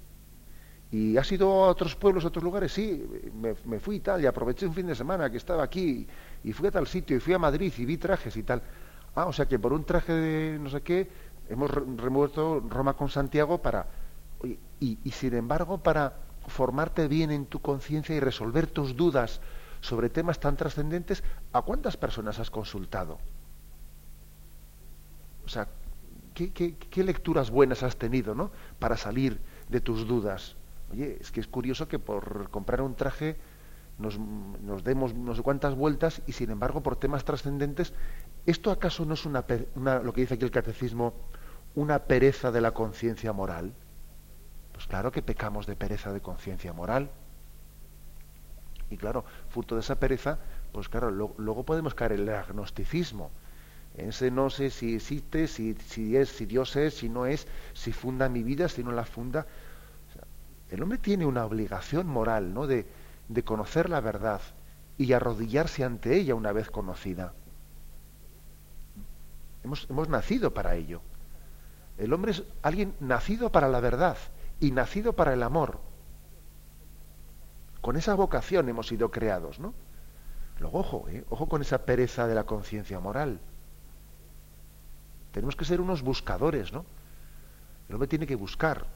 ¿Y 0.92 1.16
has 1.16 1.32
ido 1.32 1.64
a 1.64 1.70
otros 1.70 1.96
pueblos, 1.96 2.26
a 2.26 2.28
otros 2.28 2.44
lugares? 2.44 2.74
Sí, 2.74 3.08
me, 3.34 3.80
fui 3.80 3.96
y 3.96 4.00
tal, 4.02 4.22
y 4.22 4.26
aproveché 4.26 4.68
un 4.68 4.74
fin 4.74 4.88
de 4.88 4.96
semana 4.96 5.30
que 5.30 5.38
estaba 5.38 5.64
aquí, 5.64 6.06
y 6.44 6.52
fui 6.52 6.68
a 6.68 6.72
tal 6.72 6.86
sitio, 6.86 7.16
y 7.16 7.22
fui 7.22 7.34
a 7.34 7.40
Madrid, 7.40 7.72
y 7.78 7.86
vi 7.86 7.98
trajes 7.98 8.36
y 8.36 8.44
tal. 8.44 8.62
Ah, 9.16 9.26
o 9.26 9.34
sea 9.34 9.48
que 9.48 9.58
por 9.58 9.72
un 9.72 9.86
traje 9.86 10.12
de 10.12 10.60
no 10.60 10.70
sé 10.70 10.82
qué, 10.82 11.10
hemos 11.50 11.72
remuerto 11.72 12.60
Roma 12.68 12.94
con 12.94 13.10
Santiago 13.10 13.62
para... 13.62 13.88
Y, 14.80 14.98
sin 15.12 15.36
embargo, 15.36 15.78
para 15.78 16.14
formarte 16.48 17.08
bien 17.08 17.30
en 17.30 17.46
tu 17.46 17.62
conciencia 17.62 18.16
y 18.16 18.20
resolver 18.20 18.66
tus 18.68 18.98
dudas 18.98 19.40
sobre 19.80 20.10
temas 20.10 20.40
tan 20.40 20.58
trascendentes, 20.58 21.24
¿a 21.54 21.62
cuántas 21.62 21.96
personas 21.98 22.40
has 22.40 22.50
consultado? 22.50 23.20
O 25.46 25.50
sea, 25.50 25.68
¿qué, 26.34 26.52
qué, 26.52 26.76
qué 26.76 27.04
lecturas 27.04 27.52
buenas 27.52 27.84
has 27.84 27.96
tenido, 27.96 28.34
¿no? 28.34 28.52
Para 28.80 28.98
salir 28.98 29.40
de 29.70 29.80
tus 29.80 30.08
dudas. 30.08 30.56
Oye, 30.92 31.18
es 31.20 31.32
que 31.32 31.40
es 31.40 31.48
curioso 31.48 31.88
que 31.88 32.00
por 32.00 32.50
comprar 32.50 32.82
un 32.82 32.96
traje 32.96 33.38
nos, 33.98 34.18
demos 34.84 35.14
no 35.14 35.36
sé 35.36 35.42
cuántas 35.42 35.76
vueltas 35.76 36.22
y 36.28 36.34
sin 36.34 36.50
embargo 36.50 36.82
por 36.82 36.96
temas 36.96 37.24
trascendentes, 37.24 37.94
¿esto 38.46 38.72
acaso 38.72 39.06
no 39.06 39.14
es 39.14 39.26
una, 39.26 39.46
lo 40.00 40.14
que 40.14 40.22
dice 40.22 40.34
aquí 40.34 40.44
el 40.44 40.52
catecismo, 40.52 41.14
una 41.76 42.00
pereza 42.00 42.52
de 42.52 42.62
la 42.62 42.72
conciencia 42.72 43.32
moral? 43.32 43.74
Pues 44.74 44.88
claro 44.88 45.12
que 45.12 45.22
pecamos 45.22 45.68
de 45.68 45.76
pereza 45.76 46.12
de 46.12 46.22
conciencia 46.22 46.74
moral. 46.74 47.12
Y 48.90 48.98
claro, 48.98 49.24
fruto 49.50 49.76
de 49.76 49.82
esa 49.82 50.00
pereza, 50.00 50.40
pues 50.74 50.90
claro, 50.90 51.12
luego 51.12 51.64
podemos 51.64 51.94
caer 51.94 52.14
en 52.14 52.22
el 52.22 52.30
agnosticismo. 52.30 53.32
Ese 53.96 54.32
no 54.32 54.50
sé 54.50 54.70
si 54.70 54.96
existe, 54.96 55.48
si, 55.48 55.76
si 55.76 56.16
es, 56.16 56.30
si 56.30 56.46
Dios 56.46 56.76
es, 56.76 56.96
si 56.96 57.10
no 57.10 57.26
es, 57.26 57.48
si 57.74 57.92
funda 57.92 58.30
mi 58.30 58.42
vida, 58.42 58.68
si 58.70 58.84
no 58.84 58.92
la 58.92 59.06
funda. 59.06 59.46
El 60.72 60.82
hombre 60.82 60.98
tiene 60.98 61.26
una 61.26 61.46
obligación 61.46 62.08
moral, 62.08 62.54
¿no? 62.54 62.66
De, 62.66 62.88
conocer 63.46 63.90
la 63.90 64.00
verdad 64.00 64.42
y 64.98 65.14
arrodillarse 65.14 65.84
ante 65.84 66.16
ella 66.18 66.34
una 66.34 66.52
vez 66.54 66.70
conocida. 66.70 67.34
Hemos, 69.64 69.88
hemos 69.90 70.10
nacido 70.10 70.54
para 70.54 70.76
ello. 70.76 71.02
El 71.98 72.14
hombre 72.14 72.32
es 72.32 72.44
alguien 72.62 72.96
nacido 73.00 73.52
para 73.52 73.68
la 73.68 73.80
verdad 73.80 74.18
y 74.60 74.72
nacido 74.72 75.14
para 75.14 75.34
el 75.34 75.44
amor. 75.44 75.80
Con 77.82 77.98
esa 77.98 78.16
vocación 78.16 78.70
hemos 78.70 78.88
sido 78.88 79.12
creados, 79.12 79.60
¿no? 79.60 79.74
Luego, 80.60 80.80
ojo, 80.80 81.06
¿eh? 81.10 81.26
ojo 81.30 81.48
con 81.48 81.62
esa 81.62 81.86
pereza 81.86 82.28
de 82.28 82.36
la 82.36 82.46
conciencia 82.46 83.00
moral. 83.00 83.40
Tenemos 85.32 85.56
que 85.56 85.66
ser 85.66 85.82
unos 85.82 86.02
buscadores, 86.02 86.72
¿no? 86.72 86.86
El 87.90 87.96
hombre 87.96 88.08
tiene 88.08 88.28
que 88.28 88.36
buscar. 88.36 88.88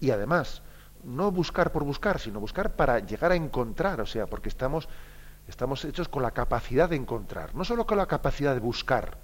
y 0.00 0.10
además, 0.10 0.62
no 1.04 1.30
buscar 1.30 1.72
por 1.72 1.84
buscar, 1.84 2.18
sino 2.18 2.40
buscar 2.40 2.76
para 2.76 2.98
llegar 3.00 3.32
a 3.32 3.36
encontrar, 3.36 4.00
o 4.00 4.06
sea, 4.06 4.26
porque 4.26 4.48
estamos, 4.48 4.88
estamos 5.48 5.84
hechos 5.84 6.08
con 6.08 6.22
la 6.22 6.30
capacidad 6.30 6.88
de 6.88 6.96
encontrar, 6.96 7.54
no 7.54 7.64
solo 7.64 7.86
con 7.86 7.98
la 7.98 8.06
capacidad 8.06 8.54
de 8.54 8.60
buscar, 8.60 9.18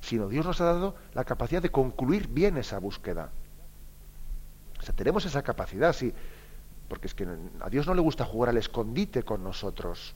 sino 0.00 0.28
Dios 0.28 0.44
nos 0.44 0.60
ha 0.60 0.64
dado 0.64 0.96
la 1.14 1.24
capacidad 1.24 1.62
de 1.62 1.70
concluir 1.70 2.28
bien 2.28 2.56
esa 2.56 2.78
búsqueda. 2.78 3.30
O 4.80 4.82
sea, 4.82 4.94
tenemos 4.94 5.24
esa 5.24 5.42
capacidad, 5.42 5.92
si 5.92 6.12
porque 6.88 7.06
es 7.06 7.14
que 7.14 7.26
a 7.60 7.70
Dios 7.70 7.86
no 7.86 7.94
le 7.94 8.02
gusta 8.02 8.26
jugar 8.26 8.50
al 8.50 8.58
escondite 8.58 9.22
con 9.22 9.42
nosotros. 9.42 10.14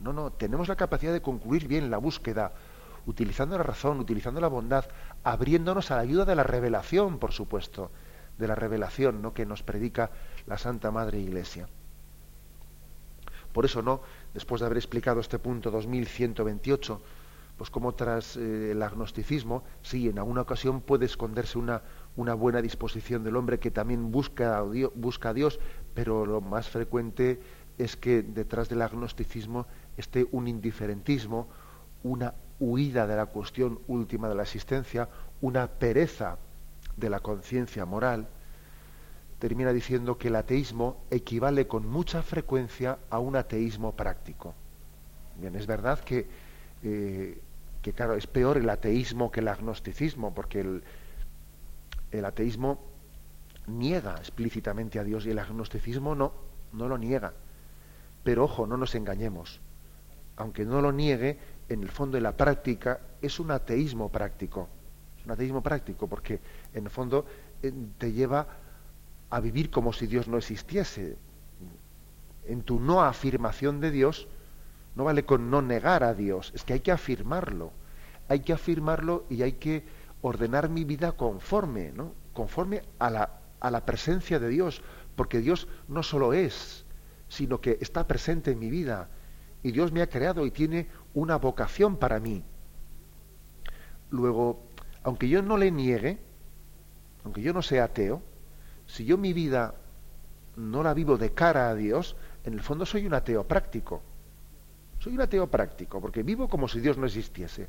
No, 0.00 0.12
no, 0.12 0.32
tenemos 0.32 0.66
la 0.66 0.74
capacidad 0.74 1.12
de 1.12 1.22
concluir 1.22 1.68
bien 1.68 1.92
la 1.92 1.98
búsqueda, 1.98 2.50
utilizando 3.06 3.56
la 3.56 3.62
razón, 3.62 4.00
utilizando 4.00 4.40
la 4.40 4.48
bondad, 4.48 4.84
abriéndonos 5.22 5.92
a 5.92 5.96
la 5.96 6.00
ayuda 6.00 6.24
de 6.24 6.34
la 6.34 6.42
revelación, 6.42 7.18
por 7.18 7.30
supuesto, 7.30 7.92
de 8.42 8.48
la 8.48 8.54
revelación 8.54 9.22
¿no? 9.22 9.32
que 9.32 9.46
nos 9.46 9.62
predica 9.62 10.10
la 10.46 10.58
Santa 10.58 10.90
Madre 10.90 11.20
Iglesia. 11.20 11.68
Por 13.52 13.64
eso, 13.64 13.82
¿no? 13.82 14.00
Después 14.34 14.60
de 14.60 14.66
haber 14.66 14.78
explicado 14.78 15.20
este 15.20 15.38
punto 15.38 15.70
2128, 15.70 17.00
pues 17.56 17.70
como 17.70 17.94
tras 17.94 18.36
eh, 18.36 18.72
el 18.72 18.82
agnosticismo, 18.82 19.62
sí, 19.82 20.08
en 20.08 20.18
alguna 20.18 20.40
ocasión 20.40 20.80
puede 20.80 21.04
esconderse 21.04 21.58
una, 21.58 21.82
una 22.16 22.34
buena 22.34 22.60
disposición 22.60 23.22
del 23.22 23.36
hombre 23.36 23.60
que 23.60 23.70
también 23.70 24.10
busca 24.10 24.58
a, 24.58 24.68
Dios, 24.68 24.90
busca 24.94 25.28
a 25.28 25.34
Dios, 25.34 25.60
pero 25.94 26.26
lo 26.26 26.40
más 26.40 26.68
frecuente 26.68 27.40
es 27.78 27.96
que 27.96 28.22
detrás 28.22 28.68
del 28.68 28.82
agnosticismo 28.82 29.66
esté 29.96 30.26
un 30.32 30.48
indiferentismo, 30.48 31.48
una 32.02 32.34
huida 32.58 33.06
de 33.06 33.16
la 33.16 33.26
cuestión 33.26 33.80
última 33.86 34.28
de 34.28 34.34
la 34.34 34.42
existencia, 34.42 35.08
una 35.40 35.68
pereza 35.68 36.38
de 36.96 37.10
la 37.10 37.20
conciencia 37.20 37.84
moral, 37.84 38.28
termina 39.38 39.72
diciendo 39.72 40.18
que 40.18 40.28
el 40.28 40.36
ateísmo 40.36 41.04
equivale 41.10 41.66
con 41.66 41.86
mucha 41.86 42.22
frecuencia 42.22 42.98
a 43.10 43.18
un 43.18 43.36
ateísmo 43.36 43.92
práctico. 43.96 44.54
Bien, 45.36 45.56
es 45.56 45.66
verdad 45.66 45.98
que, 46.00 46.28
eh, 46.82 47.40
que 47.80 47.92
claro, 47.92 48.14
es 48.14 48.26
peor 48.26 48.58
el 48.58 48.70
ateísmo 48.70 49.30
que 49.30 49.40
el 49.40 49.48
agnosticismo, 49.48 50.32
porque 50.32 50.60
el, 50.60 50.84
el 52.12 52.24
ateísmo 52.24 52.78
niega 53.66 54.16
explícitamente 54.16 54.98
a 54.98 55.04
Dios 55.04 55.26
y 55.26 55.30
el 55.30 55.38
agnosticismo 55.38 56.14
no, 56.14 56.32
no 56.72 56.88
lo 56.88 56.98
niega. 56.98 57.32
Pero 58.22 58.44
ojo, 58.44 58.66
no 58.66 58.76
nos 58.76 58.94
engañemos. 58.94 59.60
Aunque 60.36 60.64
no 60.64 60.80
lo 60.80 60.92
niegue, 60.92 61.38
en 61.68 61.82
el 61.82 61.90
fondo 61.90 62.16
de 62.16 62.22
la 62.22 62.36
práctica 62.36 63.00
es 63.20 63.40
un 63.40 63.50
ateísmo 63.50 64.10
práctico. 64.10 64.68
Es 65.18 65.24
un 65.24 65.32
ateísmo 65.32 65.62
práctico 65.62 66.06
porque 66.06 66.40
en 66.74 66.84
el 66.84 66.90
fondo 66.90 67.24
eh, 67.62 67.72
te 67.98 68.12
lleva 68.12 68.46
a 69.30 69.40
vivir 69.40 69.70
como 69.70 69.92
si 69.92 70.06
Dios 70.06 70.28
no 70.28 70.36
existiese. 70.36 71.16
En 72.46 72.62
tu 72.62 72.80
no 72.80 73.02
afirmación 73.02 73.80
de 73.80 73.90
Dios, 73.90 74.28
no 74.94 75.04
vale 75.04 75.24
con 75.24 75.50
no 75.50 75.62
negar 75.62 76.04
a 76.04 76.14
Dios, 76.14 76.52
es 76.54 76.64
que 76.64 76.74
hay 76.74 76.80
que 76.80 76.92
afirmarlo. 76.92 77.72
Hay 78.28 78.40
que 78.40 78.52
afirmarlo 78.52 79.24
y 79.28 79.42
hay 79.42 79.52
que 79.52 79.84
ordenar 80.20 80.68
mi 80.68 80.84
vida 80.84 81.12
conforme, 81.12 81.92
¿no? 81.92 82.14
Conforme 82.32 82.82
a 82.98 83.10
la, 83.10 83.40
a 83.60 83.70
la 83.70 83.84
presencia 83.84 84.38
de 84.38 84.48
Dios, 84.48 84.82
porque 85.16 85.40
Dios 85.40 85.68
no 85.88 86.02
solo 86.02 86.32
es, 86.32 86.84
sino 87.28 87.60
que 87.60 87.78
está 87.80 88.06
presente 88.06 88.52
en 88.52 88.58
mi 88.58 88.70
vida. 88.70 89.08
Y 89.62 89.72
Dios 89.72 89.92
me 89.92 90.02
ha 90.02 90.08
creado 90.08 90.44
y 90.46 90.50
tiene 90.50 90.88
una 91.14 91.36
vocación 91.36 91.96
para 91.96 92.20
mí. 92.20 92.44
Luego, 94.10 94.62
aunque 95.02 95.28
yo 95.28 95.42
no 95.42 95.56
le 95.56 95.70
niegue, 95.70 96.18
aunque 97.24 97.42
yo 97.42 97.52
no 97.52 97.62
sea 97.62 97.84
ateo, 97.84 98.22
si 98.86 99.04
yo 99.04 99.16
mi 99.16 99.32
vida 99.32 99.74
no 100.56 100.82
la 100.82 100.94
vivo 100.94 101.16
de 101.16 101.32
cara 101.32 101.68
a 101.68 101.74
Dios, 101.74 102.16
en 102.44 102.54
el 102.54 102.60
fondo 102.60 102.84
soy 102.84 103.06
un 103.06 103.14
ateo 103.14 103.44
práctico. 103.44 104.02
Soy 104.98 105.14
un 105.14 105.20
ateo 105.20 105.48
práctico, 105.48 106.00
porque 106.00 106.22
vivo 106.22 106.48
como 106.48 106.68
si 106.68 106.80
Dios 106.80 106.98
no 106.98 107.06
existiese. 107.06 107.68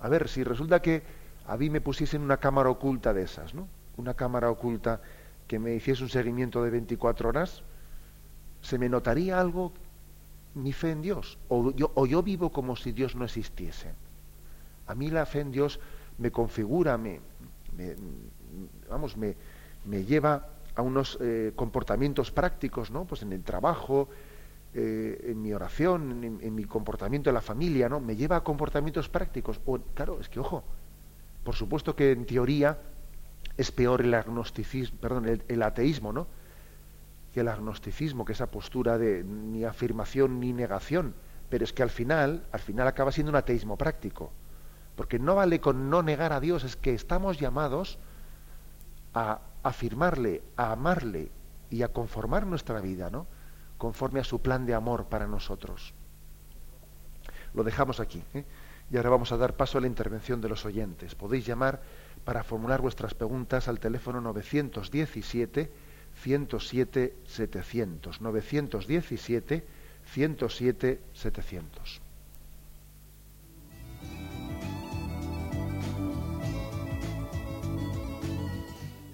A 0.00 0.08
ver, 0.08 0.28
si 0.28 0.44
resulta 0.44 0.80
que 0.80 1.02
a 1.46 1.56
mí 1.56 1.70
me 1.70 1.80
pusiesen 1.80 2.22
una 2.22 2.38
cámara 2.38 2.70
oculta 2.70 3.12
de 3.12 3.22
esas, 3.22 3.54
¿no? 3.54 3.68
Una 3.96 4.14
cámara 4.14 4.50
oculta 4.50 5.00
que 5.46 5.58
me 5.58 5.74
hiciese 5.74 6.02
un 6.02 6.08
seguimiento 6.08 6.62
de 6.62 6.70
24 6.70 7.28
horas, 7.28 7.62
¿se 8.60 8.78
me 8.78 8.88
notaría 8.88 9.40
algo 9.40 9.72
mi 10.54 10.72
fe 10.72 10.90
en 10.92 11.02
Dios? 11.02 11.38
O 11.48 11.72
yo, 11.72 12.22
vivo 12.22 12.52
como 12.52 12.76
si 12.76 12.92
Dios 12.92 13.14
no 13.16 13.24
existiese. 13.24 13.92
A 14.86 14.94
mí 14.94 15.10
la 15.10 15.26
fe 15.26 15.40
en 15.40 15.50
Dios 15.50 15.80
me 16.18 16.30
configura, 16.30 16.96
me 16.96 17.20
vamos, 18.88 19.16
me, 19.16 19.34
me 19.84 20.04
lleva 20.04 20.48
a 20.78 20.82
unos 20.82 21.18
eh, 21.20 21.52
comportamientos 21.56 22.30
prácticos, 22.30 22.90
¿no? 22.92 23.04
Pues 23.04 23.22
en 23.22 23.32
el 23.32 23.42
trabajo, 23.42 24.08
eh, 24.74 25.30
en 25.30 25.42
mi 25.42 25.52
oración, 25.52 26.38
en, 26.40 26.54
mi 26.54 26.64
comportamiento 26.64 27.30
en 27.30 27.34
la 27.34 27.40
familia, 27.40 27.88
¿no? 27.88 27.98
Me 27.98 28.14
lleva 28.14 28.36
a 28.36 28.44
comportamientos 28.44 29.08
prácticos. 29.08 29.60
O, 29.66 29.78
claro, 29.94 30.20
es 30.20 30.28
que 30.28 30.38
ojo, 30.38 30.62
por 31.42 31.56
supuesto 31.56 31.96
que 31.96 32.12
en 32.12 32.24
teoría 32.26 32.78
es 33.56 33.72
peor 33.72 34.02
el 34.02 34.14
agnosticismo, 34.14 34.98
perdón, 35.00 35.42
el, 35.48 35.62
ateísmo, 35.62 36.12
¿no? 36.12 36.28
Que 37.34 37.40
el 37.40 37.48
agnosticismo, 37.48 38.24
que 38.24 38.32
esa 38.32 38.50
postura 38.50 38.98
de 38.98 39.24
ni 39.24 39.64
afirmación 39.64 40.38
ni 40.38 40.52
negación. 40.52 41.14
Pero 41.50 41.64
es 41.64 41.72
que 41.72 41.82
al 41.82 41.90
final, 41.90 42.44
al 42.52 42.60
final 42.60 42.86
acaba 42.86 43.10
siendo 43.10 43.30
un 43.30 43.36
ateísmo 43.36 43.76
práctico. 43.76 44.30
Porque 44.94 45.18
no 45.18 45.34
vale 45.34 45.60
con 45.60 45.90
no 45.90 46.04
negar 46.04 46.32
a 46.32 46.38
Dios, 46.38 46.62
es 46.62 46.76
que 46.76 46.94
estamos 46.94 47.40
llamados 47.40 47.98
a 49.14 49.40
afirmarle, 49.62 50.42
a 50.56 50.72
amarle 50.72 51.30
y 51.70 51.82
a 51.82 51.88
conformar 51.88 52.46
nuestra 52.46 52.80
vida, 52.80 53.10
¿no? 53.10 53.26
Conforme 53.76 54.20
a 54.20 54.24
su 54.24 54.40
plan 54.40 54.66
de 54.66 54.74
amor 54.74 55.06
para 55.06 55.26
nosotros. 55.26 55.94
Lo 57.54 57.64
dejamos 57.64 58.00
aquí. 58.00 58.22
¿eh? 58.34 58.44
Y 58.90 58.96
ahora 58.96 59.10
vamos 59.10 59.32
a 59.32 59.36
dar 59.36 59.56
paso 59.56 59.78
a 59.78 59.80
la 59.80 59.86
intervención 59.86 60.40
de 60.40 60.48
los 60.48 60.64
oyentes. 60.64 61.14
Podéis 61.14 61.46
llamar 61.46 61.82
para 62.24 62.42
formular 62.42 62.80
vuestras 62.80 63.14
preguntas 63.14 63.68
al 63.68 63.80
teléfono 63.80 64.20
917 64.20 65.70
107 66.14 67.16
700. 67.24 68.20
917 68.20 69.66
107 70.04 71.00
700. 71.12 72.07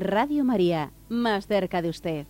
Radio 0.00 0.44
María, 0.44 0.90
más 1.08 1.46
cerca 1.46 1.82
de 1.82 1.88
usted. 1.88 2.26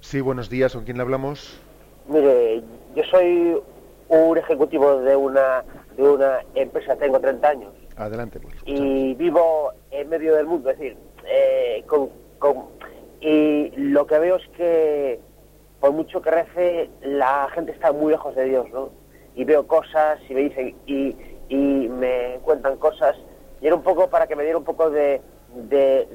Sí, 0.00 0.20
buenos 0.20 0.48
días, 0.48 0.72
¿con 0.72 0.84
quién 0.84 0.96
le 0.96 1.02
hablamos? 1.02 1.60
Mire, 2.08 2.62
yo 2.94 3.02
soy 3.10 3.56
un 4.08 4.38
ejecutivo 4.38 5.00
de 5.00 5.16
una, 5.16 5.64
de 5.96 6.02
una 6.02 6.40
empresa, 6.54 6.96
tengo 6.96 7.18
30 7.18 7.48
años. 7.48 7.72
Adelante, 7.96 8.38
pues. 8.38 8.54
Y 8.64 9.14
vivo 9.14 9.72
en 9.90 10.08
medio 10.08 10.36
del 10.36 10.46
mundo, 10.46 10.70
es 10.70 10.78
decir, 10.78 10.96
eh, 11.28 11.84
con, 11.86 12.10
y 13.20 13.70
lo 13.76 14.06
que 14.06 14.18
veo 14.18 14.36
es 14.36 14.48
que 14.56 15.18
por 15.80 15.92
mucho 15.92 16.22
que 16.22 16.30
rece, 16.30 16.90
la 17.02 17.48
gente 17.54 17.72
está 17.72 17.92
muy 17.92 18.12
lejos 18.12 18.34
de 18.34 18.44
Dios, 18.44 18.66
¿no? 18.72 18.90
Y 19.34 19.44
veo 19.44 19.66
cosas 19.66 20.18
y 20.28 20.34
me 20.34 20.40
dicen, 20.42 20.74
y, 20.86 21.14
y 21.48 21.88
me 21.88 22.40
cuentan 22.42 22.76
cosas 22.76 23.16
y 23.60 23.66
era 23.66 23.76
un 23.76 23.82
poco 23.82 24.08
para 24.08 24.26
que 24.26 24.36
me 24.36 24.42
diera 24.42 24.58
un 24.58 24.64
poco 24.64 24.90
de, 24.90 25.20
de, 25.54 26.08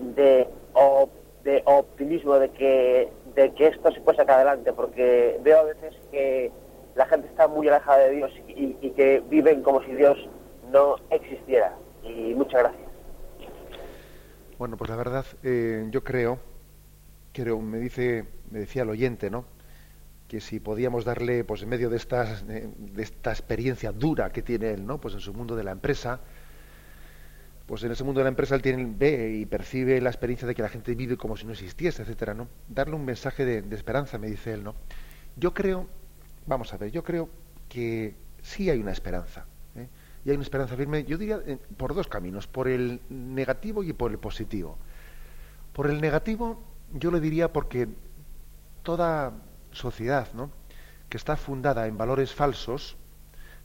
de, 1.43 1.63
optimismo 1.65 2.35
de 2.35 2.49
que, 2.51 3.09
de 3.35 3.53
que 3.53 3.67
esto 3.67 3.91
se 3.91 4.01
puede 4.01 4.17
sacar 4.17 4.35
adelante, 4.35 4.73
porque 4.73 5.39
veo 5.43 5.59
a 5.59 5.63
veces 5.63 5.95
que 6.11 6.51
la 6.95 7.05
gente 7.07 7.27
está 7.27 7.47
muy 7.47 7.67
alejada 7.67 7.99
de 7.99 8.11
Dios 8.11 8.31
y, 8.47 8.91
que 8.91 9.23
viven 9.29 9.63
como 9.63 9.81
si 9.83 9.93
Dios 9.93 10.17
no 10.71 10.95
existiera. 11.09 11.75
Y 12.03 12.33
muchas 12.35 12.61
gracias. 12.61 12.89
Bueno, 14.57 14.77
pues 14.77 14.89
la 14.89 14.95
verdad, 14.95 15.25
eh, 15.43 15.87
yo 15.89 16.03
creo, 16.03 16.37
creo, 17.33 17.59
me 17.59 17.79
dice, 17.79 18.25
me 18.51 18.59
decía 18.59 18.83
el 18.83 18.89
oyente, 18.89 19.31
¿no? 19.31 19.45
Que 20.31 20.39
si 20.39 20.61
podíamos 20.61 21.03
darle, 21.03 21.43
pues 21.43 21.61
en 21.61 21.67
medio 21.67 21.89
de 21.89 21.97
esta, 21.97 22.23
de 22.23 23.03
esta 23.03 23.31
experiencia 23.31 23.91
dura 23.91 24.31
que 24.31 24.41
tiene 24.41 24.69
él, 24.69 24.87
¿no? 24.87 24.97
Pues 24.97 25.13
en 25.13 25.19
su 25.19 25.33
mundo 25.33 25.57
de 25.57 25.65
la 25.65 25.71
empresa, 25.71 26.21
pues 27.65 27.83
en 27.83 27.91
ese 27.91 28.05
mundo 28.05 28.21
de 28.21 28.23
la 28.23 28.29
empresa 28.29 28.55
él 28.55 28.61
tiene, 28.61 28.93
ve 28.97 29.39
y 29.41 29.45
percibe 29.45 29.99
la 29.99 30.09
experiencia 30.09 30.47
de 30.47 30.55
que 30.55 30.61
la 30.61 30.69
gente 30.69 30.95
vive 30.95 31.17
como 31.17 31.35
si 31.35 31.45
no 31.45 31.51
existiese, 31.51 32.03
etcétera, 32.03 32.33
¿no? 32.33 32.47
Darle 32.69 32.95
un 32.95 33.03
mensaje 33.03 33.43
de, 33.43 33.75
esperanza, 33.75 34.17
me 34.17 34.29
dice 34.29 34.53
él, 34.53 34.63
¿no? 34.63 34.73
Yo 35.35 35.53
creo, 35.53 35.89
vamos 36.45 36.73
a 36.73 36.77
ver, 36.77 36.91
yo 36.91 37.03
creo 37.03 37.27
que 37.67 38.15
sí 38.41 38.69
hay 38.69 38.79
una 38.79 38.93
esperanza. 38.93 39.45
¿eh? 39.75 39.89
Y 40.23 40.29
hay 40.29 40.37
una 40.37 40.43
esperanza 40.43 40.77
firme, 40.77 41.03
yo 41.03 41.17
diría, 41.17 41.41
eh, 41.45 41.57
por 41.75 41.93
dos 41.93 42.07
caminos, 42.07 42.47
por 42.47 42.69
el 42.69 43.01
negativo 43.09 43.83
y 43.83 43.91
por 43.91 44.11
el 44.11 44.17
positivo. 44.17 44.77
Por 45.73 45.89
el 45.89 45.99
negativo, 45.99 46.63
yo 46.93 47.11
le 47.11 47.19
diría 47.19 47.51
porque 47.51 47.89
toda 48.81 49.33
sociedad 49.71 50.31
¿no? 50.33 50.51
que 51.09 51.17
está 51.17 51.35
fundada 51.35 51.87
en 51.87 51.97
valores 51.97 52.33
falsos, 52.33 52.97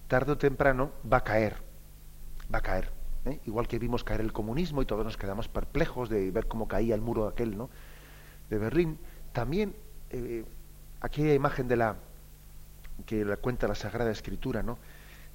tarde 0.08 0.32
o 0.32 0.38
temprano 0.38 0.92
va 1.10 1.18
a 1.18 1.24
caer. 1.24 1.56
Va 2.52 2.58
a 2.58 2.62
caer. 2.62 2.90
¿eh? 3.24 3.40
Igual 3.46 3.68
que 3.68 3.78
vimos 3.78 4.04
caer 4.04 4.20
el 4.20 4.32
comunismo 4.32 4.82
y 4.82 4.86
todos 4.86 5.04
nos 5.04 5.16
quedamos 5.16 5.48
perplejos 5.48 6.08
de 6.08 6.30
ver 6.30 6.46
cómo 6.46 6.68
caía 6.68 6.94
el 6.94 7.00
muro 7.00 7.28
aquel 7.28 7.56
¿no? 7.56 7.70
de 8.50 8.58
Berlín, 8.58 8.98
también 9.32 9.74
eh, 10.10 10.44
aquella 11.00 11.34
imagen 11.34 11.68
de 11.68 11.76
la 11.76 11.96
que 13.04 13.24
la 13.24 13.36
cuenta 13.36 13.68
la 13.68 13.74
Sagrada 13.74 14.10
Escritura, 14.10 14.62
¿no? 14.62 14.78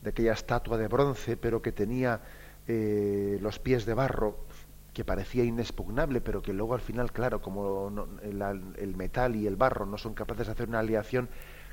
de 0.01 0.09
aquella 0.09 0.33
estatua 0.33 0.77
de 0.77 0.87
bronce, 0.87 1.37
pero 1.37 1.61
que 1.61 1.71
tenía 1.71 2.21
eh, 2.67 3.37
los 3.41 3.59
pies 3.59 3.85
de 3.85 3.93
barro, 3.93 4.45
que 4.93 5.05
parecía 5.05 5.43
inexpugnable, 5.43 6.21
pero 6.21 6.41
que 6.41 6.53
luego 6.53 6.73
al 6.73 6.81
final, 6.81 7.11
claro, 7.11 7.41
como 7.41 8.09
el, 8.21 8.95
metal 8.95 9.35
y 9.35 9.47
el 9.47 9.55
barro 9.55 9.85
no 9.85 9.97
son 9.97 10.13
capaces 10.13 10.47
de 10.47 10.53
hacer 10.53 10.67
una 10.67 10.79
aleación, 10.79 11.29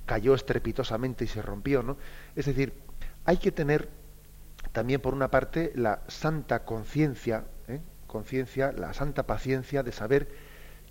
cayó 0.06 0.34
estrepitosamente 0.34 1.24
y 1.24 1.28
se 1.28 1.42
rompió, 1.42 1.82
¿no? 1.82 1.96
Es 2.36 2.46
decir, 2.46 2.74
hay 3.24 3.38
que 3.38 3.50
tener 3.50 3.88
también 4.72 5.00
por 5.00 5.14
una 5.14 5.30
parte 5.30 5.72
la 5.74 6.02
santa 6.06 6.64
conciencia, 6.64 7.44
¿eh? 7.66 7.80
conciencia, 8.06 8.72
la 8.72 8.94
santa 8.94 9.26
paciencia 9.26 9.82
de 9.82 9.92
saber 9.92 10.28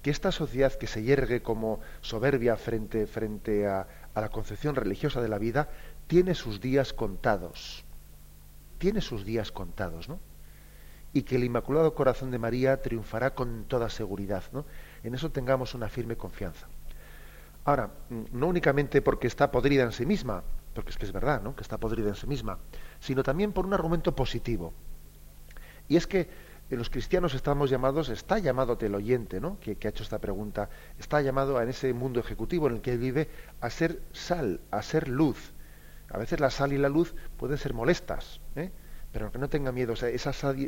que 0.01 0.11
esta 0.11 0.31
sociedad 0.31 0.73
que 0.73 0.87
se 0.87 1.03
yergue 1.03 1.41
como 1.41 1.79
soberbia 2.01 2.57
frente, 2.57 3.07
frente 3.07 3.67
a, 3.67 3.87
a 4.13 4.21
la 4.21 4.29
concepción 4.29 4.75
religiosa 4.75 5.21
de 5.21 5.29
la 5.29 5.37
vida, 5.37 5.69
tiene 6.07 6.35
sus 6.35 6.61
días 6.61 6.93
contados. 6.93 7.85
Tiene 8.77 9.01
sus 9.01 9.25
días 9.25 9.51
contados, 9.51 10.07
¿no? 10.09 10.19
Y 11.13 11.23
que 11.23 11.35
el 11.35 11.43
Inmaculado 11.43 11.93
Corazón 11.93 12.31
de 12.31 12.39
María 12.39 12.81
triunfará 12.81 13.33
con 13.33 13.65
toda 13.65 13.89
seguridad. 13.89 14.43
¿no? 14.51 14.65
En 15.03 15.15
eso 15.15 15.31
tengamos 15.31 15.73
una 15.73 15.89
firme 15.89 16.15
confianza. 16.15 16.67
Ahora, 17.65 17.91
no 18.31 18.47
únicamente 18.47 19.01
porque 19.01 19.27
está 19.27 19.51
podrida 19.51 19.83
en 19.83 19.91
sí 19.91 20.05
misma, 20.05 20.43
porque 20.73 20.91
es 20.91 20.97
que 20.97 21.05
es 21.05 21.11
verdad, 21.11 21.41
¿no? 21.41 21.55
que 21.55 21.63
está 21.63 21.77
podrida 21.77 22.09
en 22.09 22.15
sí 22.15 22.27
misma, 22.27 22.59
sino 22.99 23.23
también 23.23 23.51
por 23.51 23.65
un 23.65 23.73
argumento 23.73 24.15
positivo. 24.15 24.73
Y 25.89 25.97
es 25.97 26.07
que 26.07 26.29
los 26.69 26.89
cristianos 26.89 27.33
estamos 27.33 27.69
llamados, 27.69 28.09
está 28.09 28.39
llamado 28.39 28.77
el 28.79 28.95
oyente, 28.95 29.39
¿no? 29.39 29.57
Que, 29.59 29.77
que, 29.77 29.87
ha 29.87 29.91
hecho 29.91 30.03
esta 30.03 30.19
pregunta, 30.19 30.69
está 30.99 31.21
llamado 31.21 31.61
en 31.61 31.69
ese 31.69 31.93
mundo 31.93 32.19
ejecutivo 32.19 32.67
en 32.67 32.75
el 32.75 32.81
que 32.81 32.97
vive 32.97 33.29
a 33.61 33.69
ser 33.69 34.01
sal, 34.11 34.59
a 34.69 34.81
ser 34.81 35.07
luz. 35.07 35.53
A 36.09 36.17
veces 36.17 36.41
la 36.41 36.49
sal 36.49 36.73
y 36.73 36.77
la 36.77 36.89
luz 36.89 37.15
pueden 37.37 37.57
ser 37.57 37.73
molestas, 37.73 38.41
¿eh? 38.55 38.71
Pero 39.11 39.31
que 39.31 39.37
no 39.37 39.49
tenga 39.49 39.71
miedo, 39.71 39.93
esa, 39.93 40.33
sal, 40.33 40.59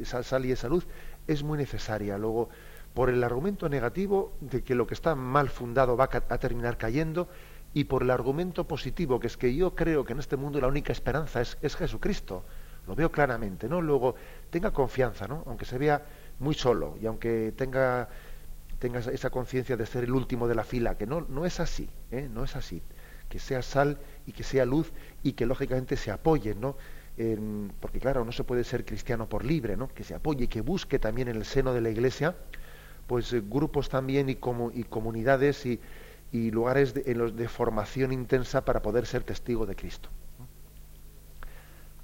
y 0.45 0.51
esa 0.51 0.67
luz 0.67 0.87
es 1.27 1.43
muy 1.43 1.57
necesaria. 1.57 2.17
Luego, 2.17 2.49
por 2.93 3.09
el 3.09 3.23
argumento 3.23 3.69
negativo 3.69 4.33
de 4.41 4.63
que 4.63 4.75
lo 4.75 4.87
que 4.87 4.93
está 4.93 5.15
mal 5.15 5.49
fundado 5.49 5.95
va 5.95 6.09
a, 6.11 6.37
terminar 6.37 6.77
cayendo, 6.77 7.27
y 7.73 7.83
por 7.83 8.01
el 8.01 8.09
argumento 8.09 8.67
positivo, 8.67 9.19
que 9.19 9.27
es 9.27 9.37
que 9.37 9.53
yo 9.53 9.75
creo 9.75 10.03
que 10.03 10.13
en 10.13 10.19
este 10.19 10.37
mundo 10.37 10.59
la 10.59 10.67
única 10.67 10.91
esperanza 10.91 11.41
es, 11.41 11.75
Jesucristo. 11.75 12.43
Lo 12.87 12.95
veo 12.95 13.11
claramente, 13.11 13.69
¿no? 13.69 13.81
Luego, 13.81 14.15
tenga 14.49 14.71
confianza, 14.71 15.27
¿no? 15.27 15.43
Aunque 15.45 15.65
se 15.65 15.77
vea 15.77 16.03
muy 16.39 16.55
solo 16.55 16.97
y 16.99 17.05
aunque 17.05 17.53
tenga, 17.55 18.09
tenga 18.79 18.99
esa 18.99 19.29
conciencia 19.29 19.77
de 19.77 19.85
ser 19.85 20.05
el 20.05 20.11
último 20.11 20.47
de 20.47 20.55
la 20.55 20.63
fila, 20.63 20.97
que 20.97 21.05
no, 21.05 21.21
no 21.29 21.45
es 21.45 21.59
así, 21.59 21.87
¿eh? 22.09 22.27
No 22.33 22.43
es 22.43 22.55
así. 22.55 22.81
Que 23.27 23.37
sea 23.37 23.61
sal 23.61 23.99
y 24.25 24.31
que 24.31 24.41
sea 24.43 24.65
luz 24.65 24.91
y 25.21 25.33
que 25.33 25.45
lógicamente 25.45 25.95
se 25.97 26.09
apoyen, 26.09 26.59
¿no? 26.59 26.75
Porque 27.81 27.99
claro, 27.99 28.23
no 28.23 28.31
se 28.31 28.45
puede 28.45 28.63
ser 28.63 28.85
cristiano 28.85 29.27
por 29.27 29.43
libre, 29.43 29.75
¿no? 29.75 29.89
que 29.89 30.03
se 30.03 30.15
apoye, 30.15 30.47
que 30.47 30.61
busque 30.61 30.99
también 30.99 31.27
en 31.27 31.35
el 31.35 31.43
seno 31.43 31.73
de 31.73 31.81
la 31.81 31.89
Iglesia, 31.89 32.35
pues 33.07 33.33
eh, 33.33 33.41
grupos 33.45 33.89
también 33.89 34.29
y, 34.29 34.35
como, 34.35 34.71
y 34.71 34.83
comunidades 34.83 35.65
y, 35.65 35.79
lugares 36.31 36.93
de, 36.93 37.15
los 37.15 37.35
de 37.35 37.47
formación 37.49 38.13
intensa 38.13 38.63
para 38.63 38.81
poder 38.81 39.05
ser 39.05 39.23
testigo 39.23 39.65
de 39.65 39.75
Cristo. 39.75 40.09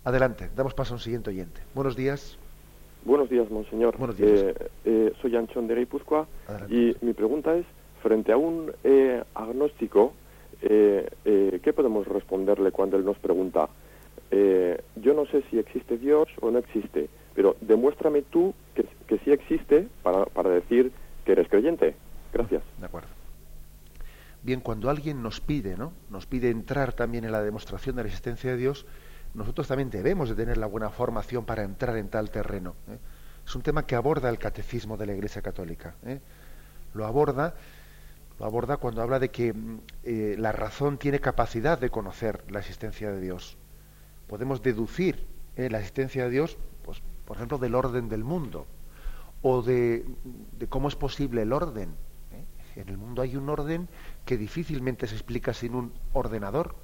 Adelante, 0.04 0.50
damos 0.56 0.74
paso 0.74 0.94
a 0.94 0.98
un 0.98 1.00
siguiente 1.00 1.30
oyente. 1.30 1.62
Buenos 1.74 1.96
días. 1.96 2.38
Buenos 3.06 3.30
días, 3.30 3.50
monseñor. 3.50 3.98
Buenos 3.98 4.18
días. 4.18 4.32
Eh, 4.32 4.56
eh, 4.86 5.14
soy 5.22 5.36
Anchón 5.36 5.68
de 5.68 5.76
Reipuzcoa 5.76 6.28
y 6.70 6.96
mi 7.02 7.14
pregunta 7.14 7.56
es, 7.56 7.66
frente 8.02 8.32
a 8.32 8.38
un 8.38 8.72
agnóstico, 9.36 10.14
¿qué 10.60 11.74
podemos 11.76 12.08
responderle 12.08 12.72
cuando 12.72 12.98
él 12.98 13.06
nos 13.06 13.18
pregunta, 13.20 13.70
eh, 14.32 14.82
yo 14.96 15.14
no 15.14 15.26
sé 15.28 15.44
si 15.50 15.60
existe 15.60 15.98
Dios 15.98 16.28
o 16.42 16.52
no 16.52 16.60
existe, 16.60 17.10
pero 17.34 17.56
demuéstrame 17.62 18.22
tú 18.24 18.54
que, 18.74 18.86
que 19.08 19.20
sí 19.20 19.32
existe 19.32 19.88
para, 20.04 20.26
para 20.26 20.50
decir 20.50 20.92
que 21.26 21.34
eres 21.34 21.48
creyente. 21.48 21.96
Gracias. 22.34 22.64
De 22.80 22.86
acuerdo. 22.86 23.10
Bien, 24.44 24.60
cuando 24.60 24.90
alguien 24.90 25.24
nos 25.24 25.42
pide, 25.42 25.76
¿no? 25.76 25.92
Nos 26.10 26.26
pide 26.26 26.50
entrar 26.50 26.94
también 26.94 27.26
en 27.26 27.32
la 27.32 27.42
demostración 27.42 27.96
de 27.96 28.04
la 28.04 28.10
existencia 28.10 28.52
de 28.52 28.58
Dios, 28.58 28.86
nosotros 29.34 29.68
también 29.68 29.90
debemos 29.90 30.30
de 30.30 30.36
tener 30.36 30.58
la 30.58 30.68
buena 30.68 30.90
formación 30.90 31.46
para 31.46 31.64
entrar 31.64 31.98
en 31.98 32.10
tal 32.10 32.30
terreno. 32.30 32.76
¿eh? 32.90 32.98
Es 33.46 33.56
un 33.56 33.62
tema 33.62 33.86
que 33.86 33.96
aborda 33.96 34.30
el 34.30 34.38
catecismo 34.38 34.98
de 34.98 35.08
la 35.08 35.14
Iglesia 35.14 35.42
Católica. 35.42 35.96
¿eh? 36.06 36.20
Lo 36.94 37.06
aborda, 37.06 37.56
lo 38.40 38.46
aborda 38.46 38.78
cuando 38.78 39.02
habla 39.02 39.20
de 39.20 39.30
que 39.30 39.52
mm, 39.52 39.80
la 40.38 40.52
razón 40.52 40.98
tiene 40.98 41.20
capacidad 41.20 41.80
de 41.80 41.90
conocer 41.90 42.44
la 42.50 42.60
existencia 42.60 43.12
de 43.12 43.20
Dios 43.20 43.58
podemos 44.28 44.62
deducir 44.62 45.26
eh, 45.56 45.70
la 45.70 45.80
existencia 45.80 46.24
de 46.26 46.30
Dios, 46.30 46.58
pues, 46.84 47.02
por 47.26 47.38
ejemplo, 47.38 47.58
del 47.58 47.76
orden 47.76 48.10
del 48.10 48.24
mundo, 48.24 48.68
o 49.42 49.62
de, 49.62 50.06
cómo 50.70 50.88
es 50.88 50.96
posible 50.96 51.44
el 51.44 51.54
orden. 51.54 51.90
¿eh? 52.32 52.82
En 52.82 52.90
el 52.90 52.98
mundo 52.98 53.22
hay 53.22 53.36
un 53.36 53.50
orden 53.50 53.88
que 54.26 54.38
difícilmente 54.38 55.08
se 55.08 55.16
explica 55.16 55.54
sin 55.54 55.76
un 55.76 55.94
ordenador. 56.14 56.76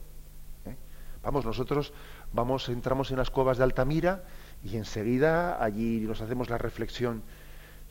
¿eh? 0.66 0.76
Vamos, 1.24 1.46
nosotros 1.46 1.94
vamos, 2.34 2.70
entramos 2.70 3.12
en 3.12 3.18
las 3.18 3.30
cuevas 3.30 3.58
de 3.58 3.64
Altamira 3.64 4.24
y 4.64 4.78
enseguida 4.78 5.64
allí 5.64 6.02
nos 6.02 6.22
hacemos 6.22 6.50
la 6.50 6.58
reflexión. 6.58 7.24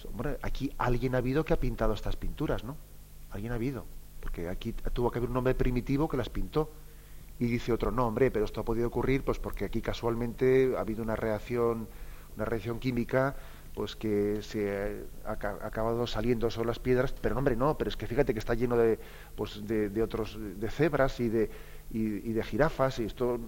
Hombre, 0.04 0.38
aquí 0.42 0.72
alguien 0.78 1.14
ha 1.14 1.18
habido 1.18 1.44
que 1.44 1.52
ha 1.52 1.60
pintado 1.60 1.92
estas 1.92 2.16
pinturas, 2.16 2.64
¿no? 2.64 2.76
Alguien 3.30 3.52
ha 3.52 3.56
habido, 3.56 3.84
porque 4.20 4.48
aquí 4.48 4.72
tuvo 4.72 5.10
que 5.10 5.18
haber 5.18 5.30
un 5.30 5.36
hombre 5.36 5.54
primitivo 5.54 6.08
que 6.08 6.16
las 6.16 6.30
pintó 6.30 6.70
y 7.40 7.46
dice 7.46 7.72
otro, 7.72 7.90
no, 7.90 8.06
hombre, 8.06 8.30
pero 8.30 8.44
esto 8.44 8.60
ha 8.60 8.64
podido 8.64 8.86
ocurrir 8.86 9.24
pues 9.24 9.38
porque 9.38 9.64
aquí 9.64 9.80
casualmente 9.80 10.74
ha 10.76 10.80
habido 10.80 11.02
una 11.02 11.16
reacción, 11.16 11.88
una 12.36 12.44
reacción 12.44 12.78
química 12.78 13.34
pues 13.74 13.96
que 13.96 14.42
se 14.42 15.06
ha, 15.24 15.32
acabado 15.32 16.06
saliendo 16.06 16.50
sobre 16.50 16.68
las 16.68 16.78
piedras, 16.78 17.14
pero 17.18 17.34
no, 17.34 17.38
hombre, 17.38 17.56
no, 17.56 17.78
pero 17.78 17.88
es 17.88 17.96
que 17.96 18.06
fíjate 18.06 18.34
que 18.34 18.38
está 18.38 18.54
lleno 18.54 18.76
de, 18.76 18.98
pues, 19.36 19.66
de, 19.66 20.02
otros, 20.02 20.38
de 20.38 20.70
cebras 20.70 21.18
y 21.20 21.28
de, 21.28 21.50
y, 21.90 22.32
de 22.32 22.42
jirafas, 22.42 22.98
y 22.98 23.04
esto, 23.04 23.38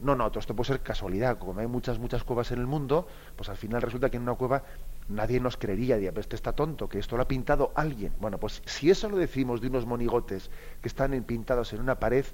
no, 0.00 0.14
no, 0.14 0.30
todo 0.30 0.40
esto 0.40 0.54
puede 0.54 0.68
ser 0.68 0.80
casualidad, 0.80 1.38
como 1.38 1.58
hay 1.60 1.66
muchas, 1.66 1.98
muchas 1.98 2.22
cuevas 2.24 2.52
en 2.52 2.60
el 2.60 2.66
mundo, 2.66 3.06
pues 3.34 3.48
al 3.48 3.56
final 3.56 3.82
resulta 3.82 4.08
que 4.08 4.16
en 4.16 4.22
una 4.22 4.34
cueva 4.34 4.62
nadie 5.08 5.40
nos 5.40 5.56
creería, 5.56 5.96
pero 5.96 6.20
este 6.20 6.36
está 6.36 6.52
tonto, 6.52 6.88
que 6.88 6.98
esto 6.98 7.16
lo 7.16 7.22
ha 7.22 7.28
pintado 7.28 7.72
alguien. 7.74 8.12
Bueno, 8.20 8.38
pues 8.38 8.62
si 8.66 8.90
eso 8.90 9.08
lo 9.08 9.16
decimos 9.16 9.60
de 9.60 9.68
unos 9.68 9.86
monigotes 9.86 10.50
que 10.80 10.88
están 10.88 11.20
pintados 11.24 11.72
en 11.72 11.80
una 11.80 11.98
pared, 11.98 12.24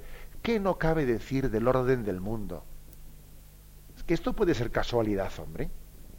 ¿Qué 0.43 0.59
no 0.59 0.77
cabe 0.77 1.07
decir 1.07 1.51
del 1.51 1.69
orden 1.69 2.05
del 2.05 2.21
mundo? 2.21 2.65
Es 3.97 4.03
que 4.03 4.15
esto 4.15 4.33
puede 4.33 4.55
ser 4.55 4.73
casualidad, 4.73 5.31
hombre. 5.39 5.71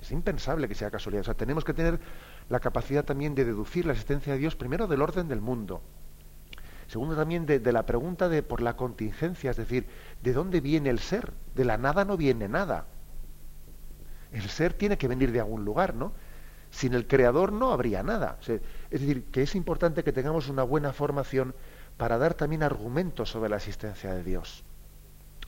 Es 0.01 0.11
impensable 0.11 0.67
que 0.67 0.75
sea 0.75 0.89
casualidad. 0.89 1.21
O 1.21 1.25
sea, 1.25 1.33
tenemos 1.33 1.65
que 1.65 1.73
tener 1.73 1.99
la 2.49 2.61
capacidad 2.61 3.03
también 3.03 3.35
de 3.35 3.45
deducir 3.45 3.85
la 3.85 3.91
existencia 3.91 4.33
de 4.33 4.39
Dios, 4.39 4.55
primero 4.55 4.87
del 4.87 5.01
orden 5.01 5.27
del 5.27 5.41
mundo. 5.41 5.81
Segundo, 6.87 7.15
también 7.15 7.45
de, 7.45 7.59
la 7.71 7.85
pregunta 7.85 8.29
de 8.29 8.43
por 8.43 8.61
la 8.61 8.75
contingencia, 8.75 9.51
es 9.51 9.57
decir, 9.57 9.87
¿de 10.21 10.33
dónde 10.33 10.61
viene 10.61 10.89
el 10.89 10.99
ser? 10.99 11.33
De 11.55 11.65
la 11.65 11.77
nada 11.77 12.05
no 12.05 12.17
viene 12.17 12.47
nada. 12.47 12.85
El 14.31 14.49
ser 14.49 14.73
tiene 14.73 14.97
que 14.97 15.07
venir 15.07 15.31
de 15.31 15.39
algún 15.39 15.65
lugar, 15.65 15.95
¿no? 15.95 16.13
Sin 16.71 16.93
el 16.93 17.07
creador 17.07 17.51
no 17.51 17.71
habría 17.71 18.03
nada. 18.03 18.37
es 18.41 18.61
decir, 18.89 19.25
que 19.31 19.43
es 19.43 19.55
importante 19.55 20.03
que 20.03 20.11
tengamos 20.11 20.49
una 20.49 20.63
buena 20.63 20.93
formación 20.93 21.55
para 21.97 22.17
dar 22.17 22.33
también 22.33 22.63
argumentos 22.63 23.29
sobre 23.29 23.49
la 23.49 23.57
existencia 23.57 24.13
de 24.13 24.23
Dios. 24.23 24.63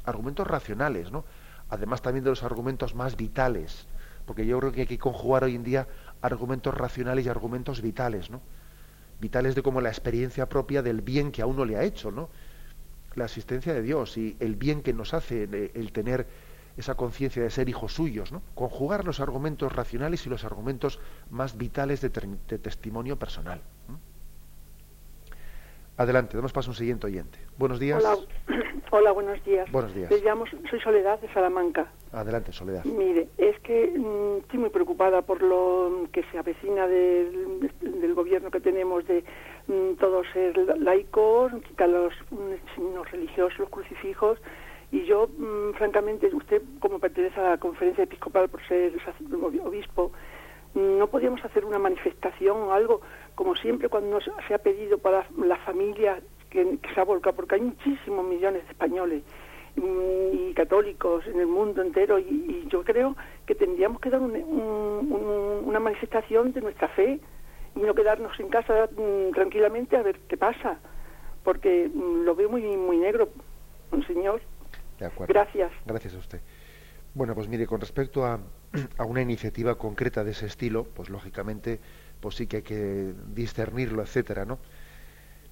Argumentos 0.04 0.48
racionales, 0.48 1.12
¿no? 1.12 1.26
Además 1.70 2.02
también 2.02 2.24
de 2.24 2.30
los 2.30 2.44
argumentos 2.44 2.96
más 2.96 3.18
vitales, 3.18 3.88
porque 4.26 4.46
yo 4.46 4.60
creo 4.60 4.72
que 4.72 4.82
hay 4.82 4.88
que 4.88 5.00
conjugar 5.00 5.44
hoy 5.44 5.56
en 5.56 5.64
día 5.64 5.88
argumentos 6.22 6.74
racionales 6.74 7.26
y 7.26 7.30
argumentos 7.30 7.82
vitales, 7.82 8.30
¿no? 8.30 8.42
Vitales 9.20 9.56
de 9.56 9.64
como 9.64 9.82
la 9.82 9.90
experiencia 9.90 10.48
propia 10.48 10.82
del 10.82 11.02
bien 11.02 11.32
que 11.32 11.42
a 11.42 11.46
uno 11.46 11.66
le 11.66 11.78
ha 11.78 11.84
hecho, 11.84 12.12
¿no? 12.12 12.30
la 13.16 13.26
asistencia 13.26 13.74
de 13.74 13.82
Dios 13.82 14.18
y 14.18 14.36
el 14.40 14.56
bien 14.56 14.82
que 14.82 14.94
nos 14.94 15.14
hace 15.14 15.44
el, 15.74 15.92
tener 15.92 16.28
esa 16.78 16.96
conciencia 16.96 17.42
de 17.42 17.50
ser 17.50 17.70
hijos 17.70 17.94
suyos, 17.94 18.32
¿no? 18.32 18.42
conjugar 18.54 19.06
los 19.06 19.20
argumentos 19.20 19.72
racionales 19.74 20.26
y 20.26 20.30
los 20.30 20.44
argumentos 20.44 21.00
más 21.30 21.58
vitales 21.58 22.02
de, 22.02 22.10
testimonio 22.10 23.18
personal. 23.18 23.62
Adelante, 25.98 26.36
damos 26.36 26.52
paso 26.52 26.70
a 26.70 26.72
un 26.72 26.76
siguiente 26.76 27.08
oyente. 27.08 27.40
Buenos 27.58 27.80
días. 27.80 28.04
Hola, 28.92 29.12
buenos 29.14 29.42
días. 29.46 29.72
Buenos 29.72 29.96
días. 29.96 30.12
llamo, 30.24 30.44
soy 30.70 30.82
Soledad 30.82 31.22
de 31.22 31.32
Salamanca. 31.32 31.88
Adelante, 32.12 32.52
Soledad. 32.52 32.84
Mire, 32.84 33.30
es 33.38 33.58
que 33.62 33.94
mm, 33.96 34.40
estoy 34.42 34.60
muy 34.60 34.70
preocupada 34.72 35.22
por 35.22 35.42
lo 35.42 36.08
que 36.12 36.24
se 36.32 36.38
avecina 36.38 36.86
del, 36.86 37.72
del 37.80 38.14
gobierno 38.14 38.52
que 38.52 38.60
tenemos 38.60 39.08
de 39.08 39.24
mm, 39.68 39.96
todos 39.98 40.28
ser 40.34 40.58
laicos, 40.80 41.54
quitar 41.66 41.88
los 41.88 42.14
mm, 42.30 42.76
signos 42.76 43.10
religiosos, 43.12 43.58
los 43.58 43.70
crucifijos. 43.70 44.38
Y 44.92 45.06
yo, 45.06 45.30
francamente, 45.78 46.28
usted 46.34 46.62
como 46.80 47.00
pertenece 47.00 47.40
a 47.40 47.52
la 47.52 47.58
conferencia 47.58 48.04
episcopal 48.04 48.50
por 48.50 48.66
ser 48.68 48.94
obispo, 49.64 50.12
no 50.76 51.08
podíamos 51.08 51.44
hacer 51.44 51.66
una 51.66 51.80
manifestación 51.80 52.58
o 52.58 52.74
algo, 52.74 53.02
como 53.36 53.56
siempre 53.56 53.90
cuando 53.90 54.20
se 54.22 54.54
ha 54.54 54.58
pedido 54.58 54.98
para 54.98 55.28
la 55.38 55.58
familia 55.58 56.20
que, 56.50 56.80
se 56.94 57.00
ha 57.00 57.04
volcado, 57.04 57.36
porque 57.36 57.56
hay 57.56 57.62
muchísimos 57.62 58.26
millones 58.26 58.64
de 58.64 58.72
españoles 58.72 59.24
y 59.76 60.54
católicos 60.54 61.28
en 61.28 61.40
el 61.42 61.48
mundo 61.48 61.82
entero 61.82 62.18
y, 62.18 62.66
yo 62.70 62.84
creo 62.84 63.16
que 63.46 63.54
tendríamos 63.56 64.02
que 64.02 64.10
dar 64.10 64.20
una 64.22 65.80
manifestación 65.80 66.52
de 66.52 66.62
nuestra 66.62 66.88
fe 66.90 67.20
y 67.76 67.80
no 67.80 67.94
quedarnos 67.94 68.38
en 68.40 68.50
casa 68.50 68.90
mm, 68.92 69.34
tranquilamente 69.34 69.98
a 69.98 70.02
ver 70.02 70.20
qué 70.28 70.38
pasa, 70.38 70.80
porque 71.44 71.90
mm, 71.94 72.24
lo 72.24 72.36
veo 72.36 72.50
muy 72.50 72.64
muy 72.78 72.98
negro, 72.98 73.30
señor. 74.08 74.42
De 75.00 75.06
acuerdo. 75.06 75.34
Gracias. 75.34 75.72
Gracias 75.86 76.16
a 76.16 76.18
usted. 76.18 76.42
Bueno, 77.14 77.36
pues 77.36 77.48
mire, 77.48 77.68
con 77.68 77.80
respecto 77.80 78.26
a, 78.26 78.40
a 78.98 79.06
una 79.06 79.22
iniciativa 79.22 79.76
concreta 79.76 80.24
de 80.24 80.32
ese 80.32 80.46
estilo, 80.46 80.86
pues 80.86 81.10
lógicamente, 81.10 81.80
pues 82.26 82.38
sí 82.38 82.48
que 82.48 82.58
hay 82.58 82.64
que 82.64 83.14
discernirlo, 83.36 84.02
etcétera, 84.02 84.46
¿no? 84.46 84.58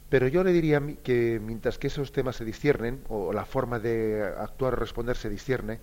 Pero 0.09 0.27
yo 0.27 0.43
le 0.43 0.51
diría 0.51 0.81
que 1.03 1.39
mientras 1.39 1.77
que 1.77 1.85
esos 1.85 2.11
temas 2.11 2.37
se 2.37 2.45
disciernen, 2.45 3.03
o 3.09 3.31
la 3.31 3.45
forma 3.45 3.77
de 3.77 4.23
actuar 4.39 4.73
o 4.73 4.77
responder 4.77 5.15
se 5.15 5.29
discierne, 5.29 5.79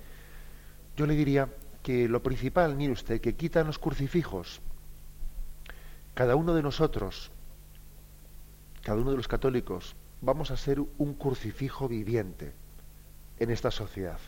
yo 0.97 1.07
le 1.07 1.15
diría 1.15 1.49
que 1.85 2.09
lo 2.09 2.25
principal, 2.25 2.75
mire 2.75 2.93
usted, 2.93 3.21
que 3.21 3.37
quitan 3.37 3.69
los 3.69 3.79
crucifijos. 3.79 4.61
Cada 6.15 6.35
uno 6.35 6.55
de 6.55 6.63
nosotros, 6.65 7.31
cada 8.83 9.01
uno 9.01 9.13
de 9.13 9.17
los 9.17 9.29
católicos, 9.29 9.95
vamos 10.21 10.51
a 10.51 10.57
ser 10.57 10.81
un 10.81 11.15
crucifijo 11.15 11.87
viviente 11.87 12.51
en 13.39 13.53
esta 13.53 13.71
sociedad. 13.71 14.19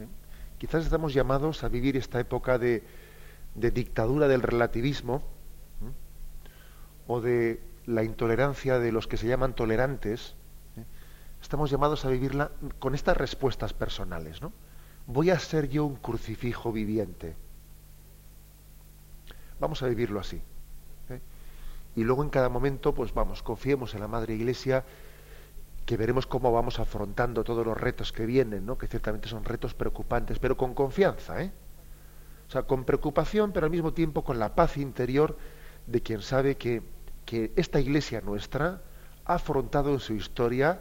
¿Eh? 0.00 0.08
Quizás 0.58 0.82
estamos 0.82 1.14
llamados 1.14 1.62
a 1.62 1.68
vivir 1.68 1.96
esta 1.96 2.18
época 2.18 2.58
de, 2.58 2.82
dictadura 3.54 4.28
del 4.28 4.42
relativismo 4.42 5.22
o 7.06 7.20
de 7.20 7.60
la 7.86 8.04
intolerancia 8.04 8.78
de 8.78 8.92
los 8.92 9.08
que 9.08 9.16
se 9.16 9.26
llaman 9.26 9.54
tolerantes, 9.54 10.34
¿eh? 10.76 10.84
estamos 11.40 11.70
llamados 11.70 12.04
a 12.04 12.10
vivirla 12.10 12.52
con 12.78 12.94
estas 12.94 13.16
respuestas 13.16 13.72
personales. 13.72 14.42
¿no? 14.42 14.52
Voy 15.06 15.30
a 15.30 15.38
ser 15.38 15.68
yo 15.70 15.86
un 15.86 15.96
crucifijo 15.96 16.70
viviente. 16.70 17.34
Vamos 19.58 19.82
a 19.82 19.86
vivirlo 19.86 20.20
así. 20.20 20.40
¿eh? 21.08 21.20
Y 21.96 22.04
luego 22.04 22.22
en 22.22 22.28
cada 22.28 22.50
momento, 22.50 22.94
pues 22.94 23.14
vamos, 23.14 23.42
confiemos 23.42 23.94
en 23.94 24.00
la 24.00 24.08
Madre 24.08 24.34
Iglesia, 24.34 24.84
que 25.86 25.96
veremos 25.96 26.26
cómo 26.26 26.52
vamos 26.52 26.78
afrontando 26.78 27.42
todos 27.42 27.64
los 27.64 27.80
retos 27.80 28.12
que 28.12 28.26
vienen, 28.26 28.66
¿no? 28.66 28.76
que 28.76 28.86
ciertamente 28.86 29.30
son 29.30 29.44
retos 29.44 29.72
preocupantes, 29.72 30.38
pero 30.38 30.58
con 30.58 30.74
confianza, 30.74 31.42
¿eh? 31.42 31.50
O 32.48 32.50
sea, 32.50 32.62
con 32.62 32.84
preocupación, 32.84 33.52
pero 33.52 33.66
al 33.66 33.70
mismo 33.70 33.92
tiempo 33.92 34.24
con 34.24 34.38
la 34.38 34.54
paz 34.54 34.76
interior 34.78 35.36
de 35.86 36.00
quien 36.02 36.22
sabe 36.22 36.56
que 36.56 36.82
que 37.28 37.52
esta 37.56 37.78
iglesia 37.78 38.22
nuestra 38.22 38.80
ha 39.26 39.34
afrontado 39.34 39.92
en 39.92 40.00
su 40.00 40.14
historia 40.14 40.80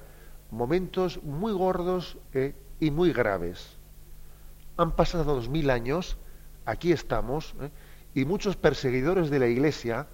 momentos 0.49 1.21
muy 1.21 1.51
gordos 1.51 2.17
eh, 2.33 2.55
y 2.79 2.89
muy 2.89 3.11
graves. 3.11 3.75
Han 4.77 4.93
pasado 4.93 5.25
dos 5.35 5.49
mil 5.49 5.69
años, 5.69 6.15
aquí 6.65 6.93
estamos, 6.93 7.53
eh, 7.59 7.69
y 8.15 8.23
muchos 8.23 8.55
perseguidores 8.55 9.29
de 9.29 9.39
la 9.39 9.47
iglesia 9.47 10.07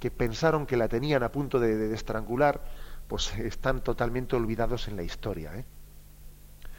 que 0.00 0.10
pensaron 0.10 0.64
que 0.64 0.78
la 0.78 0.88
tenían 0.88 1.22
a 1.22 1.30
punto 1.30 1.60
de, 1.60 1.92
estrangular, 1.92 2.62
pues 3.06 3.36
están 3.36 3.82
totalmente 3.82 4.36
olvidados 4.36 4.88
en 4.88 4.96
la 4.96 5.02
historia. 5.02 5.54
¿eh? 5.54 5.66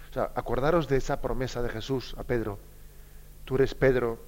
O 0.10 0.14
sea, 0.16 0.32
acordaros 0.34 0.88
de 0.88 0.98
esa 0.98 1.22
promesa 1.22 1.62
de 1.62 1.70
Jesús 1.70 2.16
a 2.18 2.24
Pedro. 2.24 2.58
Tú 3.46 3.56
eres 3.56 3.76
Pedro, 3.76 4.20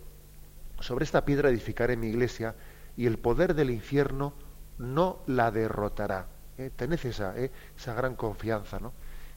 sobre 0.80 1.04
esta 1.04 1.26
piedra 1.26 1.50
edificaré 1.50 1.98
mi 1.98 2.08
iglesia 2.08 2.56
y 2.96 3.08
el 3.08 3.18
poder 3.18 3.56
del 3.56 3.72
infierno 3.72 4.34
no 4.78 5.20
la 5.26 5.52
derrotará. 5.52 6.28
¿eh? 6.58 6.70
Tened 6.76 7.04
esa, 7.04 7.38
¿eh? 7.38 7.52
esa 7.76 7.94
gran 7.96 8.16
confianza. 8.16 8.80
¿no? 8.80 8.94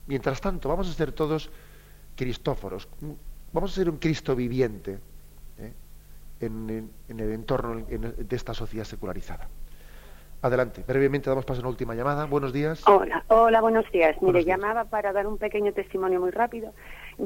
Mientras 0.07 0.41
tanto, 0.41 0.69
vamos 0.69 0.89
a 0.89 0.93
ser 0.93 1.13
todos 1.13 1.51
cristóforos, 2.15 2.89
vamos 3.53 3.73
a 3.73 3.75
ser 3.75 3.89
un 3.89 3.97
Cristo 3.97 4.37
viviente 4.37 4.99
¿eh? 5.59 5.73
en, 6.41 6.91
el 7.09 7.33
entorno 7.33 7.87
de 7.87 8.37
esta 8.37 8.53
sociedad 8.53 8.85
secularizada. 8.85 9.49
Adelante, 10.43 10.83
brevemente 10.87 11.29
damos 11.29 11.45
paso 11.45 11.61
a 11.61 11.63
una 11.63 11.69
última 11.69 11.95
llamada. 11.95 12.25
Buenos 12.25 12.53
días. 12.53 12.83
Hola, 12.89 13.25
hola, 13.29 13.61
buenos 13.61 13.91
días. 13.93 14.17
Mire, 14.23 14.43
llamaba 14.43 14.85
para 14.85 15.13
dar 15.13 15.27
un 15.27 15.37
pequeño 15.37 15.73
testimonio 15.75 16.19
muy 16.19 16.31
rápido. 16.31 16.73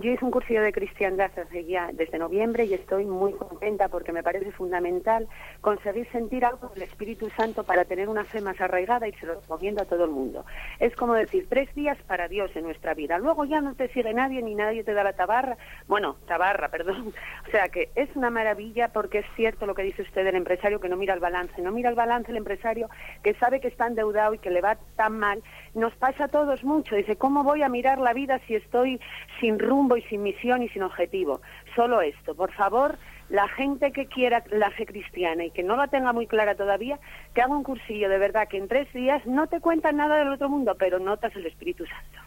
Yo 0.01 0.11
hice 0.11 0.25
un 0.25 0.33
cursillo 0.33 0.61
de 0.61 0.73
cristiandad 0.73 1.31
hace 1.39 1.65
ya 1.67 1.89
desde 1.93 2.19
noviembre 2.19 2.65
y 2.65 2.75
estoy 2.75 3.05
muy 3.05 3.33
contenta 3.33 3.87
porque 3.87 4.11
me 4.11 4.25
parece 4.25 4.51
fundamental 4.51 5.29
conseguir 5.61 6.11
sentir 6.11 6.45
algo 6.45 6.69
del 6.71 6.83
Espíritu 6.83 7.31
Santo 7.37 7.63
para 7.63 7.85
tener 7.85 8.09
una 8.09 8.25
fe 8.25 8.41
más 8.41 8.61
arraigada 8.61 9.07
y 9.07 9.13
se 9.13 9.27
lo 9.27 9.41
recomiendo 9.41 9.83
a 9.83 9.85
todo 9.85 10.05
el 10.05 10.11
mundo. 10.11 10.45
Es 10.81 10.97
como 10.97 11.15
decir, 11.15 11.47
tres 11.49 11.73
días 11.77 11.97
para 12.09 12.27
Dios 12.27 12.51
en 12.57 12.65
nuestra 12.65 12.95
vida. 12.95 13.19
Luego 13.19 13.45
ya 13.45 13.61
no 13.61 13.77
te 13.77 13.87
sigue 13.91 14.13
nadie 14.13 14.43
ni 14.43 14.57
nadie 14.57 14.83
te 14.83 14.95
da 14.95 15.05
la 15.05 15.13
tabarra. 15.13 15.57
Bueno, 15.87 16.17
tabarra, 16.27 16.69
perdón. 16.73 17.15
O 17.47 17.51
sea 17.53 17.69
que 17.69 17.91
es 17.95 18.09
una 18.17 18.31
maravilla 18.31 18.89
porque 18.89 19.19
es 19.19 19.27
cierto 19.37 19.65
lo 19.65 19.77
que 19.77 19.85
dice 19.85 20.03
usted 20.03 20.25
del 20.25 20.35
empresario 20.35 20.81
que 20.81 20.89
no 20.89 20.97
mira 20.97 21.15
el 21.15 21.21
balance. 21.21 21.63
No 21.63 21.71
mira 21.71 21.89
el 21.89 21.95
balance 21.95 22.33
el 22.33 22.37
empresario 22.37 22.89
que 23.23 23.35
sabe 23.35 23.61
que 23.61 23.69
está 23.69 23.87
endeudado 23.87 24.35
y 24.35 24.39
que 24.39 24.51
le 24.51 24.61
va 24.61 24.77
tan 24.97 25.21
mal. 25.21 25.41
Nos 25.75 25.95
pasa 25.95 26.25
a 26.25 26.29
todos 26.29 26.65
mucho. 26.65 26.97
Dice, 26.97 27.15
¿cómo 27.15 27.45
voy 27.45 27.63
a 27.63 27.69
mirar 27.69 28.01
la 28.01 28.13
vida 28.13 28.41
si 28.49 28.57
estoy 28.57 29.01
sin 29.39 29.61
rumbo? 29.61 29.84
Y 29.97 30.03
sin 30.03 30.23
misión 30.23 30.63
y 30.63 30.69
sin 30.71 30.83
objetivo. 30.83 31.41
Solo 31.77 32.01
esto. 32.01 32.35
Por 32.35 32.53
favor, 32.53 32.99
la 33.29 33.49
gente 33.49 33.93
que 33.93 34.07
quiera 34.07 34.45
la 34.51 34.71
fe 34.71 34.87
cristiana 34.87 35.45
y 35.45 35.51
que 35.51 35.63
no 35.63 35.77
la 35.77 35.89
tenga 35.89 36.13
muy 36.13 36.27
clara 36.27 36.55
todavía, 36.55 36.99
que 37.35 37.43
haga 37.43 37.57
un 37.57 37.63
cursillo 37.63 38.09
de 38.09 38.19
verdad, 38.19 38.49
que 38.49 38.59
en 38.59 38.69
tres 38.69 38.93
días 38.93 39.25
no 39.27 39.47
te 39.47 39.61
cuentan 39.61 39.97
nada 39.97 40.17
del 40.17 40.29
otro 40.29 40.49
mundo, 40.49 40.75
pero 40.79 40.99
notas 40.99 41.35
el 41.37 41.47
Espíritu 41.47 41.85
Santo. 41.87 42.19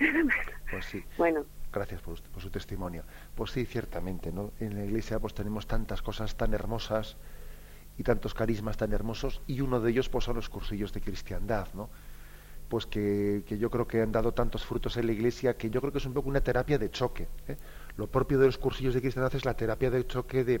Pues 0.70 0.84
sí. 0.84 1.04
Bueno. 1.18 1.44
Gracias 1.72 2.00
por, 2.00 2.16
su 2.16 2.50
testimonio. 2.50 3.02
Pues 3.34 3.50
sí, 3.50 3.64
ciertamente, 3.66 4.30
¿no? 4.30 4.52
En 4.60 4.76
la 4.76 4.84
iglesia 4.84 5.18
pues 5.18 5.34
tenemos 5.34 5.66
tantas 5.66 6.00
cosas 6.00 6.36
tan 6.36 6.54
hermosas 6.54 7.16
y 7.98 8.04
tantos 8.04 8.34
carismas 8.34 8.76
tan 8.76 8.92
hermosos 8.92 9.42
y 9.48 9.60
uno 9.60 9.80
de 9.80 9.90
ellos 9.90 10.08
pues 10.08 10.24
son 10.24 10.36
los 10.36 10.48
cursillos 10.48 10.92
de 10.92 11.00
cristiandad, 11.00 11.66
¿no? 11.74 11.90
Pues 12.70 12.86
que, 12.86 13.42
yo 13.48 13.68
creo 13.68 13.88
que 13.88 14.00
han 14.00 14.12
dado 14.12 14.32
tantos 14.32 14.64
frutos 14.64 14.96
en 14.96 15.06
la 15.06 15.12
Iglesia 15.12 15.56
que 15.56 15.70
yo 15.70 15.80
creo 15.80 15.92
que 15.92 15.98
es 15.98 16.06
un 16.06 16.14
poco 16.14 16.28
una 16.28 16.40
terapia 16.40 16.78
de 16.78 16.88
choque. 16.88 17.26
¿eh? 17.48 17.56
Lo 17.96 18.06
propio 18.06 18.38
de 18.38 18.46
los 18.46 18.58
cursillos 18.58 18.94
de 18.94 19.00
cristiandad 19.00 19.34
es 19.34 19.44
la 19.44 19.54
terapia 19.54 19.90
de 19.90 20.06
choque 20.06 20.44
de, 20.44 20.60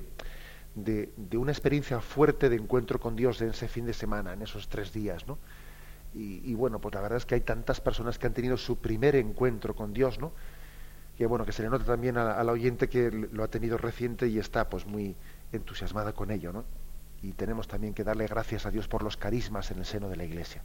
de, 0.74 1.38
una 1.38 1.52
experiencia 1.52 2.00
fuerte 2.00 2.48
de 2.48 2.56
encuentro 2.56 2.98
con 2.98 3.14
Dios 3.14 3.40
en 3.42 3.50
ese 3.50 3.68
fin 3.68 3.86
de 3.86 3.92
semana, 3.92 4.32
en 4.32 4.42
esos 4.42 4.68
tres 4.68 4.92
días, 4.92 5.28
¿no? 5.28 5.38
Y, 6.12 6.52
bueno, 6.54 6.80
pues 6.80 6.92
la 6.92 7.00
verdad 7.00 7.18
es 7.18 7.24
que 7.24 7.36
hay 7.36 7.42
tantas 7.42 7.80
personas 7.80 8.18
que 8.18 8.26
han 8.26 8.34
tenido 8.34 8.56
su 8.56 8.78
primer 8.78 9.14
encuentro 9.14 9.76
con 9.76 9.92
Dios, 9.92 10.18
¿no? 10.18 10.32
Que 11.16 11.24
bueno, 11.26 11.46
que 11.46 11.52
se 11.52 11.62
le 11.62 11.68
nota 11.68 11.84
también 11.84 12.18
al 12.18 12.48
oyente 12.48 12.88
que 12.88 13.12
lo 13.12 13.44
ha 13.44 13.48
tenido 13.48 13.78
reciente 13.78 14.26
y 14.26 14.40
está 14.40 14.68
pues 14.68 14.84
muy 14.86 15.14
entusiasmada 15.52 16.12
con 16.12 16.32
ello, 16.32 16.52
¿no? 16.52 16.64
Y 17.22 17.34
tenemos 17.34 17.68
también 17.68 17.94
que 17.94 18.02
darle 18.02 18.26
gracias 18.26 18.66
a 18.66 18.72
Dios 18.72 18.88
por 18.88 19.04
los 19.04 19.16
carismas 19.16 19.70
en 19.70 19.78
el 19.78 19.84
seno 19.84 20.08
de 20.08 20.16
la 20.16 20.24
Iglesia. 20.24 20.64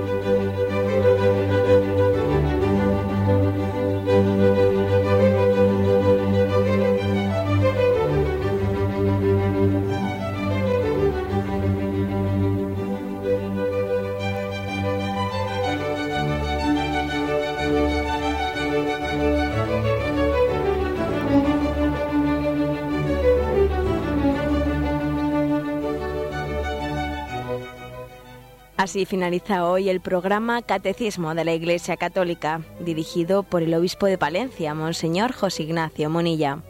Así 28.81 29.05
finaliza 29.05 29.67
hoy 29.67 29.89
el 29.89 30.01
programa 30.01 30.63
Catecismo 30.63 31.35
de 31.35 31.45
la 31.45 31.53
Iglesia 31.53 31.97
Católica, 31.97 32.61
dirigido 32.79 33.43
por 33.43 33.61
el 33.61 33.75
obispo 33.75 34.07
de 34.07 34.17
Palencia, 34.17 34.73
Monseñor 34.73 35.33
José 35.33 35.61
Ignacio 35.61 36.09
Monilla. 36.09 36.63